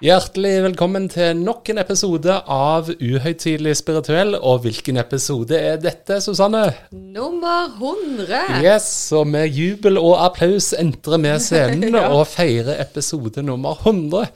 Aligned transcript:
Hjertelig 0.00 0.62
velkommen 0.64 1.10
til 1.12 1.36
nok 1.36 1.68
en 1.68 1.78
episode 1.82 2.32
av 2.48 2.86
Uhøytidelig 2.88 3.74
spirituell. 3.82 4.32
Og 4.32 4.62
hvilken 4.64 4.96
episode 4.96 5.52
er 5.52 5.74
dette, 5.76 6.22
Susanne? 6.24 6.62
Nummer 6.88 7.66
100. 7.74 8.62
Yes, 8.64 8.86
og 9.12 9.26
med 9.28 9.52
jubel 9.52 10.00
og 10.00 10.14
applaus 10.24 10.70
entrer 10.72 11.20
vi 11.20 11.34
scenen 11.44 11.92
ja. 12.00 12.06
og 12.16 12.24
feirer 12.32 12.80
episode 12.80 13.44
nummer 13.44 13.76
100. 13.84 14.30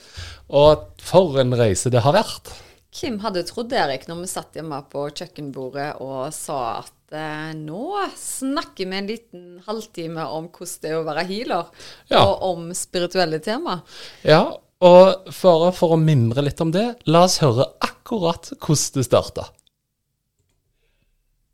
Og 0.53 0.85
for 1.01 1.41
en 1.41 1.57
reise 1.57 1.89
det 1.89 2.05
har 2.05 2.13
vært. 2.19 2.53
Kim 2.93 3.17
hadde 3.25 3.47
trodd, 3.49 3.73
Erik, 3.73 4.05
når 4.11 4.21
vi 4.21 4.29
satt 4.35 4.61
hjemme 4.61 4.83
på 4.93 5.07
kjøkkenbordet 5.17 5.95
og 6.05 6.29
sa 6.37 6.59
at 6.83 7.17
eh, 7.17 7.57
nå 7.57 8.05
snakker 8.21 8.93
vi 8.93 9.01
en 9.01 9.09
liten 9.09 9.49
halvtime 9.65 10.29
om 10.29 10.53
hvordan 10.53 10.85
det 10.85 10.93
er 10.93 11.01
å 11.01 11.09
være 11.09 11.25
healer, 11.33 11.73
ja. 12.13 12.21
og 12.21 12.45
om 12.53 12.69
spirituelle 12.77 13.41
tema. 13.43 13.81
Ja, 14.29 14.45
og 14.85 15.33
for, 15.33 15.71
for 15.77 15.95
å 15.95 16.01
mimre 16.01 16.45
litt 16.45 16.61
om 16.61 16.73
det, 16.75 16.87
la 17.09 17.25
oss 17.25 17.41
høre 17.43 17.71
akkurat 17.85 18.51
hvordan 18.59 18.99
det 18.99 19.07
starta. 19.07 19.47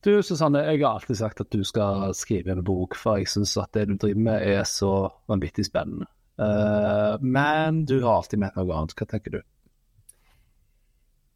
Du 0.00 0.14
Susanne, 0.24 0.62
jeg 0.64 0.80
har 0.80 0.96
alltid 0.96 1.18
sagt 1.18 1.42
at 1.44 1.52
du 1.52 1.60
skal 1.66 2.14
skrive 2.16 2.54
en 2.54 2.64
bok, 2.64 2.96
for 2.96 3.20
jeg 3.20 3.28
syns 3.28 3.52
at 3.60 3.74
det 3.76 3.84
du 3.90 3.98
driver 4.00 4.22
med 4.30 4.44
er 4.48 4.64
så 4.68 5.10
vanvittig 5.28 5.66
spennende. 5.68 6.08
Uh, 6.40 7.20
men 7.20 7.82
du 7.84 7.98
har 8.00 8.22
alltid 8.22 8.40
ment 8.40 8.56
noe 8.56 8.78
annet. 8.78 8.94
Hva 8.96 9.06
tenker 9.10 9.34
du? 9.34 9.42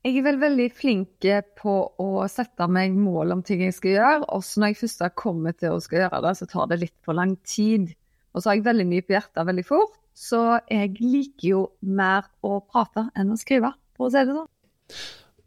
Jeg 0.05 0.17
er 0.21 0.25
vel 0.25 0.41
veldig 0.41 0.71
flink 0.77 1.27
på 1.61 1.75
å 2.01 2.09
sette 2.29 2.67
meg 2.73 2.97
mål 2.97 3.37
om 3.37 3.43
ting 3.45 3.63
jeg 3.65 3.77
skal 3.77 3.95
gjøre. 3.95 4.31
Også 4.37 4.61
når 4.61 4.73
jeg 4.73 4.81
først 4.81 5.05
har 5.05 5.15
kommet 5.17 5.61
til 5.61 5.77
å 5.77 5.83
skal 5.85 6.03
gjøre 6.03 6.23
det, 6.25 6.33
så 6.41 6.49
tar 6.49 6.73
det 6.73 6.81
litt 6.83 6.97
for 7.05 7.17
lang 7.21 7.37
tid. 7.45 7.93
Og 8.33 8.41
så 8.41 8.51
har 8.51 8.59
jeg 8.59 8.67
veldig 8.67 8.89
mye 8.91 9.05
på 9.05 9.17
hjertet 9.17 9.49
veldig 9.53 9.65
fort. 9.69 10.01
Så 10.15 10.41
jeg 10.71 10.95
liker 11.01 11.49
jo 11.49 11.67
mer 11.83 12.29
å 12.47 12.61
prate 12.63 13.09
enn 13.19 13.35
å 13.35 13.39
skrive, 13.39 13.75
for 13.99 14.09
å 14.09 14.15
si 14.15 14.23
det 14.23 14.35
sånn. 14.35 14.51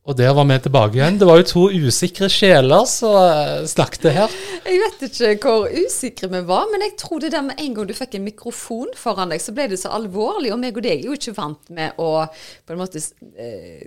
Og 0.07 0.15
der 0.15 0.31
var 0.31 0.45
vi 0.47 0.55
tilbake 0.63 0.95
igjen. 0.95 1.17
Det 1.19 1.27
var 1.27 1.41
jo 1.41 1.47
to 1.47 1.63
usikre 1.67 2.29
sjeler 2.31 2.85
som 2.87 3.15
eh, 3.19 3.65
snakket 3.67 4.07
her. 4.15 4.35
Jeg 4.63 4.79
vet 4.79 5.03
ikke 5.07 5.51
hvor 5.51 5.67
usikre 5.67 6.29
vi 6.31 6.41
var, 6.47 6.69
men 6.71 6.85
jeg 6.85 6.95
tror 7.01 7.19
det 7.19 7.33
der 7.33 7.43
med 7.43 7.59
en 7.59 7.75
gang 7.75 7.89
du 7.89 7.95
fikk 7.95 8.15
en 8.15 8.23
mikrofon 8.23 8.93
foran 8.95 9.35
deg, 9.35 9.43
så 9.43 9.55
ble 9.55 9.67
det 9.73 9.81
så 9.81 9.91
alvorlig. 9.97 10.53
Og 10.55 10.61
meg 10.63 10.79
og 10.79 10.87
deg 10.87 11.01
er 11.01 11.09
jo 11.09 11.17
ikke 11.17 11.35
vant 11.35 11.73
med 11.75 11.99
å 11.99 12.11
på 12.23 12.75
en 12.75 12.79
måte 12.79 13.03
eh, 13.35 13.83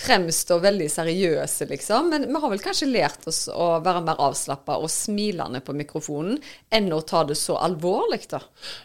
fremstår 0.00 0.62
veldig 0.64 0.88
seriøse, 0.92 1.66
liksom. 1.70 2.10
Men 2.12 2.26
vi 2.30 2.40
har 2.42 2.52
vel 2.52 2.62
kanskje 2.62 2.88
lært 2.90 3.26
oss 3.30 3.44
å 3.52 3.68
være 3.84 4.02
mer 4.06 4.20
avslappa 4.22 4.78
og 4.80 4.90
smilende 4.92 5.60
på 5.64 5.74
mikrofonen 5.76 6.38
enn 6.72 6.88
å 6.94 7.02
ta 7.06 7.22
det 7.28 7.36
så 7.38 7.58
alvorlig, 7.60 8.22
da. 8.30 8.40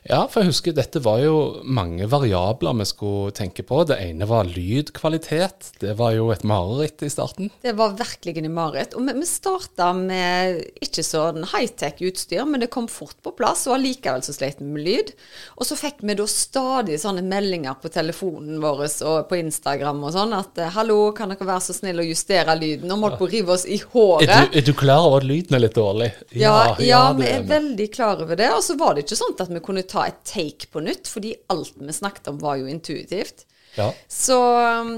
Ja, 0.08 0.26
for 0.32 0.44
jeg 0.44 0.54
husker 0.54 0.76
dette 0.76 1.02
var 1.04 1.22
jo 1.24 1.38
mange 1.64 2.08
variabler 2.12 2.76
vi 2.82 2.88
skulle 2.90 3.36
tenke 3.36 3.66
på. 3.68 3.84
Det 3.88 4.00
ene 4.02 4.28
var 4.30 4.50
lydkvalitet. 4.50 5.72
Det 5.82 5.96
var 6.00 6.16
jo 6.18 6.30
et 6.34 6.46
mareritt 6.48 7.06
i 7.06 7.12
starten. 7.12 7.52
Det 7.64 7.76
var 7.80 7.96
virkelig 8.00 8.38
en 8.42 8.52
mareritt. 8.56 8.98
Og 8.98 9.08
vi, 9.08 9.16
vi 9.22 9.30
starta 9.30 9.92
med 9.96 10.62
ikke 10.84 11.06
sånn 11.06 11.48
high-tech 11.54 12.04
utstyr, 12.06 12.44
men 12.50 12.64
det 12.64 12.72
kom 12.74 12.90
fort 12.92 13.18
på 13.24 13.36
plass. 13.38 13.66
Og 13.70 13.78
allikevel 13.78 14.26
så 14.26 14.36
sleit 14.36 14.62
vi 14.62 14.70
med 14.70 14.86
lyd. 14.86 15.14
Og 15.56 15.70
så 15.70 15.80
fikk 15.80 16.04
vi 16.06 16.18
da 16.18 16.28
stadig 16.30 17.00
sånne 17.02 17.24
meldinger 17.26 17.80
på 17.82 17.92
telefonen 17.94 18.60
vår 18.64 18.86
og 19.06 19.30
på 19.30 19.40
Instagram 19.40 20.04
og 20.06 20.14
sånn 20.16 20.34
at 20.36 20.60
hallo, 20.76 21.05
kan 21.18 21.32
dere 21.32 21.48
være 21.48 21.64
så 21.68 21.76
snill 21.76 22.02
å 22.02 22.06
justere 22.06 22.56
lyden? 22.58 22.92
Må 22.98 23.10
dere 23.10 23.20
på 23.20 23.28
å 23.28 23.32
rive 23.32 23.56
oss 23.56 23.66
i 23.70 23.78
håret. 23.82 24.30
Er 24.30 24.48
du, 24.48 24.58
er 24.60 24.68
du 24.68 24.72
klar 24.78 25.08
over 25.08 25.22
at 25.22 25.30
lyden 25.30 25.58
er 25.58 25.64
litt 25.64 25.78
dårlig? 25.78 26.12
Ja, 26.32 26.56
ja, 26.80 26.86
ja 26.88 27.02
vi 27.18 27.28
er 27.30 27.44
veldig 27.50 27.90
klar 27.94 28.24
over 28.24 28.40
det. 28.40 28.52
Og 28.56 28.64
så 28.66 28.78
var 28.80 28.96
det 28.96 29.06
ikke 29.06 29.20
sånn 29.20 29.36
at 29.38 29.52
vi 29.52 29.64
kunne 29.66 29.86
ta 29.90 30.08
et 30.10 30.24
take 30.28 30.72
på 30.72 30.84
nytt, 30.86 31.12
fordi 31.12 31.36
alt 31.54 31.76
vi 31.78 31.98
snakket 32.00 32.32
om 32.34 32.40
var 32.42 32.62
jo 32.62 32.72
intuitivt. 32.72 33.46
Ja. 33.76 33.90
Så, 34.08 34.38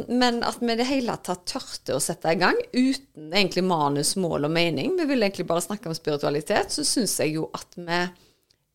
men 0.07 0.43
at 0.45 0.59
vi 0.61 0.71
i 0.71 0.77
det 0.77 0.85
hele 0.85 1.17
tatt 1.25 1.47
tørte 1.49 1.97
å 1.97 2.03
sette 2.03 2.33
i 2.33 2.37
gang 2.39 2.57
uten 2.75 3.31
egentlig 3.31 3.65
manus, 3.65 4.13
mål 4.21 4.47
og 4.47 4.53
mening, 4.53 4.93
vi 4.99 5.07
ville 5.09 5.25
egentlig 5.25 5.47
bare 5.49 5.65
snakke 5.65 5.89
om 5.89 5.97
spiritualitet, 5.97 6.75
så 6.75 6.85
syns 6.85 7.17
jeg 7.23 7.39
jo 7.39 7.47
at 7.57 7.77
vi 7.77 8.03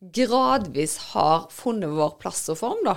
gradvis 0.03 0.97
har 1.13 1.47
funnet 1.55 1.95
vår 1.95 2.17
plass 2.23 2.49
og 2.51 2.59
form, 2.59 2.83
da. 2.87 2.97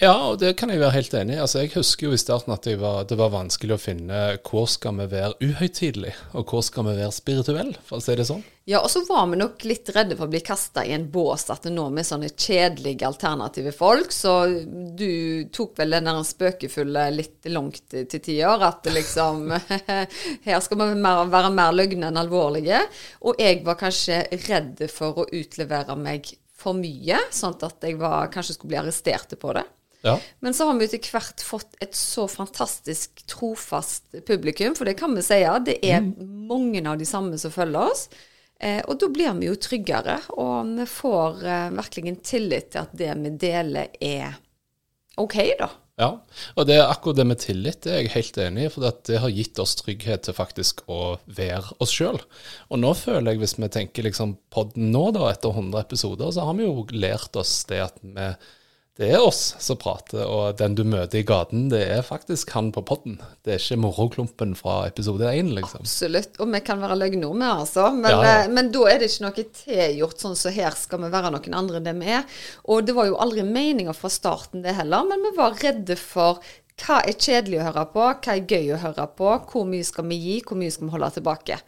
Ja, 0.00 0.14
og 0.30 0.38
det 0.40 0.54
kan 0.56 0.70
jeg 0.72 0.80
være 0.80 0.94
helt 0.94 1.12
enig 1.18 1.34
i. 1.34 1.40
Altså, 1.44 1.60
jeg 1.60 1.74
husker 1.74 2.06
jo 2.06 2.16
i 2.16 2.20
starten 2.20 2.54
at 2.54 2.64
det 2.64 2.78
var, 2.80 3.02
det 3.04 3.16
var 3.20 3.28
vanskelig 3.34 3.74
å 3.74 3.80
finne 3.80 4.20
hvor 4.40 4.64
skal 4.70 4.96
vi 5.02 5.04
være 5.10 5.36
uhøytidelig, 5.44 6.14
og 6.32 6.48
hvor 6.48 6.62
skal 6.64 6.86
vi 6.86 6.94
være 6.96 7.12
spirituelle, 7.12 7.76
for 7.84 8.00
å 8.00 8.04
si 8.04 8.14
det 8.16 8.24
sånn. 8.24 8.40
Ja, 8.64 8.80
og 8.80 8.88
så 8.88 9.02
var 9.04 9.26
vi 9.28 9.36
nok 9.42 9.66
litt 9.68 9.90
redde 9.92 10.16
for 10.16 10.30
å 10.30 10.32
bli 10.32 10.40
kasta 10.46 10.86
i 10.88 10.94
en 10.96 11.04
bås 11.12 11.44
at 11.52 11.68
nå 11.68 11.84
med 11.92 12.08
sånne 12.08 12.30
kjedelige 12.32 13.04
alternative 13.04 13.74
folk, 13.76 14.14
så 14.16 14.46
du 14.96 15.44
tok 15.52 15.76
vel 15.82 15.98
den 15.98 16.08
der 16.08 16.22
spøkefulle 16.24 17.04
litt 17.12 17.50
langt 17.52 17.92
til 17.92 18.16
tider, 18.16 18.64
at 18.64 18.88
liksom 18.88 19.52
Her 20.46 20.64
skal 20.64 20.80
vi 20.80 20.88
være 21.02 21.52
mer 21.52 21.76
løgne 21.76 22.08
enn 22.08 22.22
alvorlige. 22.22 22.80
Og 23.28 23.36
jeg 23.42 23.60
var 23.66 23.76
kanskje 23.82 24.24
redd 24.46 24.86
for 24.88 25.20
å 25.20 25.28
utlevere 25.28 25.98
meg 26.00 26.32
for 26.62 26.78
mye, 26.78 27.20
sånn 27.34 27.60
at 27.60 27.84
jeg 27.84 28.00
var, 28.00 28.32
kanskje 28.32 28.56
skulle 28.56 28.72
bli 28.72 28.82
arrestert 28.86 29.36
på 29.36 29.52
det. 29.58 29.66
Ja. 30.02 30.16
Men 30.42 30.54
så 30.54 30.66
har 30.66 30.78
vi 30.78 30.88
etter 30.88 31.14
hvert 31.14 31.42
fått 31.46 31.76
et 31.82 31.94
så 31.98 32.26
fantastisk 32.30 33.22
trofast 33.30 34.10
publikum, 34.26 34.74
for 34.78 34.88
det 34.88 34.96
kan 34.98 35.14
vi 35.14 35.22
si. 35.24 35.38
Ja, 35.44 35.58
det 35.62 35.78
er 35.86 36.02
mm. 36.02 36.14
mange 36.50 36.82
av 36.90 36.98
de 36.98 37.06
samme 37.08 37.38
som 37.38 37.54
følger 37.54 37.92
oss. 37.92 38.08
Eh, 38.62 38.80
og 38.86 38.98
da 39.02 39.10
blir 39.10 39.34
vi 39.38 39.50
jo 39.50 39.58
tryggere, 39.58 40.18
og 40.38 40.74
vi 40.76 40.88
får 40.90 41.44
eh, 41.46 41.68
virkelig 41.78 42.16
tillit 42.26 42.72
til 42.74 42.82
at 42.84 42.98
det 42.98 43.14
vi 43.22 43.36
deler, 43.46 43.94
er 44.02 44.36
OK, 45.20 45.38
da. 45.58 45.70
Ja, 46.00 46.08
og 46.56 46.66
det 46.66 46.78
er 46.78 46.88
akkurat 46.88 47.18
det 47.18 47.26
med 47.28 47.40
tillit, 47.42 47.82
det 47.84 47.92
er 47.92 48.00
jeg 48.00 48.14
helt 48.14 48.38
enig 48.40 48.64
i. 48.64 48.70
For 48.72 48.94
det 49.06 49.18
har 49.22 49.34
gitt 49.34 49.60
oss 49.62 49.74
trygghet 49.78 50.24
til 50.26 50.34
faktisk 50.34 50.80
å 50.90 51.18
være 51.26 51.76
oss 51.84 51.92
sjøl. 51.94 52.18
Og 52.72 52.80
nå 52.80 52.94
føler 52.98 53.34
jeg, 53.34 53.42
hvis 53.42 53.58
vi 53.58 53.68
tenker 53.70 54.08
liksom 54.08 54.38
podden 54.54 54.90
nå, 54.94 55.10
da, 55.14 55.28
etter 55.30 55.52
100 55.52 55.84
episoder, 55.84 56.32
så 56.32 56.48
har 56.48 56.56
vi 56.58 56.66
jo 56.66 56.86
lært 56.96 57.36
oss 57.38 57.60
det 57.68 57.82
at 57.84 58.00
vi 58.02 58.30
det 59.00 59.06
er 59.08 59.22
oss 59.24 59.54
som 59.64 59.78
prater, 59.80 60.20
og 60.28 60.58
den 60.58 60.74
du 60.76 60.82
møter 60.84 61.22
i 61.22 61.24
gaten, 61.24 61.70
det 61.72 61.80
er 61.94 62.02
faktisk 62.04 62.50
han 62.52 62.68
på 62.74 62.82
podden. 62.84 63.14
Det 63.40 63.54
er 63.54 63.62
ikke 63.62 63.78
moroklumpen 63.80 64.52
fra 64.58 64.82
episode 64.84 65.30
én, 65.32 65.48
liksom. 65.56 65.86
Absolutt, 65.86 66.36
og 66.36 66.50
vi 66.52 66.60
kan 66.60 66.82
være 66.82 66.98
løgne 67.00 67.30
med, 67.30 67.48
altså. 67.48 67.86
Men, 67.96 68.10
ja, 68.12 68.18
ja. 68.20 68.34
Eh, 68.42 68.50
men, 68.52 68.68
da 68.74 68.82
er 68.90 69.00
det 69.00 69.08
ikke 69.08 69.24
noe 69.24 69.46
tilgjort 69.62 70.20
sånn 70.20 70.36
så 70.36 70.52
her 70.52 70.76
skal 70.76 71.00
vi 71.06 71.10
være 71.14 71.32
noen 71.32 71.56
andre 71.62 71.80
enn 71.80 71.88
det 71.88 71.96
vi 72.02 72.12
er. 72.18 72.42
Og 72.68 72.84
det 72.84 72.96
var 72.98 73.08
jo 73.08 73.16
aldri 73.24 73.46
meninga 73.48 73.96
fra 73.96 74.12
starten, 74.12 74.60
det 74.60 74.76
heller, 74.76 75.08
men 75.08 75.24
vi 75.24 75.32
var 75.40 75.56
redde 75.64 75.96
for 75.96 76.44
hva 76.80 76.98
er 77.04 77.18
kjedelig 77.18 77.60
å 77.60 77.66
høre 77.66 77.84
på, 77.92 78.06
hva 78.24 78.34
er 78.34 78.46
gøy 78.48 78.72
å 78.74 78.80
høre 78.80 79.04
på, 79.18 79.28
hvor 79.50 79.68
mye 79.68 79.86
skal 79.86 80.06
vi 80.08 80.18
gi, 80.22 80.38
hvor 80.46 80.58
mye 80.58 80.72
skal 80.72 80.88
vi 80.88 80.94
holde 80.94 81.10
tilbake. 81.18 81.58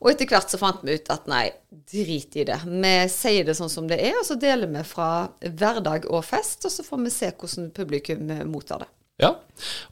Og 0.00 0.12
etter 0.12 0.30
hvert 0.30 0.54
så 0.54 0.60
fant 0.60 0.84
vi 0.86 0.96
ut 0.96 1.12
at 1.12 1.28
nei, 1.30 1.44
drit 1.92 2.38
i 2.38 2.46
det. 2.48 2.58
Vi 2.64 2.94
sier 3.12 3.48
det 3.48 3.58
sånn 3.58 3.72
som 3.72 3.90
det 3.90 4.00
er, 4.00 4.16
og 4.20 4.26
så 4.28 4.38
deler 4.40 4.70
vi 4.72 4.84
fra 4.86 5.10
hverdag 5.42 6.08
og 6.10 6.24
fest, 6.26 6.62
og 6.68 6.74
så 6.74 6.86
får 6.86 7.04
vi 7.04 7.14
se 7.14 7.32
hvordan 7.34 7.70
publikum 7.76 8.28
mottar 8.50 8.84
det. 8.84 8.90
Ja, 9.20 9.34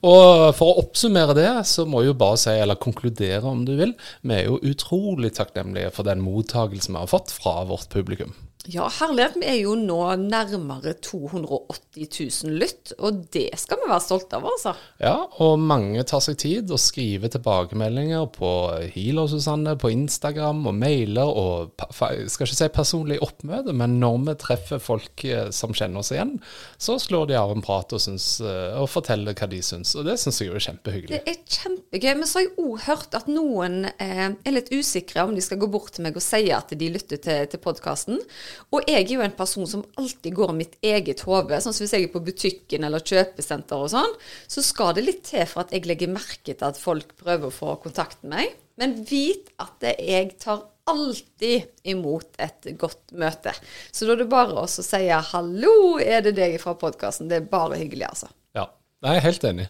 og 0.02 0.54
for 0.58 0.72
å 0.72 0.80
oppsummere 0.80 1.36
det, 1.36 1.50
så 1.68 1.84
må 1.86 2.00
jeg 2.02 2.10
jo 2.10 2.20
bare 2.22 2.38
si, 2.40 2.54
eller 2.56 2.80
konkludere 2.80 3.46
om 3.46 3.66
du 3.68 3.76
vil, 3.78 3.92
vi 4.26 4.38
er 4.38 4.48
jo 4.48 4.58
utrolig 4.66 5.34
takknemlige 5.36 5.92
for 5.94 6.08
den 6.08 6.22
mottagelsen 6.24 6.96
vi 6.96 7.02
har 7.04 7.10
fått 7.10 7.34
fra 7.34 7.60
vårt 7.68 7.92
publikum. 7.92 8.32
Ja, 8.68 8.90
herlighet. 8.92 9.38
Vi 9.40 9.46
er 9.48 9.56
jo 9.62 9.72
nå 9.78 9.98
nærmere 10.20 10.92
280 11.00 12.42
000 12.44 12.58
lytt, 12.60 12.92
og 13.00 13.22
det 13.32 13.48
skal 13.56 13.80
vi 13.80 13.88
være 13.88 14.04
stolte 14.04 14.36
av, 14.36 14.44
altså. 14.50 14.74
Ja, 15.00 15.14
og 15.40 15.54
mange 15.64 16.04
tar 16.04 16.20
seg 16.20 16.36
tid 16.42 16.68
og 16.68 16.82
skriver 16.82 17.32
tilbakemeldinger 17.32 18.26
på 18.34 18.50
Healer 18.92 19.30
Susanne, 19.32 19.78
på 19.80 19.92
Instagram 19.94 20.60
og 20.68 20.76
mailer 20.76 21.30
og 21.30 21.72
skal 21.88 22.44
ikke 22.44 22.50
si 22.50 22.68
personlig 22.74 23.16
oppmøte, 23.24 23.72
men 23.72 23.96
når 24.02 24.18
vi 24.28 24.36
treffer 24.44 24.82
folk 24.82 25.24
eh, 25.24 25.48
som 25.56 25.72
kjenner 25.76 26.04
oss 26.04 26.12
igjen, 26.12 26.36
så 26.76 26.98
slår 27.00 27.30
de 27.32 27.40
av 27.40 27.54
en 27.54 27.64
prat 27.64 27.96
og, 27.96 28.04
syns, 28.04 28.28
eh, 28.44 28.76
og 28.76 28.90
forteller 28.92 29.36
hva 29.40 29.48
de 29.50 29.62
syns, 29.64 29.94
og 29.96 30.04
det 30.08 30.18
syns 30.20 30.42
jeg 30.42 30.50
jo 30.50 30.60
er 30.60 30.66
kjempehyggelig. 30.68 31.16
Det 31.16 31.32
er 31.32 31.40
kjempegøy. 31.60 32.12
Men 32.20 32.28
så 32.28 32.40
har 32.40 32.46
jeg 32.46 32.54
òg 32.60 32.86
hørt 32.90 33.16
at 33.16 33.32
noen 33.32 33.80
eh, 33.96 34.26
er 34.28 34.56
litt 34.56 34.68
usikre 34.74 35.24
om 35.24 35.32
de 35.36 35.44
skal 35.44 35.60
gå 35.62 35.70
bort 35.72 35.94
til 35.96 36.04
meg 36.04 36.18
og 36.18 36.24
si 36.24 36.44
at 36.52 36.76
de 36.76 36.92
lytter 36.92 37.20
til, 37.24 37.48
til 37.48 37.64
podkasten. 37.64 38.20
Og 38.70 38.88
jeg 38.88 39.04
er 39.04 39.14
jo 39.14 39.24
en 39.24 39.36
person 39.36 39.68
som 39.68 39.84
alltid 40.00 40.34
går 40.36 40.54
mitt 40.56 40.76
eget 40.82 41.24
hode. 41.26 41.60
Sånn 41.60 41.76
som 41.76 41.84
hvis 41.84 41.94
jeg 41.96 42.08
er 42.08 42.14
på 42.14 42.24
butikken 42.24 42.86
eller 42.88 43.04
kjøpesenter 43.04 43.84
og 43.86 43.92
sånn, 43.92 44.18
så 44.50 44.64
skal 44.64 44.94
det 44.96 45.06
litt 45.06 45.22
til 45.30 45.46
for 45.50 45.64
at 45.64 45.74
jeg 45.74 45.88
legger 45.88 46.12
merke 46.12 46.54
til 46.54 46.66
at 46.66 46.80
folk 46.80 47.16
prøver 47.20 47.48
å 47.50 47.54
få 47.54 47.76
kontakt 47.84 48.22
med 48.24 48.36
meg. 48.36 48.58
Men 48.80 48.96
vit 49.04 49.50
at 49.60 49.82
jeg 49.84 50.36
tar 50.40 50.62
alltid 50.90 51.62
imot 51.92 52.38
et 52.40 52.70
godt 52.80 53.14
møte. 53.18 53.52
Så 53.92 54.06
da 54.06 54.14
er 54.14 54.22
det 54.22 54.30
bare 54.32 54.64
å 54.64 54.66
si 54.70 55.06
'hallo, 55.08 55.98
er 56.00 56.22
det 56.26 56.36
deg 56.38 56.58
fra 56.60 56.74
podkasten'? 56.74 57.28
Det 57.28 57.36
er 57.36 57.50
bare 57.50 57.78
hyggelig, 57.78 58.08
altså. 58.08 58.30
Ja, 58.54 58.66
jeg 59.04 59.16
er 59.16 59.26
helt 59.26 59.44
enig. 59.44 59.68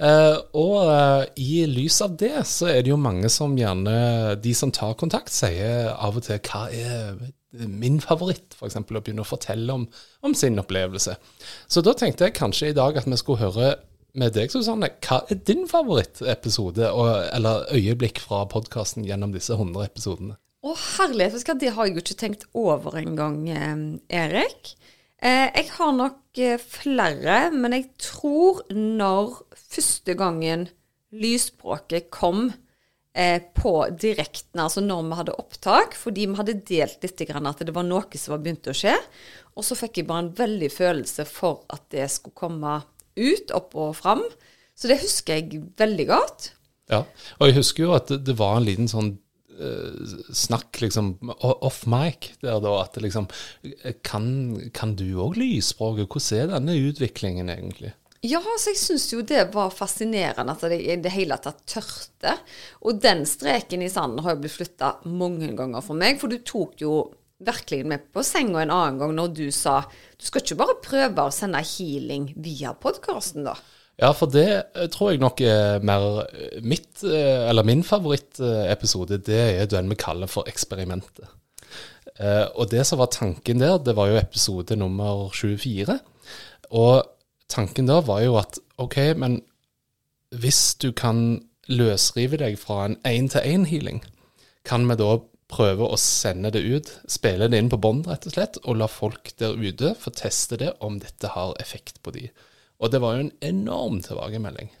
Eh, 0.00 0.38
og 0.54 0.76
eh, 0.92 1.26
i 1.36 1.64
lys 1.66 2.00
av 2.02 2.16
det, 2.16 2.46
så 2.46 2.68
er 2.70 2.82
det 2.82 2.92
jo 2.92 2.96
mange 3.00 3.28
som 3.32 3.56
gjerne, 3.58 4.36
de 4.42 4.54
som 4.54 4.70
tar 4.70 4.94
kontakt, 4.94 5.32
sier 5.32 5.92
av 5.92 6.16
og 6.16 6.22
til 6.28 6.38
hva 6.38 6.68
er 6.70 7.32
min 7.52 8.00
favoritt, 8.00 8.56
f.eks., 8.56 8.78
å 8.80 9.00
begynne 9.00 9.24
å 9.24 9.28
fortelle 9.28 9.76
om, 9.76 9.86
om 10.24 10.34
sin 10.36 10.60
opplevelse. 10.60 11.16
Så 11.68 11.82
da 11.84 11.94
tenkte 11.98 12.28
jeg 12.28 12.36
kanskje 12.38 12.72
i 12.72 12.76
dag 12.76 12.96
at 12.96 13.08
vi 13.08 13.18
skulle 13.20 13.42
høre 13.44 13.74
med 14.18 14.34
deg, 14.36 14.52
Susanne, 14.52 14.90
hva 15.04 15.22
er 15.32 15.40
din 15.48 15.64
favorittepisode, 15.68 16.90
eller 17.32 17.68
øyeblikk 17.72 18.20
fra 18.20 18.42
podkasten 18.50 19.06
gjennom 19.08 19.32
disse 19.32 19.56
100 19.56 19.86
episodene? 19.88 20.36
Å 20.62 20.74
herlighet, 20.78 21.48
det 21.58 21.72
har 21.74 21.88
jeg 21.88 21.96
jo 21.96 22.02
ikke 22.04 22.20
tenkt 22.20 22.44
over 22.54 22.94
engang, 23.00 23.40
eh, 23.50 23.72
Erik. 24.22 24.74
Eh, 25.22 25.48
jeg 25.54 25.70
har 25.78 25.92
nok 25.96 26.38
eh, 26.38 26.58
flere, 26.58 27.50
men 27.54 27.74
jeg 27.74 27.88
tror 27.98 28.62
når 28.74 29.40
første 29.54 30.14
gangen 30.18 30.68
lysspråket 31.12 32.10
kom 32.14 32.52
på 33.12 33.72
direkten, 34.00 34.62
altså 34.62 34.80
når 34.80 35.02
vi 35.04 35.16
hadde 35.18 35.34
opptak, 35.36 35.96
fordi 36.00 36.24
vi 36.30 36.38
hadde 36.38 36.54
delt 36.64 37.02
litt 37.04 37.20
at 37.28 37.60
det 37.66 37.74
var 37.76 37.84
noe 37.84 38.16
som 38.16 38.32
var 38.32 38.40
begynt 38.40 38.70
å 38.72 38.76
skje, 38.76 38.94
og 39.52 39.66
så 39.66 39.76
fikk 39.76 40.00
jeg 40.00 40.08
bare 40.08 40.24
en 40.24 40.32
veldig 40.38 40.70
følelse 40.72 41.26
for 41.28 41.66
at 41.72 41.84
det 41.92 42.08
skulle 42.08 42.38
komme 42.38 42.78
ut, 43.20 43.52
opp 43.52 43.76
og 43.76 43.96
fram. 43.98 44.24
Så 44.72 44.88
det 44.88 45.02
husker 45.02 45.38
jeg 45.38 45.60
veldig 45.78 46.06
godt. 46.08 46.52
Ja, 46.92 47.04
og 47.38 47.48
jeg 47.48 47.58
husker 47.60 47.86
jo 47.86 47.96
at 47.96 48.10
det, 48.10 48.36
var 48.38 48.58
en 48.58 48.66
liten 48.66 48.88
sånn 48.90 49.12
eh, 49.60 50.14
snakk 50.34 50.80
liksom 50.82 51.14
off 51.44 51.84
mic, 51.90 52.32
der 52.42 52.60
da 52.64 52.78
at 52.82 52.98
liksom 53.00 53.28
eh, 53.62 53.94
Kan, 54.04 54.26
kan 54.74 54.96
du 54.98 55.06
òg 55.22 55.38
lysspråket? 55.40 56.08
Hvordan 56.08 56.40
er 56.40 56.54
denne 56.56 56.78
utviklingen 56.88 57.52
egentlig? 57.52 57.92
Ja, 58.22 58.38
så 58.38 58.70
jeg 58.70 58.78
syns 58.78 59.08
jo 59.10 59.24
det 59.26 59.48
var 59.50 59.72
fascinerende 59.74 60.54
at 60.54 60.62
det 60.70 60.78
i 60.78 60.94
det 61.02 61.10
hele 61.10 61.34
tatt 61.42 61.64
tørte. 61.66 62.36
Og 62.86 63.00
den 63.02 63.24
streken 63.26 63.82
i 63.82 63.90
sanden 63.90 64.22
har 64.22 64.36
jo 64.36 64.44
blitt 64.44 64.54
flytta 64.60 64.92
mange 65.10 65.50
ganger 65.58 65.82
for 65.82 65.98
meg, 65.98 66.20
for 66.20 66.30
du 66.30 66.38
tok 66.46 66.84
jo 66.84 66.94
virkelig 67.42 67.82
med 67.90 68.04
på 68.14 68.22
senga 68.22 68.62
en 68.62 68.70
annen 68.70 69.00
gang 69.00 69.14
når 69.16 69.32
du 69.34 69.46
sa 69.50 69.80
du 69.90 70.26
skal 70.28 70.44
ikke 70.44 70.60
bare 70.60 70.78
prøve 70.84 71.24
å 71.26 71.34
sende 71.34 71.64
healing 71.66 72.28
via 72.38 72.76
podkasten, 72.78 73.48
da. 73.48 73.56
Ja, 74.00 74.12
for 74.16 74.30
det 74.32 74.46
eh, 74.48 74.88
tror 74.90 75.12
jeg 75.12 75.20
nok 75.22 75.42
er 75.44 75.82
mer 75.84 76.22
eh, 76.24 76.60
mitt, 76.64 77.02
eh, 77.04 77.48
eller 77.50 77.66
min 77.66 77.82
favorittepisode, 77.86 79.18
det 79.26 79.42
er 79.58 79.70
den 79.70 79.90
vi 79.92 79.98
kaller 80.00 80.30
for 80.30 80.48
eksperimentet. 80.50 81.26
Og 82.22 82.68
det 82.70 82.82
som 82.86 83.00
var 83.00 83.08
tanken 83.10 83.62
der, 83.62 83.78
det 83.82 83.94
var 83.96 84.10
jo 84.10 84.18
episode 84.20 84.76
nummer 84.78 85.30
24. 85.34 85.96
Og 86.76 87.08
tanken 87.50 87.88
da 87.88 88.00
var 88.04 88.22
jo 88.24 88.36
at 88.40 88.58
ok, 88.82 88.98
men 89.18 89.40
hvis 90.32 90.74
du 90.80 90.90
kan 90.96 91.42
løsrive 91.70 92.40
deg 92.40 92.56
fra 92.60 92.86
en 92.86 92.96
én-til-én-healing, 93.06 94.02
kan 94.66 94.86
vi 94.88 94.96
da 94.98 95.18
prøve 95.52 95.84
å 95.84 95.98
sende 96.00 96.52
det 96.54 96.62
ut, 96.64 96.90
spille 97.10 97.48
det 97.50 97.60
inn 97.60 97.70
på 97.72 97.80
bånd 97.82 98.08
rett 98.08 98.26
og 98.28 98.36
slett, 98.36 98.58
og 98.64 98.78
la 98.80 98.88
folk 98.88 99.34
der 99.40 99.58
ute 99.58 99.92
få 100.00 100.12
teste 100.16 100.58
det 100.60 100.72
om 100.84 100.98
dette 101.02 101.32
har 101.34 101.56
effekt 101.62 102.00
på 102.02 102.14
de. 102.14 102.28
Og 102.82 102.92
det 102.92 103.02
var 103.02 103.16
jo 103.16 103.26
en 103.26 103.34
enorm 103.44 104.00
tilbakemelding. 104.02 104.72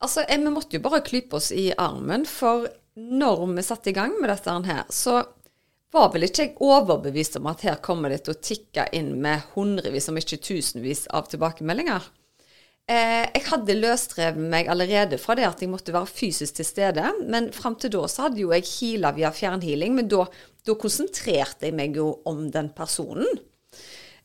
Altså, 0.00 0.24
eh, 0.28 0.38
Vi 0.38 0.50
måtte 0.50 0.78
jo 0.78 0.80
bare 0.80 1.02
klype 1.04 1.36
oss 1.36 1.50
i 1.52 1.72
armen, 1.76 2.24
for 2.26 2.68
når 2.96 3.54
vi 3.56 3.62
satte 3.62 3.90
i 3.90 3.96
gang 3.96 4.14
med 4.20 4.30
dette 4.30 4.50
her, 4.64 4.84
så 4.88 5.24
var 5.90 6.12
vel 6.14 6.26
ikke 6.26 6.46
jeg 6.46 6.56
overbevist 6.62 7.38
om 7.40 7.48
at 7.50 7.64
her 7.66 7.80
kommer 7.82 8.12
det 8.12 8.22
til 8.24 8.36
å 8.36 8.40
tikke 8.40 8.86
inn 8.96 9.16
med 9.22 9.52
hundrevis, 9.56 10.08
om 10.10 10.18
ikke 10.20 10.40
tusenvis, 10.42 11.06
av 11.10 11.30
tilbakemeldinger. 11.32 12.06
Eh, 12.90 13.26
jeg 13.36 13.44
hadde 13.46 13.76
løsrevet 13.78 14.50
meg 14.50 14.70
allerede 14.72 15.18
fra 15.20 15.36
det 15.38 15.46
at 15.46 15.60
jeg 15.62 15.70
måtte 15.70 15.94
være 15.94 16.10
fysisk 16.10 16.58
til 16.58 16.66
stede. 16.66 17.04
Men 17.30 17.50
fram 17.54 17.76
til 17.78 17.92
da 17.94 18.06
så 18.10 18.26
hadde 18.26 18.42
jo 18.42 18.54
jeg 18.54 18.66
heala 18.70 19.12
via 19.14 19.30
fjernhealing, 19.34 19.94
men 19.98 20.10
da, 20.10 20.24
da 20.66 20.78
konsentrerte 20.78 21.68
jeg 21.68 21.76
meg 21.78 21.98
jo 22.00 22.12
om 22.30 22.48
den 22.54 22.72
personen. 22.74 23.28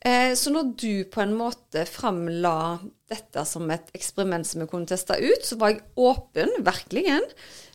Eh, 0.06 0.32
så 0.38 0.52
når 0.54 0.72
du 0.78 0.90
på 1.10 1.22
en 1.22 1.36
måte 1.38 1.86
framla 1.88 2.78
dette 3.10 3.42
som 3.46 3.70
et 3.70 3.90
eksperiment 3.96 4.46
som 4.46 4.62
vi 4.62 4.68
kunne 4.70 4.90
teste 4.90 5.14
ut, 5.14 5.46
så 5.46 5.58
var 5.60 5.74
jeg 5.74 5.84
åpen, 5.98 6.52
virkelig. 6.66 7.06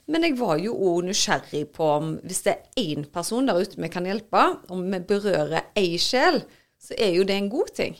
Men 0.09 0.25
jeg 0.25 0.38
var 0.39 0.57
jo 0.62 0.74
òg 0.74 1.06
nysgjerrig 1.07 1.68
på 1.75 1.89
om 1.98 2.15
hvis 2.25 2.42
det 2.48 2.56
er 2.56 2.81
én 2.81 3.06
person 3.13 3.45
der 3.48 3.59
ute 3.62 3.80
vi 3.80 3.92
kan 3.92 4.07
hjelpe, 4.09 4.48
om 4.74 4.88
vi 4.89 5.00
berører 5.12 5.69
ei 5.77 6.00
sjel, 6.01 6.42
så 6.81 6.98
er 6.98 7.13
jo 7.15 7.27
det 7.27 7.38
en 7.38 7.51
god 7.51 7.69
ting. 7.77 8.00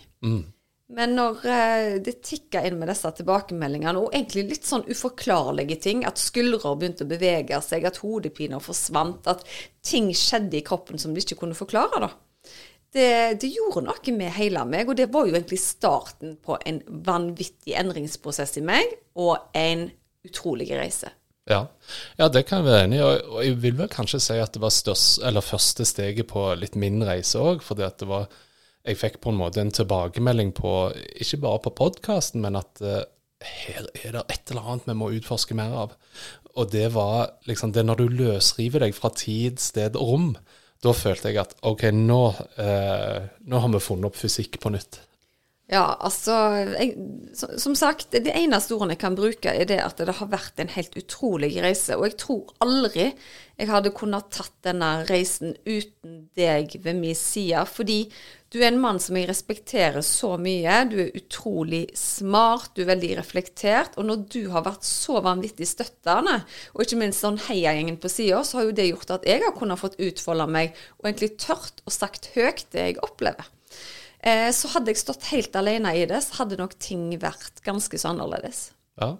Men 0.92 1.14
når 1.16 1.46
eh, 1.48 1.94
det 2.04 2.18
tikka 2.26 2.66
inn 2.68 2.76
med 2.80 2.90
disse 2.92 3.08
tilbakemeldingene, 3.16 4.02
og 4.02 4.12
egentlig 4.12 4.44
litt 4.50 4.68
sånn 4.68 4.84
uforklarlige 4.90 5.78
ting, 5.86 6.04
at 6.08 6.20
skuldre 6.20 6.74
begynte 6.76 7.06
å 7.06 7.12
bevege 7.12 7.62
seg, 7.64 7.86
at 7.88 8.02
hodepiner 8.04 8.64
forsvant, 8.64 9.30
at 9.32 9.46
ting 9.88 10.10
skjedde 10.18 10.60
i 10.60 10.66
kroppen 10.68 11.00
som 11.00 11.16
de 11.16 11.24
ikke 11.24 11.40
kunne 11.44 11.58
forklare, 11.58 12.04
da. 12.04 12.12
Det, 12.92 13.08
det 13.40 13.48
gjorde 13.54 13.86
noe 13.86 14.14
med 14.18 14.34
hele 14.36 14.66
meg, 14.68 14.90
og 14.92 14.98
det 15.00 15.08
var 15.14 15.30
jo 15.30 15.38
egentlig 15.38 15.62
starten 15.64 16.36
på 16.44 16.58
en 16.68 16.82
vanvittig 17.08 17.78
endringsprosess 17.80 18.58
i 18.60 18.66
meg, 18.68 18.98
og 19.16 19.38
en 19.56 19.88
utrolig 20.28 20.68
reise. 20.76 21.14
Ja. 21.50 21.66
ja, 22.18 22.28
det 22.30 22.44
kan 22.48 22.62
jeg 22.62 22.70
være 22.70 22.84
enig 22.86 23.00
i. 23.00 23.04
Og 23.04 23.40
jeg 23.44 23.58
vil 23.64 23.78
vel 23.80 23.90
kanskje 23.92 24.22
si 24.22 24.38
at 24.40 24.54
det 24.56 24.62
var 24.62 24.74
størst, 24.74 25.22
eller 25.26 25.46
første 25.46 25.86
steget 25.88 26.30
på 26.30 26.46
litt 26.60 26.78
min 26.80 27.02
reise 27.08 27.42
òg. 27.42 27.66
Var 27.66 28.28
Jeg 28.84 28.98
fikk 28.98 29.20
på 29.22 29.30
en 29.30 29.42
måte 29.42 29.62
en 29.62 29.74
tilbakemelding 29.74 30.54
på, 30.58 30.92
ikke 31.22 31.42
bare 31.42 31.60
på 31.66 31.76
podkasten, 31.78 32.42
men 32.42 32.56
at 32.58 32.82
uh, 32.82 33.04
her 33.42 33.86
er 33.94 34.16
det 34.18 34.24
et 34.30 34.54
eller 34.54 34.66
annet 34.66 34.88
vi 34.90 34.98
må 34.98 35.12
utforske 35.18 35.58
mer 35.58 35.76
av. 35.86 35.94
Og 36.58 36.72
det 36.72 36.90
var 36.94 37.38
liksom 37.48 37.74
det 37.74 37.86
når 37.86 38.02
du 38.02 38.18
løsriver 38.24 38.86
deg 38.86 38.98
fra 38.98 39.14
tid, 39.14 39.62
sted 39.62 39.96
og 39.96 40.10
rom. 40.10 40.34
Da 40.82 40.94
følte 40.98 41.30
jeg 41.30 41.42
at 41.44 41.54
OK, 41.62 41.90
nå, 41.94 42.22
uh, 42.58 43.30
nå 43.46 43.62
har 43.62 43.74
vi 43.74 43.86
funnet 43.86 44.10
opp 44.10 44.18
fysikk 44.18 44.58
på 44.62 44.74
nytt. 44.74 45.02
Ja, 45.72 45.86
altså 46.04 46.34
jeg, 46.76 46.98
som, 47.32 47.78
sagt, 47.80 48.10
det 48.12 48.34
eneste 48.36 48.76
ordene 48.76 48.98
jeg 48.98 49.04
kan 49.06 49.16
bruke, 49.16 49.54
er 49.56 49.70
det 49.70 49.78
at 49.80 50.02
det 50.04 50.18
har 50.18 50.28
vært 50.28 50.60
en 50.60 50.74
helt 50.74 50.98
utrolig 51.00 51.54
reise. 51.64 51.96
Og 51.96 52.10
jeg 52.10 52.18
tror 52.20 52.52
aldri 52.66 53.06
jeg 53.62 53.70
hadde 53.70 53.94
kunnet 53.96 54.28
tatt 54.36 54.52
denne 54.66 54.90
reisen 55.08 55.54
uten 55.64 56.26
deg 56.36 56.76
ved 56.84 57.00
min 57.00 57.16
side. 57.16 57.62
Fordi 57.72 58.02
du 58.52 58.58
er 58.60 58.68
en 58.74 58.82
mann 58.84 59.00
som 59.00 59.16
jeg 59.16 59.30
respekterer 59.30 60.04
så 60.04 60.34
mye. 60.42 60.82
Du 60.92 60.98
er 61.06 61.16
utrolig 61.16 61.86
smart, 61.96 62.74
du 62.76 62.84
er 62.84 62.92
veldig 62.92 63.14
reflektert. 63.22 63.96
Og 63.96 64.10
når 64.10 64.28
du 64.34 64.42
har 64.52 64.68
vært 64.68 64.84
så 64.84 65.22
vanvittig 65.24 65.70
støttende, 65.72 66.42
og 66.76 66.84
ikke 66.84 67.00
minst 67.00 67.24
sånn 67.24 67.40
heiagjengen 67.48 68.02
på 68.02 68.12
sida, 68.12 68.44
så 68.44 68.60
har 68.60 68.68
jo 68.68 68.76
det 68.82 68.90
gjort 68.90 69.16
at 69.22 69.30
jeg 69.30 69.46
har 69.46 69.56
kunnet 69.56 69.80
fått 69.80 69.96
utfolde 70.04 70.52
meg 70.52 70.76
og 71.00 71.08
egentlig 71.08 71.38
tørt 71.40 71.80
og 71.86 71.96
sagt 71.96 72.34
høyt 72.36 72.68
det 72.76 72.90
jeg 72.90 73.02
opplever. 73.08 73.48
Eh, 74.24 74.50
så 74.54 74.70
hadde 74.76 74.94
jeg 74.94 75.02
stått 75.02 75.28
helt 75.32 75.56
alene 75.58 75.96
i 75.98 76.06
det, 76.10 76.22
så 76.26 76.44
hadde 76.44 76.60
nok 76.60 76.78
ting 76.82 77.10
vært 77.22 77.64
ganske 77.66 77.98
så 77.98 78.14
annerledes. 78.14 78.70
Ja. 79.02 79.16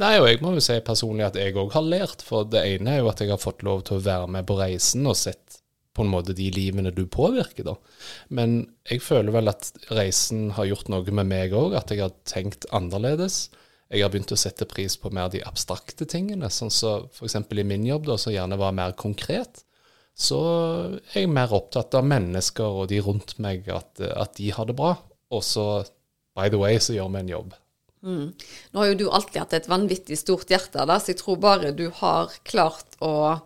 Nei, 0.00 0.16
og 0.18 0.26
jeg 0.26 0.40
må 0.42 0.56
jo 0.56 0.62
si 0.64 0.74
personlig 0.82 1.28
at 1.28 1.38
jeg 1.38 1.54
òg 1.54 1.70
har 1.76 1.86
lært. 1.86 2.24
For 2.26 2.48
det 2.50 2.64
ene 2.66 2.96
er 2.96 3.04
jo 3.04 3.10
at 3.12 3.22
jeg 3.22 3.30
har 3.30 3.38
fått 3.38 3.62
lov 3.66 3.84
til 3.86 4.00
å 4.00 4.04
være 4.06 4.30
med 4.34 4.48
på 4.48 4.58
reisen 4.58 5.06
og 5.06 5.18
sett 5.18 5.60
på 5.94 6.04
en 6.04 6.10
måte 6.10 6.34
de 6.38 6.46
livene 6.54 6.92
du 6.94 7.02
påvirker, 7.10 7.66
da. 7.66 7.74
Men 8.34 8.60
jeg 8.88 9.02
føler 9.02 9.34
vel 9.34 9.50
at 9.50 9.72
reisen 9.90 10.52
har 10.54 10.68
gjort 10.68 10.90
noe 10.92 11.14
med 11.14 11.28
meg 11.30 11.54
òg, 11.56 11.74
at 11.78 11.90
jeg 11.90 12.02
har 12.04 12.14
tenkt 12.28 12.66
annerledes. 12.74 13.48
Jeg 13.90 14.04
har 14.04 14.12
begynt 14.12 14.30
å 14.30 14.38
sette 14.38 14.68
pris 14.70 14.94
på 15.00 15.10
mer 15.14 15.32
de 15.32 15.42
abstrakte 15.42 16.06
tingene, 16.06 16.50
sånn 16.50 16.70
som 16.70 17.08
så 17.10 17.24
f.eks. 17.26 17.40
i 17.42 17.66
min 17.66 17.88
jobb, 17.88 18.06
da, 18.06 18.18
som 18.22 18.34
gjerne 18.34 18.58
var 18.60 18.74
mer 18.76 18.94
konkret. 18.98 19.64
Så 20.16 20.40
er 21.14 21.22
jeg 21.22 21.32
mer 21.32 21.52
opptatt 21.56 21.94
av 21.96 22.06
mennesker 22.06 22.82
og 22.82 22.90
de 22.90 23.00
rundt 23.04 23.38
meg, 23.40 23.68
at, 23.72 24.00
at 24.00 24.36
de 24.36 24.50
har 24.52 24.68
det 24.68 24.76
bra. 24.76 24.94
Og 25.30 25.44
så, 25.46 25.66
by 26.36 26.50
the 26.52 26.60
way, 26.60 26.80
så 26.82 26.96
gjør 26.96 27.12
vi 27.14 27.22
en 27.22 27.34
jobb. 27.34 27.54
Mm. 28.00 28.26
Nå 28.72 28.80
har 28.80 28.90
jo 28.90 28.98
du 29.02 29.06
alltid 29.12 29.42
hatt 29.42 29.54
et 29.56 29.70
vanvittig 29.70 30.18
stort 30.18 30.50
hjerte, 30.50 30.84
da, 30.88 30.96
så 31.00 31.12
jeg 31.12 31.20
tror 31.20 31.40
bare 31.40 31.72
du 31.76 31.88
har 32.00 32.32
klart 32.48 32.96
å 33.04 33.38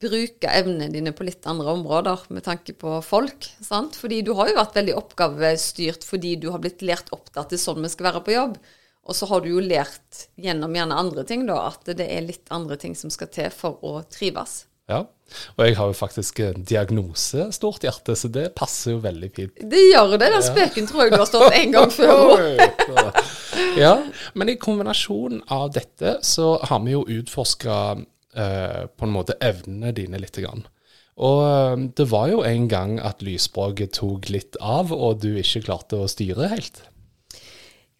bruke 0.00 0.48
evnene 0.48 0.88
dine 0.92 1.12
på 1.12 1.26
litt 1.26 1.44
andre 1.48 1.74
områder 1.74 2.24
med 2.32 2.44
tanke 2.46 2.72
på 2.78 2.98
folk. 3.04 3.50
sant? 3.60 3.98
Fordi 4.00 4.22
du 4.24 4.32
har 4.38 4.48
jo 4.48 4.56
vært 4.56 4.78
veldig 4.78 4.96
oppgavestyrt 4.96 6.06
fordi 6.08 6.36
du 6.40 6.48
har 6.54 6.62
blitt 6.62 6.84
lært 6.86 7.12
opp 7.12 7.28
til 7.28 7.42
at 7.42 7.52
det 7.52 7.58
er 7.58 7.66
sånn 7.66 7.84
vi 7.84 7.92
skal 7.92 8.08
være 8.08 8.24
på 8.24 8.36
jobb. 8.36 8.56
Og 9.10 9.16
så 9.16 9.28
har 9.30 9.42
du 9.42 9.50
jo 9.50 9.62
lært 9.64 10.26
gjennom 10.40 10.74
gjerne 10.76 10.98
andre 11.02 11.24
ting 11.28 11.44
da, 11.48 11.58
at 11.68 11.88
det 11.98 12.06
er 12.06 12.24
litt 12.24 12.50
andre 12.54 12.78
ting 12.80 12.96
som 12.96 13.12
skal 13.12 13.30
til 13.32 13.52
for 13.52 13.80
å 13.84 14.00
trives. 14.12 14.64
Ja, 14.90 15.04
og 15.56 15.62
jeg 15.66 15.76
har 15.78 15.90
jo 15.90 15.96
faktisk 15.96 16.40
en 16.42 16.64
diagnose 16.66 17.46
stort 17.54 17.84
hjerte, 17.86 18.16
så 18.18 18.30
det 18.32 18.48
passer 18.58 18.96
jo 18.96 19.02
veldig 19.04 19.30
fint. 19.36 19.62
Det 19.70 19.82
gjør 19.92 20.16
det. 20.16 20.30
Den 20.34 20.42
spøken 20.44 20.90
tror 20.90 21.04
jeg 21.04 21.14
du 21.14 21.20
har 21.20 21.30
stått 21.30 21.56
en 21.60 21.76
gang 21.76 21.94
før. 22.00 23.22
ja, 23.78 23.94
men 24.34 24.50
i 24.50 24.58
kombinasjon 24.60 25.44
av 25.52 25.70
dette 25.76 26.18
så 26.26 26.56
har 26.66 26.82
vi 26.84 26.96
jo 26.96 27.06
utforska 27.06 27.78
eh, 28.34 28.84
på 28.90 29.06
en 29.06 29.14
måte 29.14 29.38
evnene 29.38 29.94
dine 29.96 30.18
litt. 30.18 30.38
Grann. 30.40 30.62
Og 31.20 31.40
eh, 31.44 31.88
det 31.98 32.06
var 32.10 32.30
jo 32.32 32.44
en 32.46 32.68
gang 32.70 32.98
at 33.02 33.22
lysspråket 33.26 33.98
tok 33.98 34.30
litt 34.32 34.58
av, 34.58 34.94
og 34.94 35.22
du 35.22 35.34
ikke 35.36 35.66
klarte 35.66 36.00
å 36.00 36.10
styre 36.10 36.50
helt. 36.52 36.84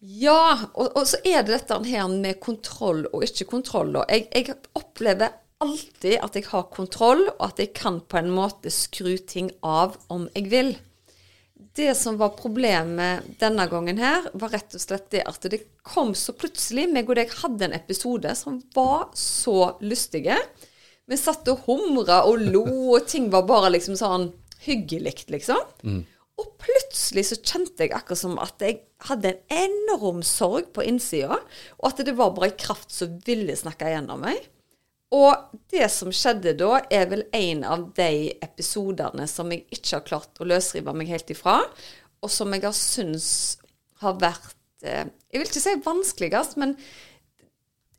Ja, 0.01 0.71
og, 0.73 0.95
og, 0.97 1.03
så 1.05 1.19
er 1.21 1.43
det 1.45 1.59
dette 1.59 1.77
her 1.85 2.07
med 2.09 2.39
kontroll 2.41 3.03
og 3.11 3.21
ikke 3.27 3.45
kontroll. 3.51 3.93
Jeg, 4.09 4.25
jeg, 4.33 4.55
opplever 4.73 5.35
alltid 5.61 6.17
at 6.21 6.37
jeg 6.37 6.47
har 6.51 6.69
kontroll, 6.73 7.27
og 7.37 7.43
at 7.51 7.61
jeg 7.61 7.73
kan 7.77 8.01
på 8.01 8.19
en 8.21 8.31
måte 8.33 8.71
skru 8.73 9.13
ting 9.17 9.51
av 9.65 9.97
om 10.11 10.27
jeg 10.35 10.49
vil. 10.51 10.73
Det 11.77 11.93
som 11.95 12.17
var 12.19 12.33
problemet 12.35 13.27
denne 13.39 13.67
gangen 13.71 14.01
her, 14.01 14.27
var 14.33 14.51
rett 14.55 14.75
og 14.75 14.83
slett 14.83 15.11
det 15.13 15.23
at 15.29 15.45
det 15.53 15.61
kom 15.87 16.15
så 16.17 16.33
plutselig. 16.35 16.87
Meg 16.91 17.09
og 17.09 17.19
deg 17.19 17.31
hadde 17.43 17.69
en 17.69 17.77
episode 17.77 18.33
som 18.35 18.59
var 18.75 19.11
så 19.17 19.75
lystige. 19.83 20.35
Vi 21.07 21.19
satt 21.19 21.47
og 21.51 21.65
humra 21.67 22.23
og 22.27 22.41
lo, 22.43 22.65
og 22.95 23.07
ting 23.09 23.29
var 23.31 23.47
bare 23.47 23.71
liksom 23.73 23.97
sånn 23.99 24.31
hyggelig, 24.65 25.25
liksom. 25.31 25.61
Mm. 25.85 26.01
Og 26.41 26.49
plutselig 26.61 27.27
så 27.29 27.37
kjente 27.37 27.85
jeg 27.85 27.93
akkurat 27.93 28.21
som 28.21 28.37
at 28.41 28.63
jeg 28.63 28.81
hadde 29.07 29.35
en 29.35 29.67
enorm 29.67 30.21
sorg 30.25 30.71
på 30.75 30.85
innsida, 30.87 31.37
og 31.79 31.91
at 31.91 32.01
det 32.05 32.15
var 32.17 32.33
bare 32.35 32.51
en 32.51 32.61
kraft 32.61 32.93
som 32.93 33.19
ville 33.27 33.55
snakke 33.57 33.91
gjennom 33.93 34.23
meg. 34.25 34.39
Og 35.11 35.57
det 35.71 35.89
som 35.91 36.11
skjedde 36.15 36.53
da, 36.59 36.79
er 36.87 37.09
vel 37.11 37.25
en 37.35 37.65
av 37.67 37.89
de 37.97 38.31
episodene 38.43 39.27
som 39.27 39.51
jeg 39.51 39.65
ikke 39.67 39.97
har 39.97 40.05
klart 40.07 40.39
å 40.39 40.47
løsrive 40.47 40.93
meg 40.95 41.11
helt 41.11 41.33
ifra, 41.33 41.57
og 42.21 42.31
som 42.31 42.53
jeg 42.55 42.63
har 42.63 42.75
syntes 42.77 43.31
har 44.01 44.15
vært 44.21 44.85
eh, 44.85 45.09
Jeg 45.31 45.41
vil 45.41 45.49
ikke 45.49 45.63
si 45.63 45.73
vanskeligst, 45.85 46.55
men 46.61 46.77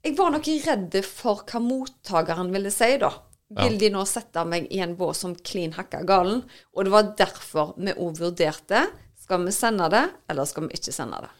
jeg 0.02 0.16
var 0.19 0.33
nok 0.35 0.49
redd 0.64 0.97
for 1.07 1.45
hva 1.47 1.61
mottakeren 1.62 2.50
ville 2.54 2.73
si, 2.75 2.97
da. 2.99 3.12
Vil 3.52 3.76
de 3.78 3.90
nå 3.92 4.02
sette 4.09 4.42
meg 4.49 4.66
i 4.73 4.81
en 4.81 4.97
bås 4.97 5.21
som 5.23 5.35
klin 5.37 5.75
hakka 5.76 6.00
galen? 6.09 6.40
Og 6.73 6.87
det 6.87 6.95
var 6.95 7.12
derfor 7.19 7.75
vi 7.76 7.92
òg 7.92 8.16
vurderte 8.23 8.87
skal 9.23 9.45
vi 9.47 9.52
sende 9.54 9.87
det, 9.92 10.02
eller 10.33 10.49
skal 10.49 10.66
vi 10.66 10.78
ikke 10.78 10.95
sende 10.95 11.21
det. 11.23 11.31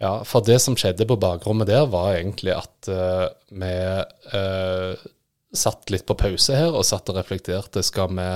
Ja, 0.00 0.12
for 0.24 0.44
det 0.44 0.58
som 0.64 0.76
skjedde 0.80 1.06
på 1.08 1.16
bakrommet 1.20 1.68
der, 1.68 1.86
var 1.92 2.14
egentlig 2.16 2.54
at 2.56 2.88
uh, 2.88 3.28
vi 3.52 3.72
uh, 4.32 5.08
satt 5.56 5.90
litt 5.90 6.06
på 6.06 6.16
pause 6.18 6.56
her 6.56 6.74
og 6.74 6.86
satt 6.86 7.10
og 7.10 7.18
reflekterte. 7.18 7.82
Skal 7.86 8.12
vi, 8.16 8.26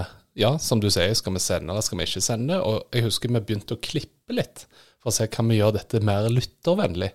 ja, 0.41 0.55
som 0.59 0.83
du 0.83 0.89
sier, 0.91 1.15
skal 1.17 1.37
vi 1.37 1.43
sende 1.43 1.73
eller 1.73 1.85
skal 1.85 2.01
vi 2.01 2.09
ikke 2.09 2.25
sende? 2.25 2.61
Og 2.63 2.95
jeg 2.95 3.07
husker 3.07 3.33
vi 3.33 3.43
begynte 3.43 3.77
å 3.77 3.83
klippe 3.85 4.37
litt 4.37 4.67
for 5.03 5.13
å 5.13 5.17
se 5.19 5.29
kan 5.31 5.49
vi 5.51 5.61
gjøre 5.61 5.79
dette 5.79 6.03
mer 6.05 6.29
lyttervennlig. 6.33 7.13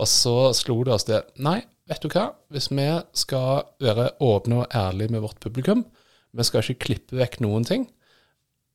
Og 0.00 0.10
så 0.10 0.36
slo 0.56 0.80
det 0.86 0.96
oss 0.96 1.06
det. 1.08 1.22
Nei, 1.42 1.60
vet 1.88 2.02
du 2.02 2.10
hva? 2.10 2.32
Hvis 2.52 2.70
vi 2.72 2.88
skal 3.16 3.68
være 3.82 4.10
åpne 4.24 4.64
og 4.64 4.74
ærlige 4.74 5.14
med 5.14 5.22
vårt 5.24 5.40
publikum, 5.42 5.84
vi 6.34 6.46
skal 6.46 6.64
ikke 6.64 6.88
klippe 6.88 7.20
vekk 7.20 7.38
noen 7.44 7.66
ting, 7.66 7.86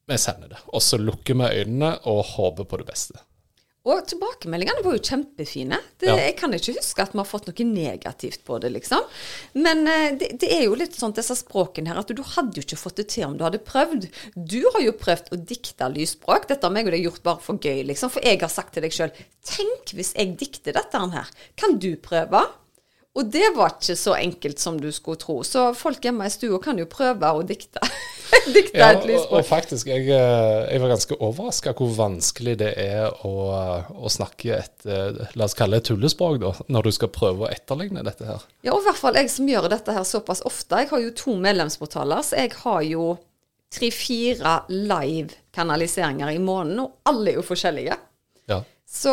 vi 0.10 0.18
sender 0.18 0.56
det. 0.56 0.62
Og 0.74 0.82
så 0.82 0.98
lukker 0.98 1.38
vi 1.38 1.50
øynene 1.62 1.98
og 2.10 2.24
håper 2.32 2.66
på 2.66 2.80
det 2.82 2.88
beste. 2.88 3.20
Og 3.88 4.02
tilbakemeldingene 4.12 4.84
var 4.84 4.98
jo 4.98 5.02
kjempefine. 5.08 5.78
Det, 6.02 6.10
ja. 6.10 6.18
Jeg 6.20 6.34
kan 6.42 6.52
ikke 6.56 6.76
huske 6.76 7.04
at 7.06 7.14
vi 7.14 7.22
har 7.22 7.28
fått 7.30 7.48
noe 7.48 7.68
negativt 7.70 8.44
på 8.48 8.58
det, 8.60 8.74
liksom. 8.76 9.06
Men 9.56 9.86
eh, 9.88 10.10
det, 10.20 10.34
det, 10.42 10.50
er 10.52 10.66
jo 10.66 10.76
litt 10.78 10.98
sånn 11.00 11.16
disse 11.16 11.38
språkene 11.40 11.94
her, 11.94 12.02
at 12.02 12.12
du 12.12 12.20
hadde 12.36 12.60
jo 12.60 12.66
ikke 12.66 12.82
fått 12.82 13.00
det 13.00 13.08
til 13.16 13.30
om 13.30 13.38
du 13.40 13.46
hadde 13.48 13.64
prøvd. 13.64 14.10
Du 14.36 14.60
har 14.76 14.84
jo 14.84 14.96
prøvd 15.00 15.32
å 15.32 15.40
dikte 15.40 15.88
lysspråk. 15.96 16.50
Dette 16.52 16.68
har 16.68 16.76
meg 16.76 16.92
og 16.92 16.96
deg 16.98 17.08
gjort 17.08 17.24
bare 17.24 17.46
for 17.46 17.64
gøy, 17.64 17.86
liksom. 17.88 18.12
For 18.12 18.28
jeg 18.28 18.44
har 18.44 18.52
sagt 18.52 18.76
til 18.76 18.86
deg 18.86 18.96
sjøl 18.96 19.16
Tenk 19.50 19.96
hvis 19.96 20.12
jeg 20.18 20.36
dikter 20.38 20.76
dette 20.76 21.00
her. 21.16 21.32
Kan 21.58 21.80
du 21.80 21.94
prøve? 22.04 22.44
Og 23.18 23.26
det 23.34 23.48
var 23.56 23.74
ikke 23.74 23.96
så 23.98 24.14
enkelt 24.20 24.62
som 24.62 24.78
du 24.80 24.92
skulle 24.94 25.18
tro. 25.20 25.40
Så 25.44 25.72
folk 25.78 26.04
hjemme 26.06 26.28
i 26.30 26.32
stua 26.32 26.60
kan 26.62 26.78
jo 26.78 26.86
prøve 26.90 27.32
å 27.34 27.42
dikte. 27.44 27.82
dikte 28.56 28.78
ja, 28.78 28.92
et 28.94 29.08
lysspråk. 29.10 29.32
Og, 29.34 29.40
og 29.40 29.48
faktisk, 29.48 29.90
jeg, 29.90 30.06
eh, 30.14 30.68
jeg, 30.70 30.82
var 30.84 30.94
ganske 30.94 31.18
overraska 31.18 31.74
hvor 31.80 31.90
vanskelig 31.98 32.54
det 32.62 32.70
er 32.80 33.10
å, 33.26 33.34
å, 33.98 34.12
snakke 34.14 34.60
et 34.60 34.86
eh, 34.86 35.24
la 35.34 35.48
oss 35.48 35.58
kalle 35.58 35.80
det 35.80 35.90
tullespråk, 35.90 36.38
da, 36.44 36.54
når 36.70 36.90
du 36.90 36.92
skal 37.00 37.12
prøve 37.16 37.48
å 37.48 37.50
etterligne 37.50 38.06
dette 38.06 38.30
her. 38.30 38.46
Ja, 38.62 38.76
og 38.76 38.84
i 38.84 38.90
hvert 38.92 39.02
fall 39.02 39.18
jeg 39.18 39.34
som 39.34 39.50
gjør 39.50 39.68
dette 39.74 39.98
her 39.98 40.06
såpass 40.08 40.46
ofte. 40.48 40.84
Jeg 40.84 40.94
har 40.94 41.04
jo 41.04 41.16
to 41.18 41.36
medlemsportaler, 41.42 42.22
så 42.26 42.40
jeg 42.44 42.54
har 42.62 42.86
jo 42.86 43.10
tre-fire 43.74 44.56
live-kanaliseringer 44.70 46.38
i 46.38 46.40
måneden, 46.42 46.86
og 46.86 47.10
alle 47.10 47.34
er 47.34 47.42
jo 47.42 47.50
forskjellige. 47.50 47.98
Ja. 48.50 48.64
Så 48.90 49.12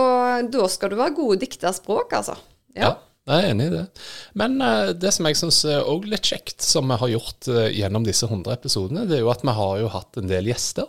da 0.53 0.69
skal 0.73 0.93
du 0.93 1.01
være 1.01 1.17
god 1.17 1.35
og 1.35 1.43
dikte 1.43 1.73
språk, 1.77 2.17
altså. 2.21 2.37
ja. 2.77 2.93
ja. 2.93 2.95
Jeg 3.27 3.43
er 3.43 3.51
enig 3.51 3.65
i 3.67 3.75
det. 3.75 3.85
Men 4.39 4.61
uh, 4.63 4.93
det 4.95 5.11
som 5.15 5.27
jeg 5.27 5.39
syns 5.41 5.65
er 5.67 5.83
også 5.83 6.13
litt 6.13 6.29
kjekt, 6.31 6.61
som 6.63 6.87
vi 6.93 6.99
har 7.01 7.11
gjort 7.11 7.49
uh, 7.51 7.65
gjennom 7.75 8.07
disse 8.07 8.29
100 8.29 8.55
episodene, 8.55 9.07
det 9.11 9.19
er 9.19 9.25
jo 9.25 9.33
at 9.33 9.43
vi 9.43 9.55
har 9.57 9.81
jo 9.83 9.91
hatt 9.91 10.21
en 10.21 10.31
del 10.31 10.53
gjester. 10.53 10.87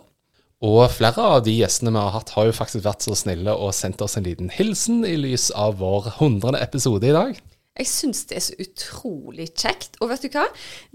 Og 0.62 0.80
flere 0.90 1.22
av 1.34 1.42
de 1.46 1.54
gjestene 1.54 1.92
vi 1.94 2.00
har 2.02 2.14
hatt, 2.14 2.32
har 2.34 2.48
jo 2.48 2.54
faktisk 2.54 2.86
vært 2.86 3.04
så 3.06 3.14
snille 3.18 3.54
og 3.54 3.74
sendt 3.74 4.02
oss 4.02 4.16
en 4.18 4.26
liten 4.26 4.50
hilsen 4.54 5.04
i 5.06 5.14
lys 5.18 5.50
av 5.54 5.78
vår 5.82 6.12
100. 6.16 6.54
episode 6.62 7.10
i 7.10 7.14
dag. 7.14 7.38
Jeg 7.78 7.90
syns 7.90 8.24
det 8.28 8.38
er 8.38 8.44
så 8.44 8.56
utrolig 8.62 9.48
kjekt. 9.52 9.98
Og 10.02 10.10
vet 10.10 10.24
du 10.26 10.32
hva? 10.34 10.48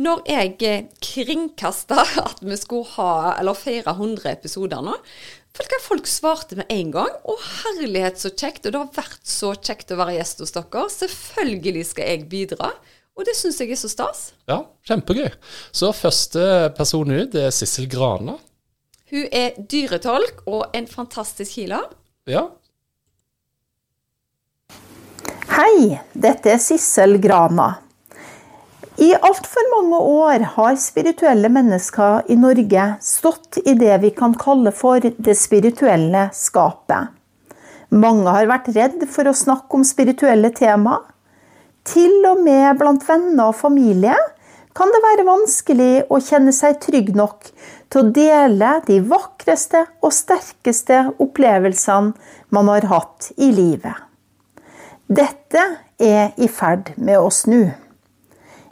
Når 0.04 0.26
jeg 0.30 0.58
eh, 0.68 0.90
kringkasta 1.04 2.04
at 2.28 2.44
vi 2.44 2.58
skulle 2.60 2.92
ha, 2.98 3.14
eller 3.40 3.58
feire 3.58 3.96
100 3.96 4.28
episoder 4.34 4.84
nå, 4.84 4.98
Følg 5.54 5.70
hva 5.70 5.78
folk 5.86 6.08
svarte 6.10 6.56
med 6.58 6.72
en 6.74 6.88
gang. 6.96 7.12
Å, 7.30 7.34
herlighet, 7.62 8.18
så 8.18 8.32
kjekt. 8.34 8.66
Og 8.66 8.74
det 8.74 8.80
har 8.80 8.96
vært 8.96 9.28
så 9.30 9.52
kjekt 9.54 9.92
å 9.94 10.00
være 10.00 10.16
gjest 10.16 10.42
hos 10.42 10.56
dere. 10.56 10.86
Selvfølgelig 10.90 11.84
skal 11.92 12.10
jeg 12.10 12.24
bidra. 12.32 12.72
Og 13.14 13.28
det 13.28 13.36
syns 13.38 13.60
jeg 13.62 13.70
er 13.76 13.78
så 13.78 13.92
stas. 13.92 14.24
Ja, 14.50 14.64
kjempegøy. 14.90 15.30
Så 15.70 15.92
første 15.94 16.72
person 16.74 17.14
ut 17.14 17.38
er 17.38 17.54
Sissel 17.54 17.86
Grana. 17.92 18.40
Hun 19.14 19.28
er 19.30 19.54
dyretolk 19.70 20.42
og 20.50 20.74
en 20.74 20.90
fantastisk 20.90 21.60
healer. 21.60 21.86
Ja. 22.26 22.48
Hei, 25.52 26.00
dette 26.16 26.54
er 26.54 26.60
Sissel 26.62 27.18
Grana. 27.20 27.66
I 28.96 29.10
altfor 29.12 29.66
mange 29.74 29.98
år 30.00 30.46
har 30.54 30.78
spirituelle 30.80 31.50
mennesker 31.52 32.30
i 32.32 32.38
Norge 32.40 32.86
stått 33.04 33.60
i 33.60 33.74
det 33.76 33.98
vi 34.06 34.12
kan 34.16 34.38
kalle 34.40 34.72
for 34.72 35.04
det 35.04 35.36
spirituelle 35.36 36.30
skapet. 36.38 37.12
Mange 37.92 38.32
har 38.32 38.48
vært 38.48 38.70
redd 38.78 39.04
for 39.12 39.28
å 39.28 39.36
snakke 39.36 39.76
om 39.76 39.84
spirituelle 39.84 40.54
tema. 40.56 41.02
Til 41.84 42.24
og 42.30 42.40
med 42.46 42.80
blant 42.80 43.04
venner 43.10 43.52
og 43.52 43.60
familie 43.60 44.16
kan 44.74 44.96
det 44.96 45.04
være 45.04 45.28
vanskelig 45.28 45.92
å 46.08 46.22
kjenne 46.24 46.56
seg 46.56 46.80
trygg 46.88 47.12
nok 47.20 47.52
til 47.92 48.00
å 48.00 48.16
dele 48.16 48.78
de 48.88 49.02
vakreste 49.12 49.84
og 50.00 50.16
sterkeste 50.16 51.04
opplevelsene 51.20 52.16
man 52.56 52.72
har 52.72 52.88
hatt 52.96 53.34
i 53.36 53.52
livet. 53.52 54.13
Dette 55.14 55.62
er 56.02 56.32
i 56.42 56.48
ferd 56.50 56.94
med 56.98 57.20
å 57.22 57.28
snu. 57.30 57.68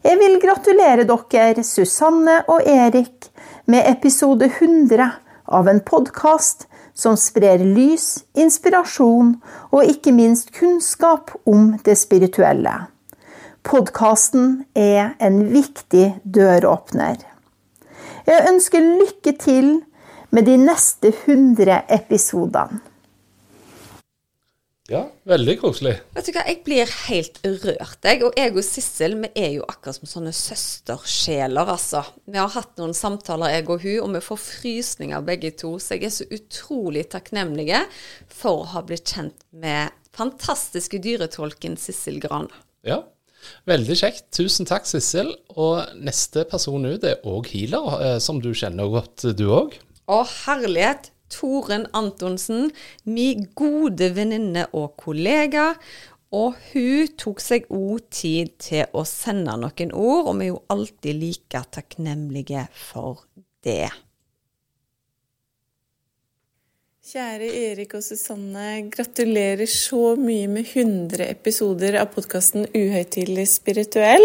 Jeg 0.01 0.17
vil 0.17 0.39
gratulere 0.41 1.03
dere, 1.05 1.61
Susanne 1.61 2.39
og 2.49 2.65
Erik, 2.65 3.27
med 3.69 3.85
episode 3.85 4.47
100 4.47 5.05
av 5.45 5.69
en 5.69 5.83
podkast 5.85 6.65
som 6.97 7.19
sprer 7.19 7.61
lys, 7.61 8.23
inspirasjon 8.33 9.35
og 9.69 9.93
ikke 9.93 10.15
minst 10.17 10.49
kunnskap 10.55 11.35
om 11.45 11.75
det 11.85 11.99
spirituelle. 11.99 12.73
Podkasten 13.61 14.63
er 14.73 15.13
en 15.21 15.43
viktig 15.51 16.07
døråpner. 16.25 17.19
Jeg 18.25 18.47
ønsker 18.49 18.93
lykke 19.03 19.35
til 19.37 19.75
med 20.31 20.49
de 20.49 20.57
neste 20.63 21.13
100 21.13 21.83
episodene. 21.99 22.87
Ja, 24.91 25.05
veldig 25.23 25.53
koselig. 25.61 25.93
Vet 26.11 26.27
du 26.27 26.33
hva, 26.35 26.41
jeg 26.49 26.57
blir 26.65 26.89
helt 27.05 27.37
rørt, 27.45 28.01
jeg. 28.03 28.23
Og 28.27 28.35
jeg 28.35 28.51
og 28.51 28.65
Sissel, 28.67 29.13
vi 29.21 29.29
er 29.39 29.53
jo 29.55 29.63
akkurat 29.63 29.95
som 29.95 30.09
sånne 30.09 30.33
søstersjeler, 30.35 31.71
altså. 31.71 32.01
Vi 32.27 32.39
har 32.41 32.51
hatt 32.51 32.75
noen 32.81 32.95
samtaler, 32.97 33.53
jeg 33.53 33.69
og 33.69 33.85
hun, 33.85 34.01
og 34.03 34.17
vi 34.17 34.23
får 34.25 34.41
frysninger 34.43 35.23
begge 35.29 35.53
to. 35.61 35.77
Så 35.79 35.95
jeg 35.95 36.09
er 36.09 36.13
så 36.17 36.27
utrolig 36.35 37.05
takknemlige 37.13 37.85
for 38.27 38.65
å 38.65 38.69
ha 38.73 38.83
blitt 38.87 39.15
kjent 39.15 39.47
med 39.55 39.95
fantastiske 40.17 40.99
dyretolken 40.99 41.79
Sissel 41.79 42.19
Gran. 42.19 42.49
Ja, 42.83 42.99
veldig 43.71 43.95
kjekt. 44.03 44.27
Tusen 44.35 44.67
takk, 44.67 44.89
Sissel. 44.91 45.31
Og 45.55 45.87
neste 46.03 46.43
person 46.51 46.83
ut 46.89 47.07
er 47.07 47.23
òg 47.23 47.47
healer, 47.53 47.95
eh, 48.01 48.19
som 48.19 48.43
du 48.43 48.51
kjenner 48.51 48.91
godt, 48.91 49.29
du 49.39 49.47
òg. 49.55 49.79
Å, 50.11 50.21
herlighet! 50.43 51.13
Toren 51.31 51.87
Antonsen, 51.97 52.69
min 53.07 53.47
gode 53.57 54.11
venninne 54.15 54.67
og 54.77 54.95
kollega. 55.01 55.71
Og 56.31 56.55
hun 56.71 57.09
tok 57.19 57.41
seg 57.43 57.65
òg 57.75 58.05
tid 58.13 58.53
til 58.63 58.85
å 58.95 59.03
sende 59.07 59.57
noen 59.59 59.91
ord, 59.91 60.29
og 60.31 60.37
vi 60.39 60.47
er 60.47 60.53
jo 60.53 60.61
alltid 60.71 61.19
like 61.19 61.65
takknemlige 61.75 62.69
for 62.71 63.25
det. 63.65 63.89
Kjære 67.11 67.47
Erik 67.49 67.97
og 67.97 68.03
Susanne, 68.05 68.85
gratulerer 68.93 69.67
så 69.67 70.13
mye 70.15 70.47
med 70.47 70.69
100 70.69 71.25
episoder 71.27 71.97
av 71.99 72.13
podkasten 72.13 72.69
Uhøytidelig 72.71 73.49
spirituell. 73.57 74.23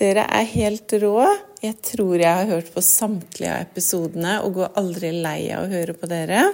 Dere 0.00 0.24
er 0.26 0.48
helt 0.56 0.96
rå. 0.98 1.28
Jeg 1.62 1.76
tror 1.78 2.18
jeg 2.18 2.26
har 2.26 2.48
hørt 2.50 2.72
på 2.74 2.82
samtlige 2.82 3.52
av 3.54 3.68
episodene 3.68 4.32
og 4.42 4.56
går 4.56 4.72
aldri 4.80 5.12
lei 5.14 5.44
av 5.54 5.68
å 5.68 5.70
høre 5.70 5.94
på 5.94 6.08
dere. 6.10 6.48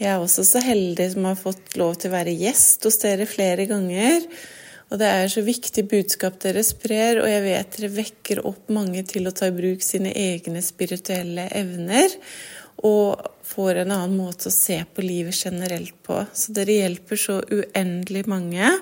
Jeg 0.00 0.08
er 0.08 0.22
også 0.22 0.46
så 0.48 0.62
heldig 0.64 1.10
som 1.12 1.26
har 1.28 1.36
fått 1.36 1.76
lov 1.76 1.98
til 2.00 2.08
å 2.08 2.14
være 2.14 2.32
gjest 2.40 2.88
hos 2.88 2.96
dere 3.02 3.26
flere 3.28 3.66
ganger. 3.68 4.24
Og 4.88 4.96
det 5.02 5.10
er 5.18 5.28
så 5.32 5.44
viktig 5.44 5.84
budskap 5.90 6.38
dere 6.40 6.64
sprer, 6.64 7.20
og 7.20 7.28
jeg 7.28 7.44
vet 7.44 7.76
dere 7.76 7.92
vekker 7.98 8.40
opp 8.48 8.72
mange 8.72 9.04
til 9.08 9.28
å 9.28 9.34
ta 9.36 9.50
i 9.50 9.54
bruk 9.56 9.84
sine 9.84 10.14
egne 10.16 10.64
spirituelle 10.64 11.50
evner 11.52 12.16
og 12.88 13.20
får 13.52 13.82
en 13.82 13.92
annen 13.98 14.16
måte 14.16 14.48
å 14.48 14.54
se 14.54 14.78
på 14.94 15.04
livet 15.04 15.36
generelt 15.36 15.96
på. 16.08 16.22
Så 16.32 16.56
dere 16.56 16.80
hjelper 16.80 17.20
så 17.20 17.42
uendelig 17.52 18.24
mange. 18.32 18.72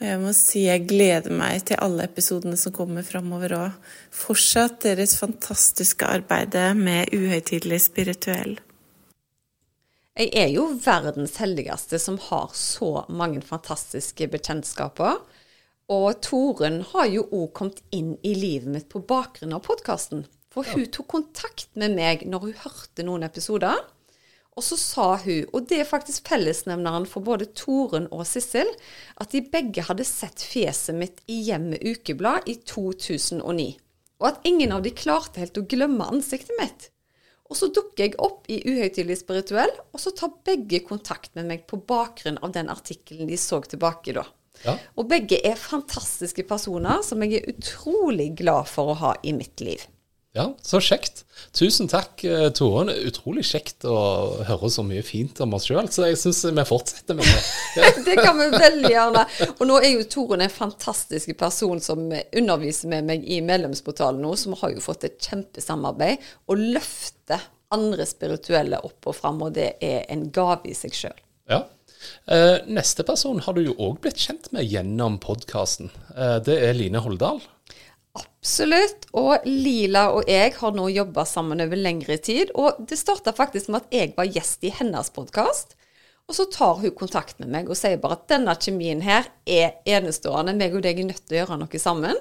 Og 0.00 0.06
jeg 0.08 0.20
må 0.20 0.32
si 0.34 0.64
jeg 0.66 0.88
gleder 0.90 1.32
meg 1.34 1.62
til 1.68 1.78
alle 1.84 2.08
episodene 2.08 2.58
som 2.58 2.74
kommer 2.74 3.06
framover 3.06 3.54
òg. 3.56 3.90
Fortsatt 4.14 4.82
deres 4.82 5.14
fantastiske 5.20 6.06
arbeid 6.06 6.56
med 6.76 7.14
uhøytidelig 7.14 7.84
spirituell. 7.86 8.56
Jeg 10.14 10.30
er 10.38 10.50
jo 10.54 10.68
verdens 10.78 11.38
heldigste 11.42 11.98
som 11.98 12.20
har 12.28 12.52
så 12.54 13.04
mange 13.10 13.40
fantastiske 13.42 14.28
bekjentskaper. 14.30 15.18
Og 15.90 16.20
Toren 16.24 16.80
har 16.92 17.08
jo 17.10 17.26
òg 17.30 17.48
kommet 17.58 17.82
inn 17.94 18.14
i 18.22 18.34
livet 18.38 18.70
mitt 18.70 18.86
på 18.90 19.02
bakgrunn 19.02 19.56
av 19.56 19.64
podkasten. 19.66 20.22
For 20.54 20.66
hun 20.70 20.86
tok 20.94 21.08
kontakt 21.10 21.68
med 21.74 21.96
meg 21.98 22.22
når 22.30 22.46
hun 22.46 22.62
hørte 22.62 23.06
noen 23.06 23.26
episoder. 23.26 23.80
Og 24.54 24.62
så 24.62 24.76
sa 24.78 25.06
hun, 25.18 25.48
og 25.50 25.66
det 25.66 25.80
er 25.82 25.88
faktisk 25.88 26.28
fellesnevneren 26.30 27.08
for 27.10 27.26
både 27.26 27.48
Toren 27.58 28.06
og 28.14 28.22
Sissel, 28.28 28.68
at 29.18 29.34
de 29.34 29.42
begge 29.50 29.82
hadde 29.88 30.06
sett 30.06 30.44
fjeset 30.46 30.94
mitt 30.94 31.24
i 31.26 31.40
Hjemmet 31.48 31.82
Ukeblad 31.82 32.46
i 32.50 32.60
2009. 32.62 33.72
Og 34.22 34.28
at 34.30 34.46
ingen 34.46 34.72
av 34.76 34.84
de 34.84 34.94
klarte 34.94 35.42
helt 35.42 35.58
å 35.58 35.66
glemme 35.66 36.06
ansiktet 36.06 36.54
mitt. 36.60 36.88
Og 37.50 37.58
så 37.58 37.68
dukker 37.74 38.06
jeg 38.06 38.14
opp 38.22 38.46
i 38.48 38.60
Uhøytidelig 38.62 39.18
spirituell, 39.20 39.72
og 39.90 40.00
så 40.00 40.14
tar 40.16 40.32
begge 40.46 40.80
kontakt 40.86 41.34
med 41.36 41.50
meg 41.50 41.66
på 41.68 41.80
bakgrunn 41.82 42.38
av 42.38 42.54
den 42.54 42.70
artikkelen 42.72 43.28
de 43.28 43.38
så 43.40 43.58
tilbake 43.66 44.14
da. 44.16 44.24
Ja. 44.62 44.76
Og 44.94 45.10
begge 45.10 45.40
er 45.44 45.58
fantastiske 45.58 46.46
personer 46.46 47.02
som 47.04 47.26
jeg 47.26 47.40
er 47.40 47.50
utrolig 47.50 48.30
glad 48.38 48.70
for 48.70 48.92
å 48.92 48.98
ha 49.02 49.12
i 49.26 49.34
mitt 49.36 49.60
liv. 49.66 49.82
Ja, 50.34 50.48
så 50.66 50.80
kjekt. 50.82 51.20
Tusen 51.54 51.86
takk, 51.86 52.24
eh, 52.26 52.48
Toren. 52.50 52.88
Utrolig 53.06 53.44
kjekt 53.46 53.84
å 53.86 53.94
høre 54.48 54.70
så 54.70 54.82
mye 54.82 55.04
fint 55.06 55.38
om 55.44 55.54
oss 55.54 55.68
sjøl, 55.68 55.86
så 55.94 56.08
jeg 56.08 56.18
syns 56.18 56.40
vi 56.48 56.64
fortsetter 56.66 57.14
med 57.14 57.28
det. 57.28 57.92
Det 58.08 58.16
kan 58.18 58.40
vi 58.40 58.48
veldig 58.50 58.90
gjerne. 58.90 59.22
Og 59.52 59.62
nå 59.70 59.78
er 59.78 59.92
jo 59.92 60.08
Toren 60.10 60.42
en 60.42 60.50
fantastisk 60.50 61.30
person 61.38 61.78
som 61.82 62.08
underviser 62.10 62.90
med 62.90 63.06
meg 63.12 63.28
i 63.30 63.38
medlemsportalen 63.46 64.26
nå, 64.26 64.34
vi 64.34 64.58
har 64.64 64.74
jo 64.74 64.82
fått 64.82 65.06
et 65.06 65.22
kjempesamarbeid 65.22 66.26
og 66.50 66.66
løfter 66.74 67.46
andre 67.74 68.06
spirituelle 68.06 68.82
opp 68.82 69.06
og 69.10 69.14
fram, 69.14 69.38
og 69.46 69.54
det 69.54 69.76
er 69.82 70.02
en 70.10 70.26
gave 70.34 70.66
i 70.66 70.74
seg 70.74 70.98
sjøl. 70.98 71.16
Ja. 71.50 71.62
Eh, 72.26 72.58
neste 72.66 73.06
person 73.06 73.38
har 73.46 73.54
du 73.54 73.62
jo 73.68 73.78
òg 73.78 74.02
blitt 74.02 74.18
kjent 74.18 74.50
med 74.50 74.66
gjennom 74.66 75.22
podkasten. 75.22 75.94
Eh, 76.16 76.40
det 76.42 76.58
er 76.58 76.74
Line 76.74 77.06
Holdal. 77.06 77.38
Absolutt. 78.14 79.08
Og 79.16 79.46
Lila 79.48 80.08
og 80.14 80.28
jeg 80.30 80.52
har 80.58 80.74
nå 80.76 80.88
jobba 80.92 81.24
sammen 81.28 81.62
over 81.64 81.80
lengre 81.80 82.18
tid. 82.22 82.52
Og 82.58 82.84
det 82.88 82.98
starta 83.00 83.34
faktisk 83.36 83.70
med 83.72 83.82
at 83.82 83.96
jeg 83.96 84.12
var 84.18 84.30
gjest 84.30 84.66
i 84.66 84.72
hennes 84.74 85.10
podkast. 85.14 85.74
Og 86.24 86.36
så 86.38 86.46
tar 86.48 86.78
hun 86.80 86.94
kontakt 86.96 87.40
med 87.42 87.50
meg 87.52 87.68
og 87.68 87.76
sier 87.76 87.98
bare 88.00 88.16
at 88.16 88.28
denne 88.32 88.54
kjemien 88.56 89.02
her 89.04 89.26
er 89.44 89.74
enestående. 89.96 90.54
Meg 90.56 90.76
og 90.76 90.84
deg 90.86 91.02
er 91.02 91.10
nødt 91.10 91.26
til 91.26 91.36
å 91.36 91.40
gjøre 91.42 91.58
noe 91.60 91.80
sammen. 91.82 92.20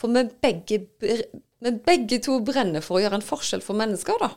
For 0.00 0.10
vi 0.10 0.24
begge, 0.42 0.80
vi 0.98 1.74
begge 1.86 2.18
to 2.24 2.40
brenner 2.46 2.82
for 2.82 2.98
å 2.98 3.04
gjøre 3.04 3.20
en 3.20 3.26
forskjell 3.26 3.62
for 3.62 3.78
mennesker, 3.78 4.18
da. 4.18 4.32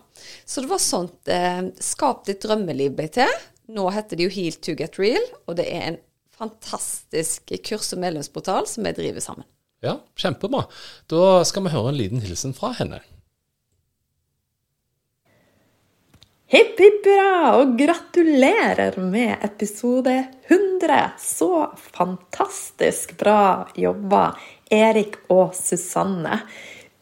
Så 0.46 0.62
det 0.62 0.70
var 0.70 0.84
sånt 0.84 1.34
eh, 1.34 1.64
Skap 1.82 2.28
ditt 2.30 2.46
drømmeliv 2.46 2.94
ble 3.00 3.10
til. 3.18 3.34
Nå 3.74 3.90
heter 3.96 4.20
det 4.20 4.30
jo 4.30 4.36
Heal 4.38 4.62
to 4.62 4.78
get 4.78 5.02
real, 5.02 5.26
og 5.50 5.58
det 5.60 5.66
er 5.74 5.88
en 5.90 6.02
fantastisk 6.38 7.50
kurs- 7.66 7.96
og 7.98 8.04
medlemsportal 8.06 8.70
som 8.70 8.86
vi 8.86 8.94
driver 9.02 9.24
sammen. 9.24 9.50
Ja, 9.88 10.00
kjempebra. 10.20 10.66
Da 11.08 11.46
skal 11.48 11.68
vi 11.68 11.76
høre 11.76 11.94
en 11.94 12.02
liten 12.02 12.24
hilsen 12.26 12.56
fra 12.58 12.74
henne. 12.76 13.00
Hipp 16.48 16.80
hipp 16.80 17.08
hurra 17.08 17.56
og 17.60 17.76
gratulerer 17.80 18.98
med 19.00 19.44
episode 19.44 20.14
100. 20.48 21.00
Så 21.20 21.72
fantastisk 21.92 23.18
bra 23.20 23.68
jobba, 23.76 24.38
Erik 24.72 25.18
og 25.34 25.56
Susanne. 25.56 26.42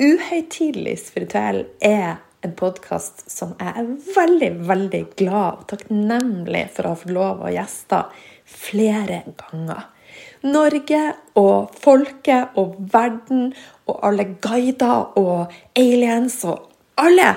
Uhøytidelig 0.01 0.97
spirituell 1.07 1.63
er 1.79 2.17
en 2.45 2.53
podkast 2.57 3.25
som 3.31 3.55
jeg 3.59 3.73
er 3.81 3.91
veldig, 4.15 4.51
veldig 4.69 5.03
glad 5.17 5.61
og 5.61 5.67
takknemlig 5.73 6.67
for 6.75 6.85
å 6.85 6.93
ha 6.93 7.01
fått 7.01 7.15
lov 7.15 7.45
å 7.45 7.53
gjeste 7.53 8.01
flere 8.45 9.23
ganger. 9.39 9.87
Norge 10.45 11.01
og 11.39 11.73
folket 11.81 12.57
og 12.59 12.75
verden 12.93 13.47
og 13.89 13.99
alle 14.05 14.27
guider 14.43 15.17
og 15.17 15.53
aliens 15.79 16.37
og 16.45 16.67
alle 17.01 17.31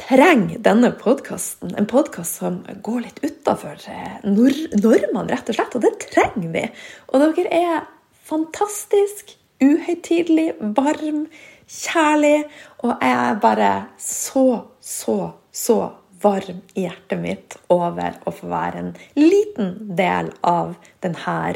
trenger 0.00 0.62
denne 0.64 0.90
podkasten. 0.96 1.74
En 1.76 1.86
podkast 1.86 2.40
som 2.40 2.62
går 2.84 3.04
litt 3.04 3.20
utafor 3.22 3.76
nor 4.24 4.56
normene, 4.80 5.28
rett 5.30 5.52
og 5.52 5.58
slett. 5.58 5.76
Og 5.76 5.84
det 5.84 5.92
trenger 6.08 6.52
vi. 6.54 6.66
Og 7.12 7.24
dere 7.36 7.48
er 7.52 7.88
fantastisk, 8.24 9.34
uhøytidelig, 9.62 10.54
varm, 10.76 11.26
kjærlig. 11.68 12.46
Og 12.82 12.94
jeg 12.96 13.18
er 13.18 13.42
bare 13.42 13.72
så, 14.00 14.46
så, 14.80 15.18
så 15.52 15.78
varm 16.22 16.62
i 16.74 16.86
hjertet 16.86 17.20
mitt 17.20 17.58
over 17.72 18.16
å 18.24 18.34
få 18.34 18.48
være 18.50 18.82
en 18.86 18.94
liten 19.18 19.76
del 19.98 20.32
av 20.46 20.74
denne 21.04 21.52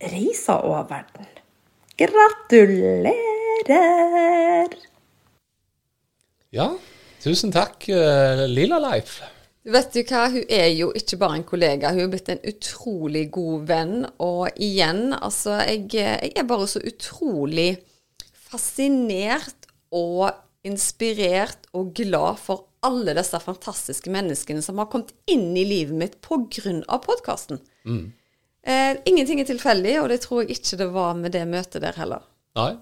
reisa 0.00 0.60
over 0.64 0.88
verden. 0.88 1.26
Gratulerer! 2.00 3.14
Ja, 6.50 6.78
tusen 7.22 7.52
takk, 7.54 7.84
Lilla 7.86 8.46
Lila 8.48 8.78
Leif. 8.82 9.20
Vet 9.70 9.92
du 9.92 10.00
hva, 10.08 10.24
hun 10.32 10.44
er 10.48 10.70
jo 10.72 10.88
ikke 10.96 11.18
bare 11.20 11.36
en 11.36 11.44
kollega, 11.44 11.92
hun 11.92 12.06
er 12.06 12.12
blitt 12.14 12.30
en 12.32 12.40
utrolig 12.48 13.26
god 13.34 13.66
venn. 13.68 14.06
Og 14.24 14.48
igjen, 14.56 15.12
altså, 15.12 15.60
jeg, 15.68 15.84
jeg 15.92 16.32
er 16.32 16.48
bare 16.48 16.66
så 16.70 16.80
utrolig 16.80 17.76
fascinert 18.50 19.68
og 19.92 20.32
inspirert 20.66 21.68
og 21.76 21.92
glad 21.96 22.40
for 22.40 22.66
alle 22.84 23.12
disse 23.16 23.36
fantastiske 23.44 24.10
menneskene 24.12 24.62
som 24.64 24.80
har 24.80 24.88
kommet 24.92 25.12
inn 25.28 25.52
i 25.56 25.66
livet 25.68 25.96
mitt 25.96 26.16
pga. 26.24 26.98
podkasten. 27.04 27.60
Mm. 27.84 28.12
Eh, 28.66 28.98
ingenting 29.08 29.40
er 29.40 29.48
tilfeldig, 29.48 29.96
og 30.02 30.10
det 30.12 30.20
tror 30.24 30.42
jeg 30.44 30.58
ikke 30.58 30.78
det 30.82 30.88
var 30.92 31.18
med 31.18 31.32
det 31.36 31.46
møtet 31.48 31.84
der 31.84 31.96
heller. 31.96 32.24
Nei. 32.58 32.74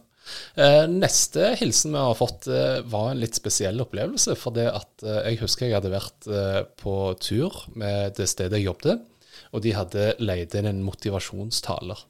Eh, 0.59 0.85
neste 0.91 1.55
hilsen 1.57 1.95
vi 1.95 2.03
har 2.03 2.17
fått, 2.19 2.49
eh, 2.53 2.81
var 2.85 3.13
en 3.13 3.21
litt 3.23 3.39
spesiell 3.39 3.81
opplevelse. 3.85 4.35
For 4.37 4.55
det 4.57 4.69
at 4.73 5.05
eh, 5.05 5.23
jeg 5.31 5.43
husker 5.45 5.69
jeg 5.69 5.79
hadde 5.79 5.95
vært 5.95 6.29
eh, 6.29 6.61
på 6.81 6.97
tur 7.23 7.63
med 7.79 8.19
det 8.19 8.29
stedet 8.31 8.59
jeg 8.59 8.69
jobbet, 8.69 9.07
og 9.55 9.65
de 9.65 9.75
hadde 9.77 10.11
leid 10.21 10.57
inn 10.59 10.69
en 10.69 10.85
motivasjonstaler. 10.85 12.05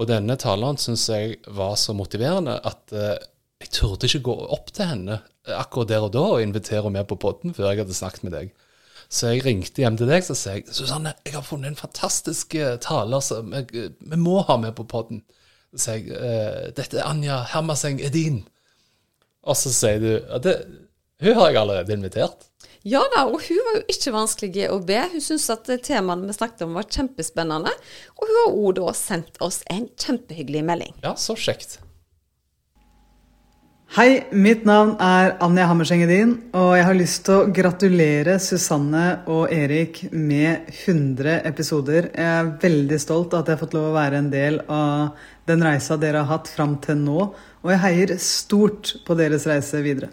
Og 0.00 0.08
denne 0.08 0.38
taleren 0.40 0.80
syns 0.80 1.04
jeg 1.10 1.36
var 1.52 1.76
så 1.80 1.94
motiverende 1.96 2.56
at 2.64 2.94
eh, 2.96 3.18
jeg 3.62 3.74
turte 3.76 4.08
ikke 4.08 4.26
gå 4.30 4.38
opp 4.56 4.72
til 4.74 4.88
henne 4.88 5.20
akkurat 5.52 5.90
der 5.90 6.06
og 6.06 6.12
da 6.14 6.22
og 6.36 6.42
invitere 6.42 6.84
henne 6.86 7.00
med 7.00 7.08
på 7.10 7.18
podden 7.20 7.54
før 7.54 7.70
jeg 7.70 7.82
hadde 7.82 7.98
snakket 7.98 8.24
med 8.26 8.34
deg. 8.38 8.54
Så 9.12 9.28
jeg 9.28 9.44
ringte 9.44 9.82
hjem 9.82 9.98
til 10.00 10.08
deg 10.08 10.24
så 10.24 10.34
sa 10.38 10.54
jeg, 10.56 10.70
Susanne, 10.72 11.12
jeg 11.26 11.34
har 11.36 11.44
funnet 11.44 11.74
en 11.74 11.76
fantastisk 11.76 12.54
eh, 12.56 12.78
taler 12.80 13.20
som 13.24 13.52
jeg, 13.52 13.90
vi 14.00 14.18
må 14.20 14.38
ha 14.48 14.56
med 14.60 14.72
på 14.78 14.86
podden. 14.88 15.20
Så 15.72 15.84
sier 15.84 15.98
jeg 16.00 16.16
eh, 16.16 16.70
dette 16.78 16.96
er 16.96 17.10
Anja 17.10 17.42
Hermaseng 17.52 18.00
Edin. 18.00 18.40
Og 19.44 19.58
så 19.58 19.72
sier 19.74 20.00
du 20.00 20.10
at 20.32 20.48
hun 21.22 21.36
har 21.38 21.52
jeg 21.52 21.60
allerede 21.60 21.94
invitert. 21.94 22.48
Ja 22.88 23.02
da, 23.12 23.26
og 23.28 23.44
hun 23.44 23.60
var 23.68 23.78
jo 23.78 23.84
ikke 23.92 24.14
vanskelig 24.14 24.66
å 24.72 24.80
be. 24.86 24.98
Hun 25.12 25.22
syntes 25.22 25.50
at 25.54 25.68
temaene 25.86 26.26
vi 26.26 26.34
snakket 26.34 26.64
om 26.66 26.74
var 26.80 26.88
kjempespennende. 26.88 27.76
Og 28.16 28.24
hun 28.26 28.38
har 28.40 28.56
òg 28.56 28.74
da 28.80 28.94
sendt 28.96 29.38
oss 29.44 29.60
en 29.70 29.86
kjempehyggelig 29.92 30.64
melding. 30.66 30.96
Ja, 31.04 31.14
så 31.20 31.36
kjekt. 31.38 31.78
Hei, 33.92 34.22
mitt 34.32 34.62
navn 34.64 34.94
er 35.04 35.34
Anja 35.44 35.66
Hammerseng 35.68 36.00
Edin, 36.06 36.30
og 36.56 36.70
jeg 36.78 36.84
har 36.88 36.96
lyst 36.96 37.26
til 37.26 37.34
å 37.42 37.48
gratulere 37.52 38.38
Susanne 38.40 39.02
og 39.28 39.52
Erik 39.52 39.98
med 40.16 40.70
100 40.70 41.34
episoder. 41.50 42.08
Jeg 42.14 42.38
er 42.38 42.48
veldig 42.62 42.98
stolt 43.02 43.36
at 43.36 43.50
jeg 43.50 43.58
har 43.58 43.60
fått 43.60 43.76
lov 43.76 43.90
å 43.90 43.98
være 43.98 44.22
en 44.22 44.32
del 44.32 44.56
av 44.72 45.20
den 45.44 45.66
reisa 45.68 46.00
dere 46.00 46.24
har 46.24 46.38
hatt 46.38 46.48
fram 46.48 46.78
til 46.80 47.02
nå, 47.02 47.28
og 47.60 47.74
jeg 47.74 47.82
heier 47.84 48.14
stort 48.16 48.94
på 49.04 49.18
deres 49.20 49.44
reise 49.52 49.84
videre. 49.84 50.08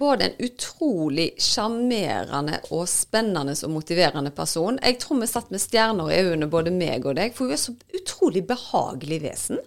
Både 0.00 0.30
en 0.30 0.40
utrolig 0.48 1.34
sjarmerende 1.36 2.62
og 2.70 2.88
spennende 2.88 3.60
og 3.60 3.76
motiverende 3.76 4.32
person. 4.32 4.80
Jeg 4.80 5.02
tror 5.04 5.20
vi 5.20 5.32
satt 5.36 5.52
med 5.52 5.60
stjerner 5.60 6.16
i 6.16 6.24
øynene, 6.24 6.48
både 6.48 6.72
meg 6.72 7.04
og 7.04 7.20
deg, 7.20 7.36
for 7.36 7.44
hun 7.44 7.60
er 7.60 7.66
så 7.68 7.76
utrolig 8.00 8.48
behagelig 8.48 9.26
vesen. 9.28 9.66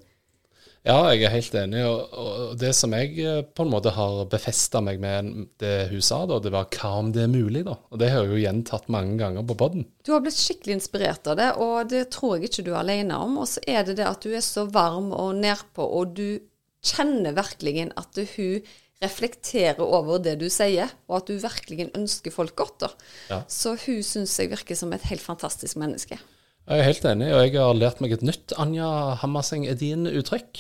Ja, 0.87 0.97
jeg 1.11 1.25
er 1.27 1.33
helt 1.33 1.55
enig. 1.59 1.81
Og, 1.85 2.13
og 2.15 2.53
det 2.59 2.71
som 2.77 2.93
jeg 2.95 3.15
eh, 3.19 3.41
på 3.43 3.65
en 3.65 3.71
måte 3.73 3.91
har 3.95 4.21
befesta 4.31 4.81
meg 4.83 5.01
med 5.03 5.31
det 5.61 5.89
hun 5.91 6.03
sa, 6.05 6.21
da, 6.29 6.39
det 6.43 6.53
var 6.55 6.69
hva 6.71 6.93
om 7.01 7.11
det 7.15 7.25
er 7.25 7.31
mulig, 7.31 7.65
da. 7.67 7.75
Og 7.91 7.99
det 7.99 8.11
har 8.13 8.23
jeg 8.23 8.31
jo 8.31 8.43
gjentatt 8.45 8.87
mange 8.93 9.17
ganger 9.19 9.45
på 9.49 9.57
poden. 9.59 9.87
Du 10.07 10.13
har 10.15 10.23
blitt 10.23 10.39
skikkelig 10.39 10.79
inspirert 10.79 11.27
av 11.27 11.39
det, 11.39 11.49
og 11.59 11.91
det 11.91 12.05
tror 12.15 12.37
jeg 12.37 12.49
ikke 12.49 12.67
du 12.69 12.73
er 12.73 12.81
alene 12.83 13.19
om. 13.19 13.39
Og 13.43 13.49
så 13.51 13.63
er 13.67 13.83
det 13.87 13.99
det 13.99 14.07
at 14.07 14.23
du 14.23 14.31
er 14.31 14.45
så 14.45 14.65
varm 14.71 15.11
og 15.15 15.35
nedpå, 15.41 15.83
og 15.83 16.15
du 16.19 16.39
kjenner 16.85 17.35
virkelig 17.35 17.89
at 17.99 18.23
hun 18.37 18.69
reflekterer 19.03 19.79
over 19.83 20.19
det 20.23 20.35
du 20.41 20.49
sier, 20.51 20.91
og 21.07 21.21
at 21.21 21.29
du 21.29 21.39
virkelig 21.39 21.87
ønsker 21.95 22.33
folk 22.35 22.55
godt. 22.59 22.81
da. 22.83 22.89
Ja. 23.29 23.43
Så 23.51 23.75
hun 23.85 24.03
syns 24.03 24.35
jeg 24.39 24.51
virker 24.51 24.79
som 24.79 24.91
et 24.95 25.07
helt 25.11 25.23
fantastisk 25.23 25.79
menneske. 25.79 26.19
Jeg 26.69 26.83
er 26.83 26.85
helt 26.85 27.05
enig, 27.09 27.27
og 27.33 27.39
jeg 27.41 27.53
har 27.57 27.71
lært 27.73 28.01
meg 28.03 28.11
et 28.13 28.21
nytt 28.21 28.53
Anja 28.61 28.87
Hammerseng 29.23 29.63
Edin-uttrykk. 29.65 30.59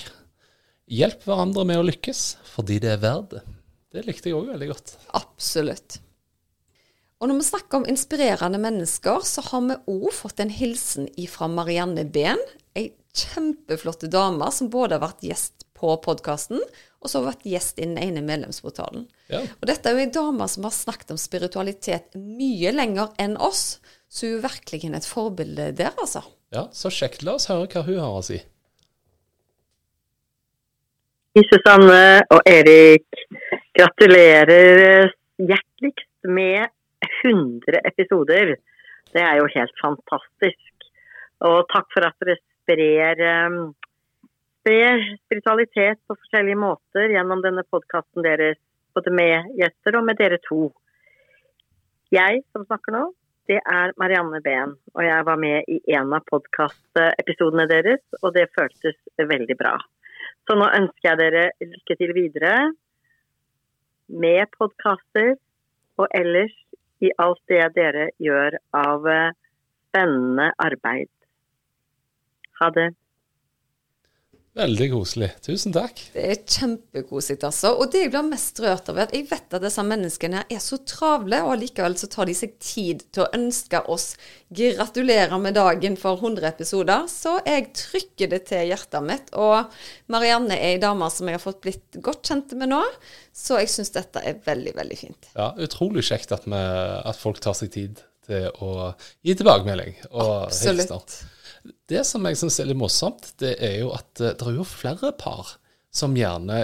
Hjelp 0.89 1.21
hverandre 1.27 1.67
med 1.69 1.77
å 1.77 1.83
lykkes, 1.85 2.21
fordi 2.49 2.79
det 2.81 2.95
er 2.95 3.03
verdt 3.03 3.35
det. 3.35 3.41
Det 3.93 4.01
likte 4.07 4.31
jeg 4.31 4.39
òg 4.39 4.47
veldig 4.49 4.69
godt. 4.71 4.95
Absolutt. 5.19 5.99
Og 7.21 7.29
når 7.29 7.37
vi 7.37 7.45
snakker 7.51 7.77
om 7.77 7.85
inspirerende 7.93 8.57
mennesker, 8.63 9.21
så 9.21 9.43
har 9.51 9.61
vi 9.67 9.77
òg 9.93 10.07
fått 10.17 10.41
en 10.41 10.49
hilsen 10.49 11.11
fra 11.29 11.45
Marianne 11.53 12.07
Behn. 12.09 12.41
Ei 12.73 12.87
kjempeflott 13.13 14.07
dame 14.09 14.49
som 14.55 14.73
både 14.73 14.97
har 14.97 15.05
vært 15.05 15.21
gjest 15.29 15.67
på 15.77 15.93
podkasten, 16.01 16.57
og 16.99 17.05
så 17.05 17.21
har 17.21 17.35
vært 17.35 17.45
gjest 17.53 17.77
i 17.77 17.85
den 17.85 18.01
ene 18.01 18.25
medlemsportalen. 18.25 19.05
Ja. 19.29 19.43
Og 19.61 19.69
dette 19.69 19.85
er 19.85 19.93
jo 19.93 20.07
ei 20.07 20.09
dame 20.17 20.49
som 20.49 20.65
har 20.65 20.73
snakket 20.73 21.13
om 21.13 21.21
spiritualitet 21.21 22.17
mye 22.17 22.73
lenger 22.73 23.13
enn 23.21 23.37
oss, 23.37 23.77
så 24.09 24.25
hun 24.25 24.39
er 24.39 24.45
virkelig 24.47 24.89
et 24.97 25.07
forbilde 25.07 25.71
der, 25.77 25.93
altså. 26.01 26.23
Ja, 26.51 26.65
Så 26.73 26.89
kjekt. 26.89 27.21
La 27.23 27.35
oss 27.37 27.49
høre 27.49 27.67
hva 27.69 27.85
hun 27.85 27.99
har 28.01 28.15
å 28.17 28.25
si. 28.25 28.39
Susanne 31.49 32.25
og 32.33 32.41
Erik, 32.49 33.05
gratulerer 33.77 35.11
hjerteligst 35.39 36.27
med 36.27 36.65
100 37.23 37.79
episoder. 37.85 38.55
Det 39.13 39.21
er 39.21 39.37
jo 39.39 39.45
helt 39.53 39.75
fantastisk. 39.79 40.89
Og 41.45 41.61
takk 41.71 41.87
for 41.93 42.09
at 42.09 42.17
dere 42.19 42.35
sprer, 42.41 43.21
um, 43.45 43.61
sprer 44.59 45.05
spiritualitet 45.21 46.01
på 46.09 46.17
forskjellige 46.17 46.59
måter 46.59 47.13
gjennom 47.13 47.45
denne 47.45 47.63
podkasten 47.71 48.25
deres, 48.25 48.59
både 48.97 49.13
med 49.15 49.53
gjester 49.61 50.01
og 50.01 50.09
med 50.09 50.19
dere 50.19 50.41
to. 50.49 50.73
Jeg 52.11 52.43
som 52.51 52.65
snakker 52.65 52.97
nå, 52.97 53.05
det 53.49 53.57
er 53.65 53.95
Marianne 53.97 54.41
Behn, 54.45 54.75
og 54.93 55.01
jeg 55.05 55.25
var 55.25 55.39
med 55.41 55.69
i 55.73 55.79
en 55.97 56.13
av 56.13 56.25
podkastepisodene 56.29 57.65
deres, 57.71 58.03
og 58.21 58.35
det 58.35 58.51
føltes 58.53 58.97
veldig 59.17 59.57
bra. 59.57 59.73
Så 60.45 60.57
nå 60.57 60.67
ønsker 60.77 61.09
jeg 61.11 61.19
dere 61.19 61.43
lykke 61.63 61.97
til 61.97 62.13
videre 62.13 62.53
med 64.09 64.49
podkaster 64.57 65.35
og 65.99 66.07
ellers 66.15 66.55
i 67.01 67.11
alt 67.21 67.41
det 67.49 67.63
dere 67.75 68.09
gjør 68.21 68.57
av 68.75 69.07
eh, 69.09 69.35
spennende 69.89 70.49
arbeid. 70.61 71.09
Ha 72.61 72.69
det. 72.75 72.89
Veldig 74.59 74.87
koselig. 74.91 75.29
Tusen 75.45 75.71
takk. 75.71 76.01
Det 76.11 76.23
er 76.33 76.39
kjempekoselig, 76.43 77.39
altså. 77.47 77.71
Og 77.79 77.91
det 77.93 78.01
jeg 78.03 78.11
blir 78.11 78.25
mest 78.27 78.59
rørt 78.59 78.89
av, 78.91 78.97
er 78.99 79.07
at 79.07 79.13
jeg 79.15 79.27
vet 79.29 79.55
at 79.55 79.63
disse 79.63 79.85
menneskene 79.87 80.41
er 80.51 80.59
så 80.63 80.81
travle, 80.83 81.39
og 81.45 81.53
allikevel 81.53 81.95
så 81.99 82.09
tar 82.11 82.27
de 82.27 82.35
seg 82.35 82.57
tid 82.63 83.05
til 83.15 83.23
å 83.23 83.29
ønske 83.37 83.81
oss 83.93 84.09
gratulerer 84.51 85.39
med 85.39 85.55
dagen 85.55 85.95
for 86.01 86.19
100 86.19 86.49
episoder. 86.51 87.07
Så 87.11 87.37
jeg 87.47 87.69
trykker 87.77 88.33
det 88.33 88.41
til 88.51 88.67
hjertet 88.73 89.07
mitt. 89.07 89.31
Og 89.39 89.71
Marianne 90.11 90.57
er 90.57 90.75
ei 90.75 90.83
dame 90.83 91.07
som 91.13 91.31
jeg 91.31 91.39
har 91.39 91.45
fått 91.45 91.63
blitt 91.63 92.01
godt 92.03 92.27
kjent 92.27 92.53
med 92.59 92.73
nå, 92.73 92.83
så 93.31 93.61
jeg 93.63 93.71
syns 93.71 93.95
dette 93.95 94.23
er 94.27 94.43
veldig, 94.43 94.75
veldig 94.75 94.99
fint. 94.99 95.31
Ja, 95.37 95.53
Utrolig 95.55 96.03
kjekt 96.09 96.35
at, 96.35 96.47
vi, 96.49 96.59
at 96.59 97.19
folk 97.19 97.39
tar 97.43 97.55
seg 97.55 97.71
tid 97.77 98.03
til 98.27 98.51
å 98.61 98.91
gi 99.25 99.39
tilbakemelding 99.39 99.95
og 100.11 100.49
Absolutt. 100.49 100.89
hilsener. 100.89 101.35
Det 101.89 102.03
som 102.07 102.25
jeg 102.25 102.39
syns 102.39 102.59
er 102.59 102.69
litt 102.69 102.79
morsomt, 102.79 103.31
det 103.41 103.55
er 103.63 103.79
jo 103.83 103.93
at 103.95 104.21
eh, 104.21 104.35
det 104.37 104.47
er 104.47 104.59
jo 104.59 104.67
flere 104.67 105.13
par 105.17 105.55
som 105.93 106.15
gjerne 106.17 106.63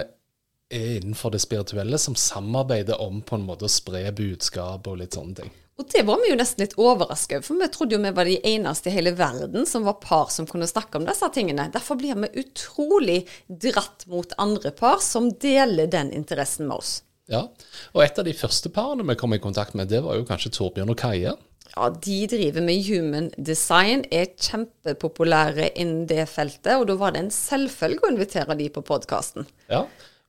er 0.70 0.96
innenfor 0.98 1.30
det 1.34 1.42
spirituelle, 1.44 1.98
som 1.98 2.14
samarbeider 2.18 3.00
om 3.02 3.20
på 3.22 3.38
en 3.38 3.46
måte 3.46 3.66
å 3.66 3.70
spre 3.70 4.02
budskap 4.16 4.86
og 4.90 4.98
litt 5.02 5.14
sånne 5.18 5.42
ting. 5.42 5.54
Og 5.76 5.84
det 5.92 6.06
var 6.08 6.22
vi 6.22 6.30
jo 6.30 6.38
nesten 6.38 6.62
litt 6.64 6.74
overraska 6.80 7.36
over, 7.36 7.44
for 7.44 7.60
vi 7.60 7.68
trodde 7.68 7.96
jo 7.96 8.00
vi 8.00 8.12
var 8.16 8.28
de 8.28 8.38
eneste 8.48 8.88
i 8.88 8.94
hele 8.94 9.12
verden 9.16 9.66
som 9.68 9.84
var 9.84 9.98
par 10.00 10.30
som 10.32 10.48
kunne 10.48 10.68
snakke 10.68 10.96
om 10.96 11.04
disse 11.04 11.28
tingene. 11.34 11.68
Derfor 11.72 12.00
blir 12.00 12.16
vi 12.22 12.46
utrolig 12.46 13.18
dratt 13.46 14.06
mot 14.08 14.32
andre 14.40 14.72
par 14.72 15.02
som 15.04 15.28
deler 15.42 15.90
den 15.92 16.14
interessen 16.16 16.70
med 16.70 16.80
oss. 16.80 17.02
Ja, 17.30 17.48
Og 17.94 18.04
et 18.04 18.18
av 18.20 18.26
de 18.26 18.34
første 18.38 18.70
parene 18.70 19.06
vi 19.08 19.16
kom 19.18 19.34
i 19.34 19.42
kontakt 19.42 19.74
med, 19.74 19.88
det 19.90 20.02
var 20.04 20.14
jo 20.18 20.26
kanskje 20.28 20.52
Torbjørn 20.54 20.92
og 20.92 20.98
Kaja. 21.00 21.32
Ja, 21.76 21.88
de 21.90 22.18
driver 22.30 22.62
med 22.64 22.84
human 22.86 23.30
design, 23.36 24.04
er 24.14 24.30
kjempepopulære 24.38 25.72
innen 25.74 26.06
det 26.08 26.28
feltet, 26.30 26.76
og 26.78 26.86
da 26.88 26.94
var 27.00 27.16
det 27.16 27.24
en 27.24 27.32
selvfølge 27.34 28.06
å 28.06 28.12
invitere 28.14 28.56
de 28.58 28.68
på 28.72 28.84
podkasten. 28.86 29.48
Ja, 29.72 29.82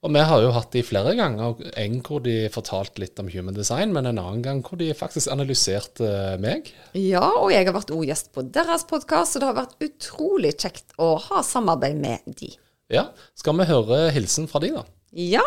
og 0.05 0.13
vi 0.13 0.23
har 0.29 0.41
jo 0.43 0.49
hatt 0.53 0.73
de 0.75 0.83
flere 0.85 1.13
ganger. 1.17 1.55
En 1.79 2.01
hvor 2.05 2.21
de 2.25 2.35
fortalte 2.53 3.01
litt 3.01 3.17
om 3.21 3.29
human 3.33 3.55
design, 3.57 3.93
men 3.95 4.09
en 4.09 4.19
annen 4.21 4.43
gang 4.45 4.59
hvor 4.65 4.81
de 4.81 4.91
faktisk 4.97 5.31
analyserte 5.33 6.09
meg. 6.41 6.69
Ja, 6.97 7.25
og 7.39 7.49
jeg 7.53 7.65
har 7.69 7.77
vært 7.77 7.93
òg 7.93 8.05
gjest 8.09 8.33
på 8.35 8.45
deres 8.45 8.85
podkast, 8.89 9.33
så 9.35 9.41
det 9.41 9.49
har 9.49 9.57
vært 9.57 9.77
utrolig 9.85 10.53
kjekt 10.57 10.97
å 11.01 11.15
ha 11.29 11.41
samarbeid 11.45 11.97
med 12.01 12.37
de. 12.41 12.53
Ja, 12.93 13.09
Skal 13.35 13.57
vi 13.59 13.67
høre 13.67 14.07
hilsen 14.15 14.47
fra 14.49 14.61
de, 14.63 14.73
da? 14.77 14.85
Ja. 15.17 15.45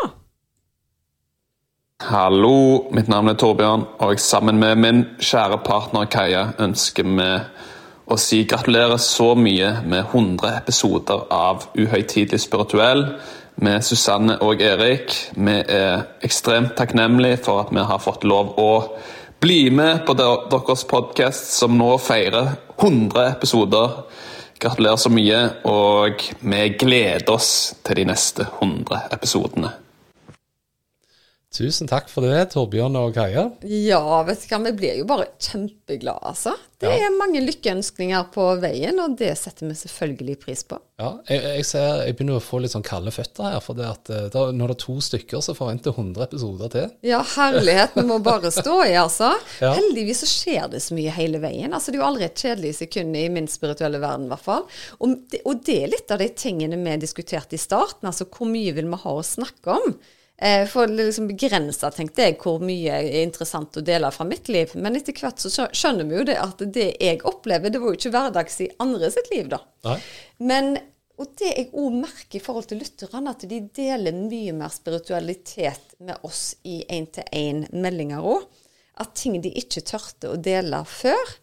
Hallo, 2.00 2.88
mitt 2.96 3.10
navn 3.12 3.28
er 3.28 3.34
Torbjørn, 3.36 3.82
og 4.00 4.14
jeg 4.14 4.22
sammen 4.24 4.56
med 4.56 4.78
min 4.80 5.00
kjære 5.20 5.58
partner 5.66 6.06
Kaja 6.08 6.46
ønsker 6.64 7.04
vi 7.04 7.26
å 8.08 8.16
si 8.16 8.38
gratulerer 8.48 8.96
så 9.04 9.34
mye 9.36 9.74
med 9.84 10.06
100 10.06 10.54
episoder 10.62 11.26
av 11.28 11.66
Uhøytidelig 11.76 12.40
spirituell 12.46 13.04
med 13.60 13.84
Susanne 13.84 14.38
og 14.40 14.64
Erik. 14.64 15.12
Vi 15.36 15.58
er 15.60 16.06
ekstremt 16.24 16.72
takknemlige 16.80 17.42
for 17.44 17.66
at 17.66 17.74
vi 17.76 17.84
har 17.92 18.00
fått 18.00 18.24
lov 18.24 18.56
å 18.56 18.70
bli 19.44 19.68
med 19.68 20.00
på 20.08 20.16
deres 20.16 20.86
podkast, 20.88 21.52
som 21.60 21.76
nå 21.76 21.90
feirer 22.00 22.54
100 22.78 23.28
episoder. 23.28 24.00
Gratulerer 24.56 25.04
så 25.04 25.12
mye, 25.12 25.44
og 25.68 26.24
vi 26.40 26.66
gleder 26.80 27.36
oss 27.36 27.52
til 27.84 28.00
de 28.00 28.08
neste 28.08 28.48
100 28.48 29.04
episodene. 29.12 29.76
Tusen 31.50 31.88
takk 31.90 32.06
for 32.06 32.22
det, 32.22 32.52
Torbjørn 32.52 32.94
og 32.94 33.08
Kaja. 33.16 33.48
Ja, 33.66 33.98
vet 34.22 34.44
du 34.44 34.52
hva, 34.52 34.58
vi 34.68 34.70
blir 34.78 35.00
jo 35.00 35.06
bare 35.10 35.24
kjempeglade, 35.42 36.22
altså. 36.30 36.52
Det 36.78 36.86
Ja. 36.88 37.08
er 37.08 37.16
mange 37.18 37.40
lykkeønskninger 37.42 38.28
på 38.32 38.44
veien, 38.62 39.00
og 39.02 39.16
det 39.18 39.32
setter 39.36 39.66
vi 39.66 39.74
selvfølgelig 39.74 40.36
pris 40.44 40.62
på. 40.62 40.78
Ja, 41.00 41.10
jeg, 41.28 41.42
jeg 41.42 41.64
ser 41.66 42.04
jeg 42.06 42.14
begynner 42.16 42.38
å 42.38 42.44
få 42.44 42.60
litt 42.62 42.70
sånn 42.70 42.84
kalde 42.86 43.10
føtter 43.10 43.50
her. 43.50 43.58
For 43.66 43.74
det 43.74 43.84
at 43.88 44.10
eh, 44.14 44.28
da, 44.30 44.44
når 44.54 44.70
det 44.70 44.76
er 44.76 44.84
to 44.84 44.94
stykker, 45.02 45.42
så 45.42 45.56
forventer 45.58 45.90
jeg 45.90 45.98
100 45.98 46.22
episoder 46.28 46.70
til. 46.76 46.86
Ja, 47.10 47.18
herlighet. 47.34 47.98
Vi 47.98 48.06
må 48.06 48.20
bare 48.22 48.52
stå 48.60 48.76
i, 48.86 48.94
altså. 49.00 49.32
Ja. 49.60 49.72
Heldigvis 49.74 50.22
så 50.22 50.30
skjer 50.30 50.70
det 50.70 50.80
så 50.86 50.94
mye 50.94 51.10
hele 51.18 51.42
veien. 51.42 51.74
Altså, 51.74 51.90
Det 51.90 51.98
er 51.98 52.04
jo 52.04 52.08
aldri 52.12 52.28
et 52.30 52.38
kjedelig 52.46 52.76
sekund 52.78 53.16
i 53.18 53.26
min 53.28 53.50
spirituelle 53.50 53.98
verden, 54.00 54.30
i 54.30 54.32
hvert 54.36 54.46
fall. 54.46 54.64
Og 55.02 55.18
det, 55.34 55.42
og 55.50 55.66
det 55.66 55.80
er 55.82 55.92
litt 55.98 56.14
av 56.14 56.22
de 56.22 56.30
tingene 56.30 56.78
vi 56.78 56.96
diskuterte 57.02 57.58
i 57.58 57.60
starten. 57.60 58.06
Altså, 58.06 58.30
hvor 58.30 58.46
mye 58.48 58.70
vil 58.78 58.86
vi 58.88 59.02
ha 59.02 59.18
å 59.18 59.26
snakke 59.26 59.76
om? 59.82 59.98
Eh, 60.40 60.62
for 60.68 60.88
å 60.88 60.96
liksom 60.96 61.26
begrensa, 61.29 61.90
tenkte 61.92 62.24
jeg, 62.24 62.38
hvor 62.40 62.62
mye 62.64 62.94
er 62.96 63.24
interessant 63.26 63.76
å 63.76 63.85
dele 63.85 64.09
fra 64.14 64.24
mitt 64.24 64.48
liv. 64.48 64.72
Men 64.81 64.96
etter 64.96 65.16
hvert 65.20 65.42
så 65.42 65.66
skjønner 65.68 66.09
vi 66.09 66.16
jo 66.16 66.29
det 66.31 66.38
at 66.40 66.64
det 66.72 66.94
jeg 66.96 67.20
opplever, 67.29 67.72
det 67.72 67.83
var 67.83 67.92
jo 67.92 67.98
ikke 67.98 68.14
hverdags 68.14 68.57
i 68.64 68.70
andre 68.81 69.12
sitt 69.12 69.29
liv, 69.35 69.50
da. 69.53 69.61
Nei. 69.85 69.98
Men 70.48 70.72
og 71.20 71.35
det 71.37 71.50
jeg 71.50 71.68
òg 71.76 71.96
merker 72.00 72.38
i 72.38 72.40
forhold 72.40 72.70
til 72.70 72.81
lytterne, 72.81 73.35
at 73.35 73.44
de 73.44 73.59
deler 73.76 74.16
mye 74.16 74.55
mer 74.57 74.72
spiritualitet 74.72 75.98
med 76.00 76.24
oss 76.24 76.55
i 76.64 76.79
én-til-én-meldinger 76.88 78.24
òg. 78.24 78.46
At 79.05 79.12
ting 79.20 79.37
de 79.44 79.53
ikke 79.61 79.85
tørte 79.85 80.33
å 80.33 80.38
dele 80.40 80.81
før, 80.88 81.35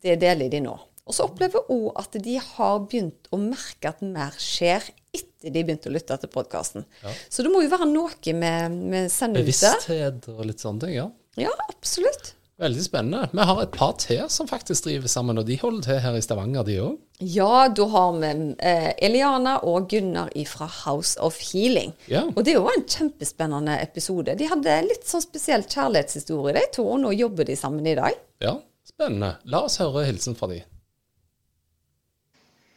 det 0.00 0.16
deler 0.24 0.48
de 0.52 0.62
nå. 0.64 0.72
Og 1.06 1.14
så 1.14 1.26
opplever 1.28 1.60
jeg 1.60 1.70
òg 1.70 2.00
at 2.02 2.16
de 2.24 2.38
har 2.42 2.78
begynt 2.82 3.28
å 3.30 3.38
merke 3.38 3.92
at 3.92 4.00
mer 4.02 4.34
skjer 4.42 4.88
etter 5.14 5.52
de 5.54 5.62
begynte 5.62 5.90
å 5.90 5.94
lytte 5.94 6.16
til 6.18 6.32
podkasten. 6.32 6.86
Så 7.30 7.44
det 7.46 7.52
må 7.52 7.62
jo 7.62 7.70
være 7.70 7.86
noe 7.88 8.34
med, 8.34 8.80
med 8.90 9.12
sende 9.14 9.38
ut. 9.38 9.46
Bevissthet 9.46 10.26
og 10.32 10.42
litt 10.48 10.64
sånne 10.64 10.82
ting, 10.82 10.96
ja. 10.98 11.06
Ja, 11.38 11.52
absolutt. 11.70 12.32
Veldig 12.58 12.82
spennende. 12.82 13.28
Vi 13.36 13.44
har 13.44 13.58
et 13.60 13.74
par 13.76 13.92
til 14.00 14.22
som 14.32 14.48
faktisk 14.48 14.86
driver 14.86 15.10
sammen, 15.12 15.36
og 15.36 15.44
de 15.44 15.58
holder 15.60 15.82
til 15.84 15.98
her 16.00 16.14
i 16.16 16.22
Stavanger, 16.24 16.64
de 16.64 16.78
òg. 16.80 16.94
Ja, 17.20 17.66
da 17.68 17.86
har 17.92 18.14
vi 18.16 18.30
eh, 18.64 18.88
Eliana 19.04 19.58
og 19.68 19.90
Gunnar 19.92 20.32
fra 20.48 20.68
House 20.82 21.20
of 21.20 21.36
Healing. 21.50 21.92
Ja. 22.08 22.24
Og 22.32 22.42
det 22.48 22.56
var 22.56 22.72
en 22.72 22.86
kjempespennende 22.88 23.76
episode. 23.84 24.34
De 24.40 24.48
hadde 24.48 24.78
litt 24.88 25.04
sånn 25.08 25.24
spesiell 25.24 25.66
kjærlighetshistorie, 25.68 26.56
de 26.56 26.64
to, 26.78 26.86
og 26.88 27.04
nå 27.04 27.12
jobber 27.16 27.44
de 27.44 27.58
sammen 27.60 27.86
i 27.86 27.94
dag. 27.98 28.16
Ja, 28.40 28.56
spennende. 28.88 29.36
La 29.52 29.66
oss 29.68 29.76
høre 29.84 30.06
hilsen 30.08 30.38
fra 30.38 30.48
de. 30.48 30.62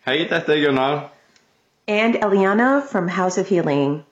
Hei, 0.09 0.25
dette 0.25 0.53
er 0.53 0.65
Gunnar. 0.65 1.11
And 1.87 2.15
Eliana 2.15 2.81
from 2.91 3.07
House 3.07 3.41
of 3.41 3.49
Healing. 3.49 4.05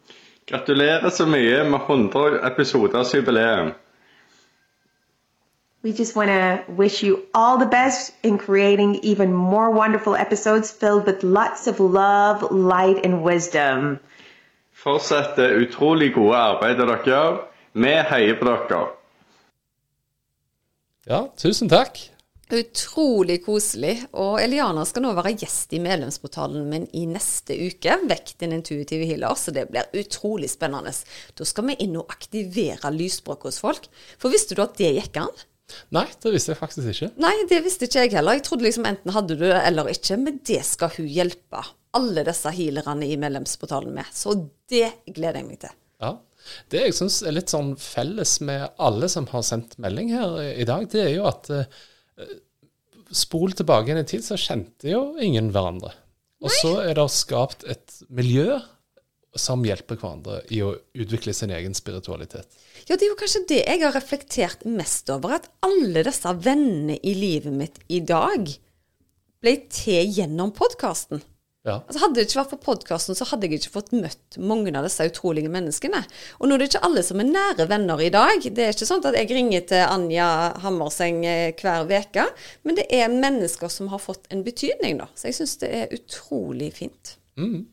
Gratulerer 0.48 1.10
så 1.10 1.26
mye 1.26 1.64
med 1.64 1.80
100 1.80 2.52
episoders 2.52 3.14
jubileum. 3.14 3.72
We 5.84 5.92
just 6.00 6.16
want 6.16 6.30
to 6.30 6.74
wish 6.74 7.04
you 7.04 7.18
all 7.34 7.58
the 7.58 7.70
best 7.72 8.14
in 8.24 8.38
creating 8.38 9.00
even 9.04 9.34
more 9.34 9.72
wonderful 9.72 10.16
episodes 10.16 10.72
filled 10.80 11.08
with 11.08 11.24
lots 11.24 11.68
of 11.68 11.80
love, 11.80 12.52
light, 12.52 13.06
and 13.06 13.24
wisdom. 13.24 13.98
Fortsett 14.74 15.36
det 15.36 15.50
utrolig 15.50 16.14
gode 16.14 16.36
arbeidet 16.38 16.88
dere 16.88 17.00
gjør. 17.06 17.42
Vi 17.74 17.96
heier 18.10 18.40
på 18.40 18.46
dere. 18.46 18.86
Ja, 21.10 21.24
tusen 21.38 21.70
takk. 21.70 22.17
Utrolig 22.54 23.42
koselig. 23.44 23.96
Og 24.16 24.38
Eliana 24.40 24.86
skal 24.88 25.04
nå 25.04 25.12
være 25.18 25.34
gjest 25.42 25.74
i 25.76 25.82
medlemsportalen 25.84 26.68
min 26.72 26.88
i 26.96 27.04
neste 27.10 27.58
uke. 27.60 27.98
Vekk 28.08 28.34
din 28.40 28.56
intuitive 28.56 29.08
healer. 29.10 29.36
Så 29.36 29.52
det 29.56 29.68
blir 29.72 29.90
utrolig 30.00 30.50
spennende. 30.54 30.94
Da 31.36 31.48
skal 31.48 31.68
vi 31.72 31.78
inn 31.84 31.98
og 32.00 32.14
aktivere 32.14 32.94
lysspråk 32.96 33.50
hos 33.50 33.60
folk. 33.64 33.90
For 34.22 34.32
visste 34.34 34.56
du 34.56 34.64
at 34.64 34.78
det 34.80 34.94
gikk 34.96 35.20
an? 35.26 35.34
Nei, 35.92 36.06
det 36.24 36.32
visste 36.32 36.54
jeg 36.54 36.62
faktisk 36.62 36.94
ikke. 36.94 37.10
Nei, 37.20 37.34
det 37.50 37.60
visste 37.66 37.90
ikke 37.90 38.06
jeg 38.06 38.14
heller. 38.16 38.38
Jeg 38.38 38.46
trodde 38.48 38.68
liksom 38.68 38.88
enten 38.88 39.12
hadde 39.16 39.36
du 39.36 39.44
det 39.44 39.60
eller 39.66 39.92
ikke. 39.92 40.20
Men 40.22 40.40
det 40.48 40.62
skal 40.70 40.94
hun 40.96 41.10
hjelpe 41.12 41.66
alle 41.98 42.24
disse 42.28 42.54
healerne 42.56 43.10
i 43.10 43.20
medlemsportalen 43.20 43.92
med. 43.98 44.08
Så 44.16 44.38
det 44.72 44.94
gleder 45.10 45.42
jeg 45.42 45.50
meg 45.50 45.60
til. 45.66 45.76
Ja. 46.04 46.16
Det 46.72 46.86
jeg 46.86 46.96
syns 46.96 47.20
er 47.28 47.36
litt 47.36 47.52
sånn 47.52 47.74
felles 47.82 48.38
med 48.46 48.70
alle 48.80 49.10
som 49.12 49.28
har 49.34 49.44
sendt 49.44 49.76
melding 49.84 50.14
her 50.16 50.38
i 50.48 50.64
dag, 50.70 50.86
det 50.94 51.02
er 51.04 51.14
jo 51.18 51.26
at 51.28 51.50
eh, 51.52 51.68
spol 53.14 53.54
tilbake 53.56 53.92
igjen 53.92 54.02
i 54.02 54.08
tid, 54.08 54.26
så 54.26 54.38
kjente 54.40 54.92
jo 54.92 55.02
ingen 55.24 55.52
hverandre. 55.56 55.94
Og 56.44 56.54
så 56.54 56.74
er 56.84 56.98
det 56.98 57.08
skapt 57.14 57.66
et 57.70 58.02
miljø 58.14 58.60
som 59.38 59.64
hjelper 59.66 60.00
hverandre 60.00 60.40
i 60.54 60.62
å 60.66 60.74
utvikle 60.98 61.34
sin 61.36 61.52
egen 61.54 61.76
spiritualitet. 61.78 62.50
Ja, 62.88 62.96
det 62.96 63.06
er 63.06 63.12
jo 63.12 63.20
kanskje 63.20 63.46
det 63.50 63.60
jeg 63.64 63.84
har 63.84 63.94
reflektert 63.96 64.66
mest 64.70 65.10
over. 65.14 65.38
At 65.38 65.50
alle 65.66 66.04
disse 66.08 66.34
vennene 66.42 66.98
i 67.02 67.14
livet 67.18 67.54
mitt 67.54 67.82
i 67.94 68.02
dag 68.02 68.50
ble 69.44 69.54
til 69.74 70.14
gjennom 70.18 70.54
podkasten. 70.58 71.22
Ja. 71.68 71.82
Altså 71.84 72.00
Hadde 72.00 72.16
det 72.16 72.26
ikke 72.30 72.40
vært 72.40 72.52
for 72.54 72.64
podkasten, 72.64 73.18
så 73.18 73.28
hadde 73.28 73.48
jeg 73.50 73.60
ikke 73.60 73.74
fått 73.74 73.94
møtt 73.96 74.38
mange 74.40 74.72
av 74.72 74.88
disse 74.88 75.04
utrolige 75.10 75.52
menneskene. 75.52 76.00
Og 76.40 76.48
nå 76.48 76.56
er 76.56 76.64
det 76.64 76.70
ikke 76.72 76.84
alle 76.88 77.04
som 77.04 77.20
er 77.20 77.30
nære 77.30 77.68
venner 77.68 78.04
i 78.04 78.12
dag. 78.14 78.44
Det 78.48 78.64
er 78.64 78.76
ikke 78.76 78.88
sånn 78.88 79.04
at 79.04 79.18
jeg 79.20 79.32
ringer 79.36 79.66
til 79.68 79.84
Anja 79.84 80.30
Hammerseng 80.64 81.24
eh, 81.28 81.52
hver 81.60 81.88
uke, 81.92 82.28
men 82.64 82.80
det 82.80 82.88
er 82.94 83.12
mennesker 83.12 83.72
som 83.74 83.92
har 83.92 84.04
fått 84.04 84.30
en 84.32 84.46
betydning, 84.48 85.02
da. 85.02 85.10
Så 85.18 85.28
jeg 85.30 85.42
syns 85.42 85.58
det 85.64 85.74
er 85.76 85.98
utrolig 85.98 86.72
fint. 86.80 87.18
Mm. 87.38 87.66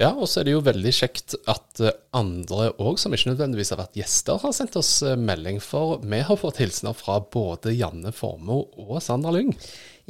Ja, 0.00 0.08
og 0.16 0.24
så 0.30 0.40
er 0.40 0.48
det 0.48 0.54
jo 0.54 0.64
veldig 0.64 0.92
kjekt 0.96 1.34
at 1.50 1.80
eh, 1.84 1.94
andre 2.16 2.70
òg, 2.80 2.96
som 2.98 3.12
ikke 3.14 3.34
nødvendigvis 3.34 3.74
har 3.74 3.82
vært 3.82 3.98
gjester, 4.00 4.40
har 4.40 4.54
sendt 4.56 4.78
oss 4.80 4.90
eh, 5.04 5.18
melding. 5.20 5.60
For 5.62 6.00
vi 6.02 6.22
har 6.24 6.40
fått 6.40 6.62
hilsener 6.62 6.96
fra 6.96 7.20
både 7.22 7.74
Janne 7.76 8.10
Formoe 8.16 8.66
og 8.82 9.02
Sandra 9.04 9.34
Lyng. 9.36 9.52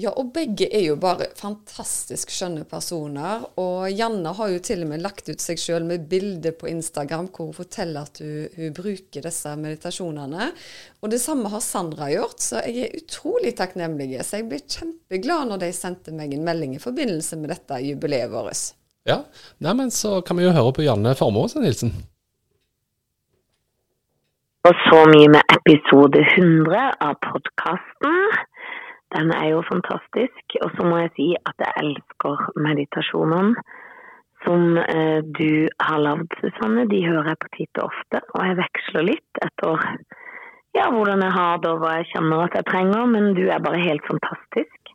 Ja, 0.00 0.08
og 0.16 0.30
begge 0.32 0.64
er 0.72 0.86
jo 0.86 0.94
bare 0.96 1.26
fantastisk 1.36 2.30
skjønne 2.32 2.64
personer. 2.68 3.42
Og 3.60 3.90
Janne 3.92 4.30
har 4.38 4.48
jo 4.48 4.60
til 4.64 4.86
og 4.86 4.88
med 4.88 5.02
lagt 5.04 5.26
ut 5.28 5.42
seg 5.42 5.60
sjøl 5.60 5.84
med 5.84 6.06
bilde 6.08 6.54
på 6.56 6.70
Instagram 6.70 7.28
hvor 7.28 7.50
hun 7.50 7.56
forteller 7.58 8.08
at 8.08 8.22
hun, 8.24 8.46
hun 8.56 8.72
bruker 8.76 9.26
disse 9.26 9.52
meditasjonene. 9.60 10.46
Og 11.04 11.12
det 11.12 11.20
samme 11.20 11.50
har 11.52 11.60
Sandra 11.64 12.08
gjort, 12.08 12.40
så 12.40 12.62
jeg 12.64 12.86
er 12.86 12.96
utrolig 13.02 13.52
takknemlig. 13.58 14.14
Så 14.24 14.40
jeg 14.40 14.48
ble 14.48 14.62
kjempeglad 14.64 15.50
når 15.50 15.66
de 15.66 15.72
sendte 15.76 16.14
meg 16.16 16.32
en 16.32 16.46
melding 16.46 16.78
i 16.78 16.80
forbindelse 16.82 17.36
med 17.42 17.52
dette 17.52 17.82
jubileet 17.84 18.32
vårt. 18.32 18.72
Ja, 19.04 19.24
Neimen, 19.60 19.90
så 19.92 20.22
kan 20.24 20.38
vi 20.38 20.46
jo 20.46 20.54
høre 20.56 20.72
på 20.72 20.86
Janne 20.86 21.12
Formoe 21.18 21.50
sin 21.52 21.66
hilsen. 21.66 21.92
Og 24.62 24.76
så 24.86 24.98
mye 25.10 25.28
med 25.34 25.54
episode 25.58 26.20
100 26.22 26.82
av 27.02 27.16
podkasten. 27.26 28.18
Den 29.12 29.32
er 29.36 29.48
jo 29.52 29.62
fantastisk. 29.68 30.58
Og 30.64 30.74
så 30.76 30.88
må 30.88 31.02
jeg 31.04 31.14
si 31.16 31.28
at 31.38 31.64
jeg 31.66 31.84
elsker 31.84 32.48
meditasjonene 32.68 33.64
som 34.42 34.78
eh, 34.78 35.20
du 35.38 35.68
har 35.78 36.00
lagd, 36.02 36.32
Susanne. 36.40 36.88
De 36.90 37.04
hører 37.06 37.32
jeg 37.32 37.40
på 37.44 37.50
og 37.78 37.84
ofte, 37.90 38.22
og 38.34 38.46
jeg 38.46 38.58
veksler 38.58 39.08
litt 39.12 39.42
etter 39.46 39.86
ja, 40.72 40.86
hvordan 40.88 41.20
jeg 41.20 41.34
har 41.36 41.58
det 41.60 41.68
og 41.68 41.82
hva 41.82 41.98
jeg 41.98 42.08
kjenner 42.14 42.46
at 42.46 42.54
jeg 42.56 42.68
trenger, 42.70 43.04
men 43.12 43.34
du 43.36 43.44
er 43.44 43.60
bare 43.64 43.82
helt 43.82 44.06
fantastisk. 44.08 44.92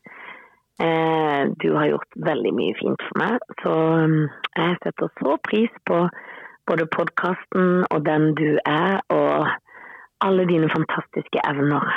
Eh, 0.82 1.44
du 1.62 1.70
har 1.76 1.92
gjort 1.92 2.18
veldig 2.26 2.54
mye 2.58 2.74
fint 2.82 3.06
for 3.08 3.22
meg, 3.22 3.46
så 3.62 3.76
um, 4.04 4.18
jeg 4.58 4.76
setter 4.84 5.14
så 5.22 5.38
pris 5.46 5.80
på 5.90 6.04
både 6.70 6.90
podkasten 6.94 7.86
og 7.88 8.04
den 8.06 8.34
du 8.38 8.60
er, 8.66 9.00
og 9.14 9.48
alle 10.26 10.46
dine 10.50 10.70
fantastiske 10.74 11.42
evner. 11.50 11.88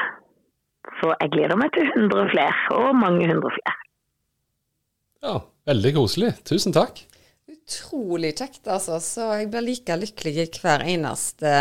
Så 1.01 1.15
jeg 1.15 1.33
gleder 1.33 1.57
meg 1.57 1.73
til 1.73 1.89
100 1.89 2.29
flere, 2.35 2.57
og 2.77 2.97
mange 3.01 3.29
hundre 3.31 3.53
flere. 3.57 3.77
Ja, 5.25 5.35
veldig 5.69 5.95
koselig. 5.97 6.35
Tusen 6.49 6.77
takk. 6.77 7.01
Utrolig 7.51 8.35
kjekt, 8.37 8.63
altså. 8.69 9.01
Så 9.01 9.33
jeg 9.41 9.51
blir 9.53 9.65
like 9.65 9.97
lykkelig 9.97 10.37
i 10.45 10.49
hver 10.61 10.85
eneste 10.85 11.53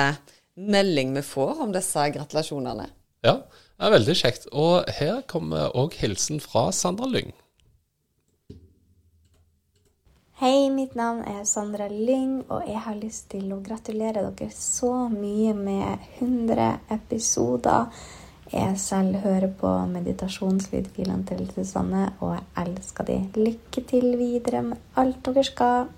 melding 0.59 1.15
vi 1.15 1.23
får 1.23 1.63
om 1.63 1.73
disse 1.75 2.03
gratulasjonene. 2.15 2.89
Ja, 3.23 3.39
det 3.79 3.87
er 3.87 3.95
veldig 3.95 4.15
kjekt. 4.21 4.49
Og 4.51 4.87
her 4.99 5.21
kommer 5.27 5.71
òg 5.77 5.95
hilsen 5.99 6.43
fra 6.43 6.69
Sandra 6.75 7.07
Lyng. 7.07 7.31
Hei, 10.39 10.69
mitt 10.71 10.93
navn 10.95 11.25
er 11.27 11.43
Sandra 11.43 11.89
Lyng, 11.91 12.45
og 12.47 12.63
jeg 12.63 12.79
har 12.85 12.95
lyst 12.95 13.25
til 13.33 13.49
å 13.51 13.59
gratulere 13.63 14.23
dere 14.23 14.53
så 14.55 15.09
mye 15.11 15.51
med 15.55 16.05
100 16.21 16.69
episoder. 16.95 17.91
Jeg 18.53 18.79
selv 18.81 19.15
hører 19.21 19.47
på 19.59 19.71
meditasjonslydfilene 19.91 21.25
til 21.29 21.51
Susanne, 21.53 22.07
og 22.19 22.33
jeg 22.33 22.65
elsker 22.65 23.05
de. 23.05 23.17
Lykke 23.35 23.83
til 23.91 24.17
videre 24.17 24.63
med 24.71 24.77
alt 24.97 25.21
dere 25.25 25.43
skal. 25.45 25.91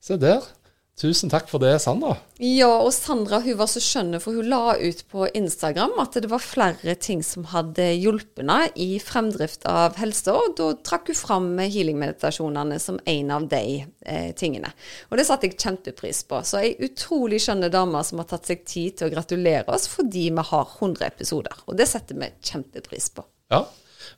Se 0.00 0.20
der. 0.20 0.46
Tusen 0.94 1.26
takk 1.26 1.48
for 1.50 1.58
det, 1.58 1.72
Sandra. 1.82 2.12
Ja, 2.38 2.68
og 2.78 2.92
Sandra 2.94 3.40
hun 3.42 3.56
var 3.58 3.66
så 3.66 3.80
skjønn, 3.82 4.14
for 4.22 4.36
hun 4.38 4.46
la 4.46 4.76
ut 4.78 5.00
på 5.10 5.26
Instagram 5.34 5.96
at 5.98 6.14
det 6.22 6.30
var 6.30 6.42
flere 6.42 6.94
ting 6.94 7.24
som 7.26 7.48
hadde 7.50 7.88
hjulpet 7.98 8.44
henne 8.44 8.68
i 8.78 9.00
fremdrift 9.02 9.66
av 9.66 9.98
helse, 9.98 10.30
og 10.30 10.54
da 10.60 10.70
trakk 10.86 11.10
hun 11.10 11.18
fram 11.18 11.50
healingmeditasjonene 11.58 12.78
som 12.78 13.02
en 13.10 13.34
av 13.34 13.48
de 13.50 13.64
eh, 13.82 14.30
tingene. 14.38 14.70
Og 15.10 15.18
det 15.18 15.26
satte 15.26 15.50
jeg 15.50 15.58
kjempepris 15.58 16.22
på. 16.30 16.44
Så 16.46 16.62
ei 16.62 16.76
utrolig 16.86 17.42
skjønne 17.42 17.72
dame 17.74 18.06
som 18.06 18.22
har 18.22 18.30
tatt 18.30 18.46
seg 18.52 18.62
tid 18.62 19.00
til 19.00 19.10
å 19.10 19.14
gratulere 19.16 19.74
oss 19.74 19.90
fordi 19.90 20.28
vi 20.30 20.50
har 20.54 20.76
100 20.78 21.08
episoder. 21.10 21.64
Og 21.66 21.74
det 21.80 21.90
setter 21.90 22.22
vi 22.22 22.30
kjempepris 22.38 23.10
på. 23.18 23.26
Ja, 23.50 23.64